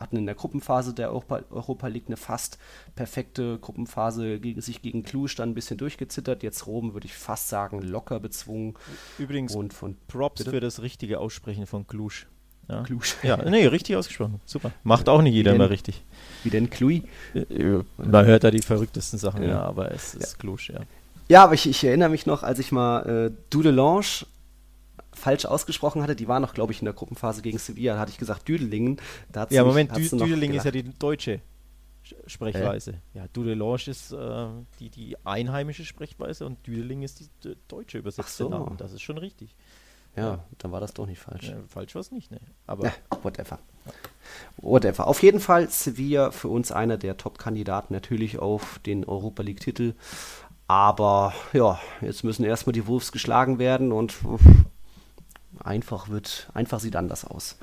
[0.06, 2.60] hatten in der Gruppenphase der Europa, Europa League eine fast
[2.96, 6.44] perfekte Gruppenphase, gegen, sich gegen Cluj dann ein bisschen durchgezittert.
[6.44, 8.76] Jetzt Rom, würde ich fast sagen, locker bezwungen.
[9.18, 10.52] Übrigens, und von, Props bitte?
[10.52, 12.26] für das richtige Aussprechen von Cluj.
[12.70, 12.84] Ja.
[12.84, 13.02] Cluj.
[13.24, 14.40] Ja, nee, richtig ausgesprochen.
[14.46, 14.72] Super.
[14.84, 16.04] Macht auch nicht jeder immer richtig.
[16.44, 17.02] Wie denn Cluj?
[17.98, 20.38] Man hört da die verrücktesten Sachen, ja, ja aber es ist ja.
[20.40, 20.80] Cluj, ja.
[21.28, 24.26] Ja, aber ich, ich, erinnere mich noch, als ich mal äh, Dudelange
[25.16, 28.12] falsch ausgesprochen hatte, die war noch, glaube ich, in der Gruppenphase gegen Sevilla, da hatte
[28.12, 28.98] ich gesagt Düdelingen.
[29.32, 31.42] Da ja, Moment, Dü Düdelingen ist ja die deutsche
[32.28, 32.92] Sprechweise.
[32.92, 33.18] Äh?
[33.18, 34.48] Ja, Dudelange ist äh,
[34.80, 38.50] die, die einheimische Sprechweise und Düdeling ist die deutsche übersetzte so.
[38.50, 38.76] Name.
[38.78, 39.56] Das ist schon richtig.
[40.16, 41.50] Ja, ja, dann war das doch nicht falsch.
[41.50, 42.40] Ja, falsch war es nicht, ne?
[42.68, 43.60] Aber ja, whatever.
[44.58, 45.08] Whatever.
[45.08, 49.94] Auf jeden Fall Sevilla für uns einer der Top-Kandidaten natürlich auf den Europa League-Titel.
[50.68, 54.16] Aber ja, jetzt müssen erstmal die Wolves geschlagen werden und
[55.64, 57.58] einfach wird, einfach sieht anders aus.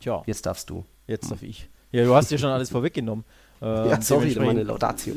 [0.00, 0.22] Tja.
[0.26, 0.84] Jetzt darfst du.
[1.06, 1.68] Jetzt darf ich.
[1.90, 3.24] Ja, du hast ja schon alles vorweggenommen.
[3.60, 5.14] Ähm, ja, sorry, meine Laudatio.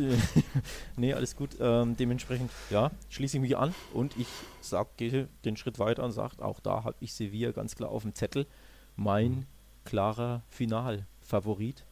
[0.96, 1.52] nee, alles gut.
[1.60, 4.28] Ähm, dementsprechend, ja, schließe ich mich an und ich
[4.62, 8.04] sag, gehe den Schritt weiter und sage, auch da habe ich Sevilla ganz klar auf
[8.04, 8.48] dem Zettel.
[8.96, 9.46] Mein mhm.
[9.86, 11.86] klarer Finalfavorit.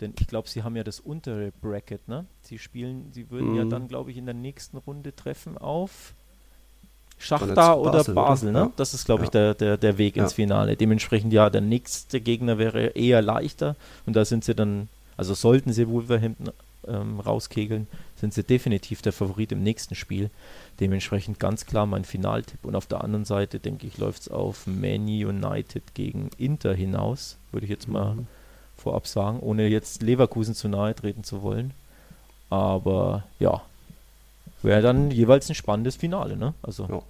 [0.00, 2.24] Denn ich glaube, sie haben ja das untere Bracket, ne?
[2.40, 3.56] Sie spielen, sie würden mhm.
[3.56, 6.14] ja dann, glaube ich, in der nächsten Runde treffen auf
[7.20, 8.58] Schachtar oder Basel, Basel ne?
[8.58, 8.72] Ja.
[8.76, 10.74] Das ist, glaube ich, der, der, der Weg ins Finale.
[10.76, 13.76] Dementsprechend, ja, der nächste Gegner wäre eher leichter
[14.06, 16.50] und da sind sie dann, also sollten sie Wolverhampton
[16.88, 17.86] ähm, rauskegeln,
[18.16, 20.30] sind sie definitiv der Favorit im nächsten Spiel.
[20.80, 22.64] Dementsprechend ganz klar mein Finaltipp.
[22.64, 27.36] Und auf der anderen Seite, denke ich, läuft es auf Man United gegen Inter hinaus,
[27.52, 28.26] würde ich jetzt mal mhm.
[28.78, 31.72] vorab sagen, ohne jetzt Leverkusen zu nahe treten zu wollen.
[32.48, 33.62] Aber ja,
[34.62, 36.54] wäre dann jeweils ein spannendes Finale, ne?
[36.62, 36.86] Also.
[36.86, 37.02] Ja.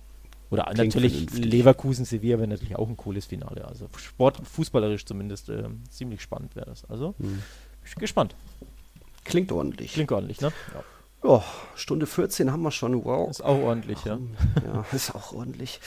[0.51, 1.45] Oder Klingt natürlich vernünftig.
[1.45, 3.65] Leverkusen Sevilla wäre natürlich auch ein cooles Finale.
[3.67, 6.85] Also Sport, fußballerisch zumindest äh, ziemlich spannend wäre das.
[6.91, 7.41] Also hm.
[7.99, 8.35] gespannt.
[9.25, 9.93] Klingt ordentlich.
[9.93, 10.53] Klingt ordentlich, ne?
[10.75, 10.83] Ja.
[11.23, 11.43] Oh,
[11.75, 13.05] Stunde 14 haben wir schon.
[13.05, 13.31] Wow.
[13.31, 14.19] Ist auch ordentlich, ja.
[14.65, 15.81] Ja, ist auch ordentlich.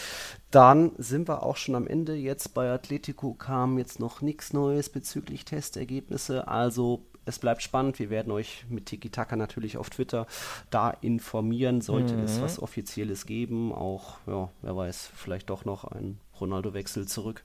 [0.52, 2.14] Dann sind wir auch schon am Ende.
[2.14, 6.48] Jetzt bei Atletico kam jetzt noch nichts Neues bezüglich Testergebnisse.
[6.48, 8.00] Also es bleibt spannend.
[8.00, 10.28] Wir werden euch mit Tiki Taka natürlich auf Twitter
[10.70, 12.24] da informieren, sollte mhm.
[12.24, 13.74] es was Offizielles geben.
[13.74, 17.44] Auch, ja, wer weiß, vielleicht doch noch ein Ronaldo-Wechsel zurück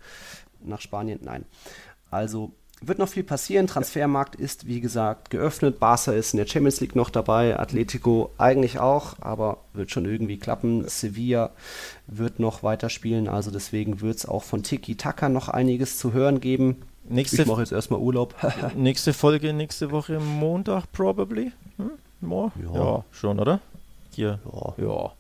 [0.61, 1.21] nach Spanien.
[1.23, 1.45] Nein.
[2.11, 3.67] Also wird noch viel passieren.
[3.67, 5.81] Transfermarkt ist, wie gesagt, geöffnet.
[5.81, 7.59] Barca ist in der Champions League noch dabei.
[7.59, 10.87] Atletico eigentlich auch, aber wird schon irgendwie klappen.
[10.87, 11.51] Sevilla
[12.07, 13.29] wird noch weiterspielen.
[13.29, 16.83] Also deswegen wird es auch von Tiki Taka noch einiges zu hören geben.
[17.09, 18.35] Nächste, ich mache jetzt erstmal Urlaub.
[18.77, 21.53] nächste Folge nächste Woche Montag, probably.
[21.77, 21.91] Hm?
[22.21, 22.53] More?
[22.63, 22.75] Ja.
[22.75, 23.05] ja.
[23.13, 23.61] schon, oder?
[24.15, 24.39] Hier.
[24.53, 24.75] Ja.
[24.85, 25.13] ja.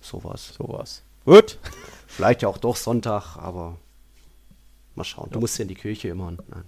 [0.00, 0.54] Sowas.
[0.56, 1.02] Sowas.
[1.24, 1.58] Gut.
[2.06, 3.78] Vielleicht ja auch doch Sonntag, aber
[4.94, 5.28] mal schauen.
[5.30, 5.40] Du ja.
[5.40, 6.32] musst ja in die Kirche immer.
[6.32, 6.64] Nein.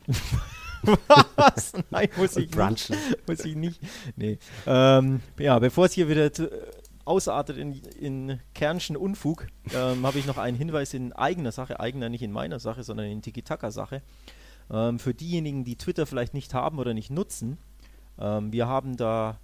[1.36, 1.72] Was?
[1.90, 2.92] Nein, muss ich nicht.
[3.26, 3.80] Muss ich nicht.
[4.16, 4.38] Nee.
[4.66, 6.50] Ähm, ja, bevor es hier wieder zu,
[7.04, 12.08] ausartet in, in Kernschen Unfug, ähm, habe ich noch einen Hinweis in eigener Sache, eigener
[12.08, 14.02] nicht in meiner Sache, sondern in Tiki-Taka-Sache.
[14.70, 17.58] Ähm, für diejenigen, die Twitter vielleicht nicht haben oder nicht nutzen,
[18.18, 19.38] ähm, wir haben da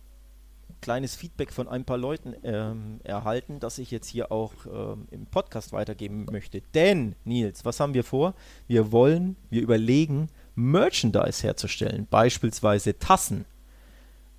[0.81, 5.27] kleines Feedback von ein paar Leuten ähm, erhalten, das ich jetzt hier auch ähm, im
[5.27, 6.63] Podcast weitergeben möchte.
[6.75, 8.35] Denn, Nils, was haben wir vor?
[8.67, 13.45] Wir wollen, wir überlegen, Merchandise herzustellen, beispielsweise Tassen.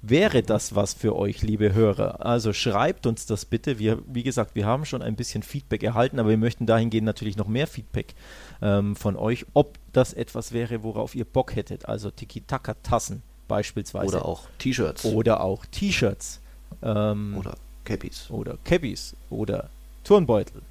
[0.04, 2.26] Wäre das was für euch, liebe Hörer?
[2.26, 3.78] Also schreibt uns das bitte.
[3.78, 7.38] Wir, wie gesagt, wir haben schon ein bisschen Feedback erhalten, aber wir möchten dahingehend natürlich
[7.38, 8.16] noch mehr Feedback
[8.62, 11.88] ähm, von euch, ob das etwas wäre, worauf ihr Bock hättet.
[11.88, 14.18] Also Tiki-Taka-Tassen beispielsweise.
[14.18, 15.06] Oder auch T-Shirts.
[15.06, 16.40] Oder auch T-Shirts.
[16.82, 18.30] Ähm, oder Cappies.
[18.30, 19.16] Oder Cappies.
[19.30, 19.70] Oder
[20.04, 20.62] Turnbeutel.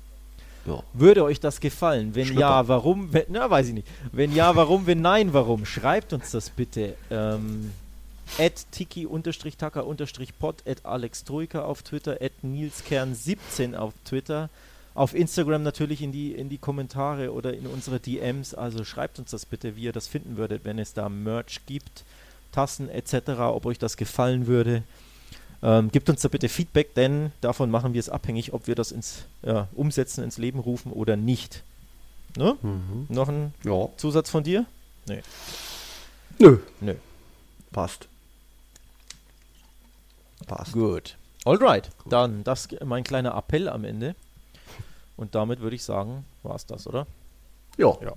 [0.67, 0.83] Ja.
[0.93, 2.15] Würde euch das gefallen?
[2.15, 2.41] Wenn Schlüpper.
[2.41, 3.12] ja, warum?
[3.12, 3.89] Wenn, na, weiß ich nicht.
[4.12, 4.87] Wenn ja, warum?
[4.87, 5.65] Wenn nein, warum?
[5.65, 6.97] Schreibt uns das bitte.
[7.11, 7.73] Ähm,
[8.39, 14.51] at tiki-taka-pod, at Alex Troika auf Twitter, at nilskern17 auf Twitter.
[15.01, 18.52] Auf Instagram natürlich in die, in die Kommentare oder in unsere DMs.
[18.52, 22.05] Also schreibt uns das bitte, wie ihr das finden würdet, wenn es da Merch gibt,
[22.52, 24.82] Tassen etc., ob euch das gefallen würde.
[25.62, 28.93] Ähm, gebt uns da bitte Feedback, denn davon machen wir es abhängig, ob wir das
[28.93, 31.62] ins ja, Umsetzen, ins Leben rufen oder nicht.
[32.36, 32.59] Ne?
[32.60, 33.06] Mhm.
[33.09, 33.89] Noch ein ja.
[33.97, 34.66] Zusatz von dir?
[35.09, 35.22] Nee.
[36.39, 36.59] Nö.
[36.82, 36.94] Nö.
[37.72, 38.06] Passt.
[40.47, 40.72] Passt.
[40.74, 41.16] Gut.
[41.47, 41.89] Alright.
[42.05, 44.14] Dann das mein kleiner Appell am Ende.
[45.21, 47.07] Und damit würde ich sagen, war es das, oder?
[47.77, 47.95] Ja.
[48.03, 48.15] ja.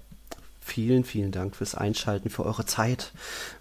[0.62, 3.12] Vielen, vielen Dank fürs Einschalten, für eure Zeit.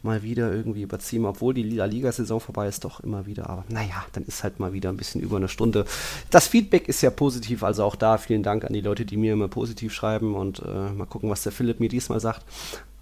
[0.05, 3.51] Mal wieder irgendwie überziehen, obwohl die La Liga-Saison vorbei ist, doch immer wieder.
[3.51, 5.87] Aber naja, dann ist halt mal wieder ein bisschen über eine Stunde.
[6.31, 9.33] Das Feedback ist ja positiv, also auch da vielen Dank an die Leute, die mir
[9.33, 12.45] immer positiv schreiben und äh, mal gucken, was der Philipp mir diesmal sagt.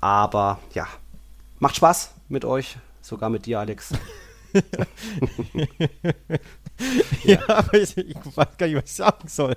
[0.00, 0.88] Aber ja,
[1.58, 3.92] macht Spaß mit euch, sogar mit dir, Alex.
[7.24, 9.56] ja, aber ich, ich, weiß gar nicht, was ich sagen soll.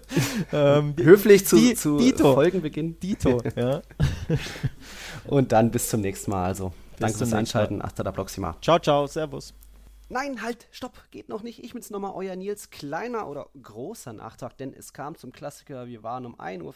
[0.51, 2.33] Ähm, Höflich zu, die, zu Dito.
[2.33, 2.99] Folgenbeginn.
[2.99, 3.81] Dito, ja.
[5.25, 6.45] Und dann bis zum nächsten Mal.
[6.45, 7.81] Also, bis danke fürs Einschalten.
[7.81, 8.55] Hasta la próxima.
[8.61, 9.07] Ciao, ciao.
[9.07, 9.53] Servus.
[10.09, 11.63] Nein, halt, stopp, geht noch nicht.
[11.63, 15.87] Ich bin's nochmal, euer Nils, kleiner oder großer Nachtrag, denn es kam zum Klassiker.
[15.87, 16.73] Wir waren um 1.40 Uhr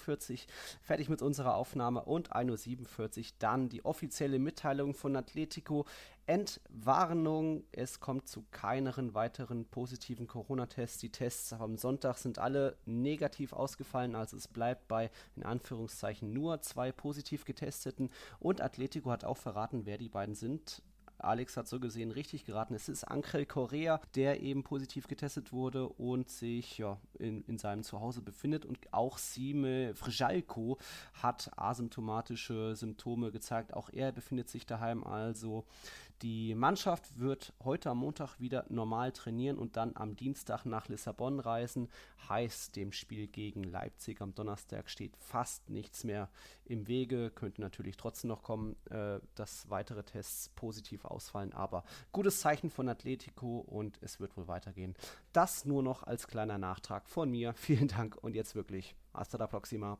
[0.82, 5.86] fertig mit unserer Aufnahme und 1.47 Uhr dann die offizielle Mitteilung von Atletico.
[6.28, 11.00] Entwarnung, es kommt zu keinen weiteren positiven Corona-Tests.
[11.00, 16.62] Die Tests am Sonntag sind alle negativ ausgefallen, also es bleibt bei in Anführungszeichen nur
[16.62, 18.10] zwei positiv getesteten.
[18.40, 20.84] Und Atletico hat auch verraten, wer die beiden sind.
[21.20, 22.76] Alex hat so gesehen richtig geraten.
[22.76, 27.84] Es ist Angel Correa, der eben positiv getestet wurde und sich ja, in, in seinem
[27.84, 28.66] Zuhause befindet.
[28.66, 30.78] Und auch Sime Frijalko
[31.14, 33.74] hat asymptomatische Symptome gezeigt.
[33.74, 35.04] Auch er befindet sich daheim.
[35.04, 35.66] Also
[36.22, 41.40] die Mannschaft wird heute am Montag wieder normal trainieren und dann am Dienstag nach Lissabon
[41.40, 41.90] reisen.
[42.28, 46.30] Heißt, dem Spiel gegen Leipzig am Donnerstag steht fast nichts mehr
[46.66, 47.30] im Wege.
[47.30, 51.54] Könnte natürlich trotzdem noch kommen, äh, dass weitere Tests positiv ausfallen.
[51.54, 54.96] Aber gutes Zeichen von Atletico und es wird wohl weitergehen.
[55.34, 57.54] Das nur noch als kleiner Nachtrag von mir.
[57.56, 60.00] Vielen Dank und jetzt wirklich hasta la próxima.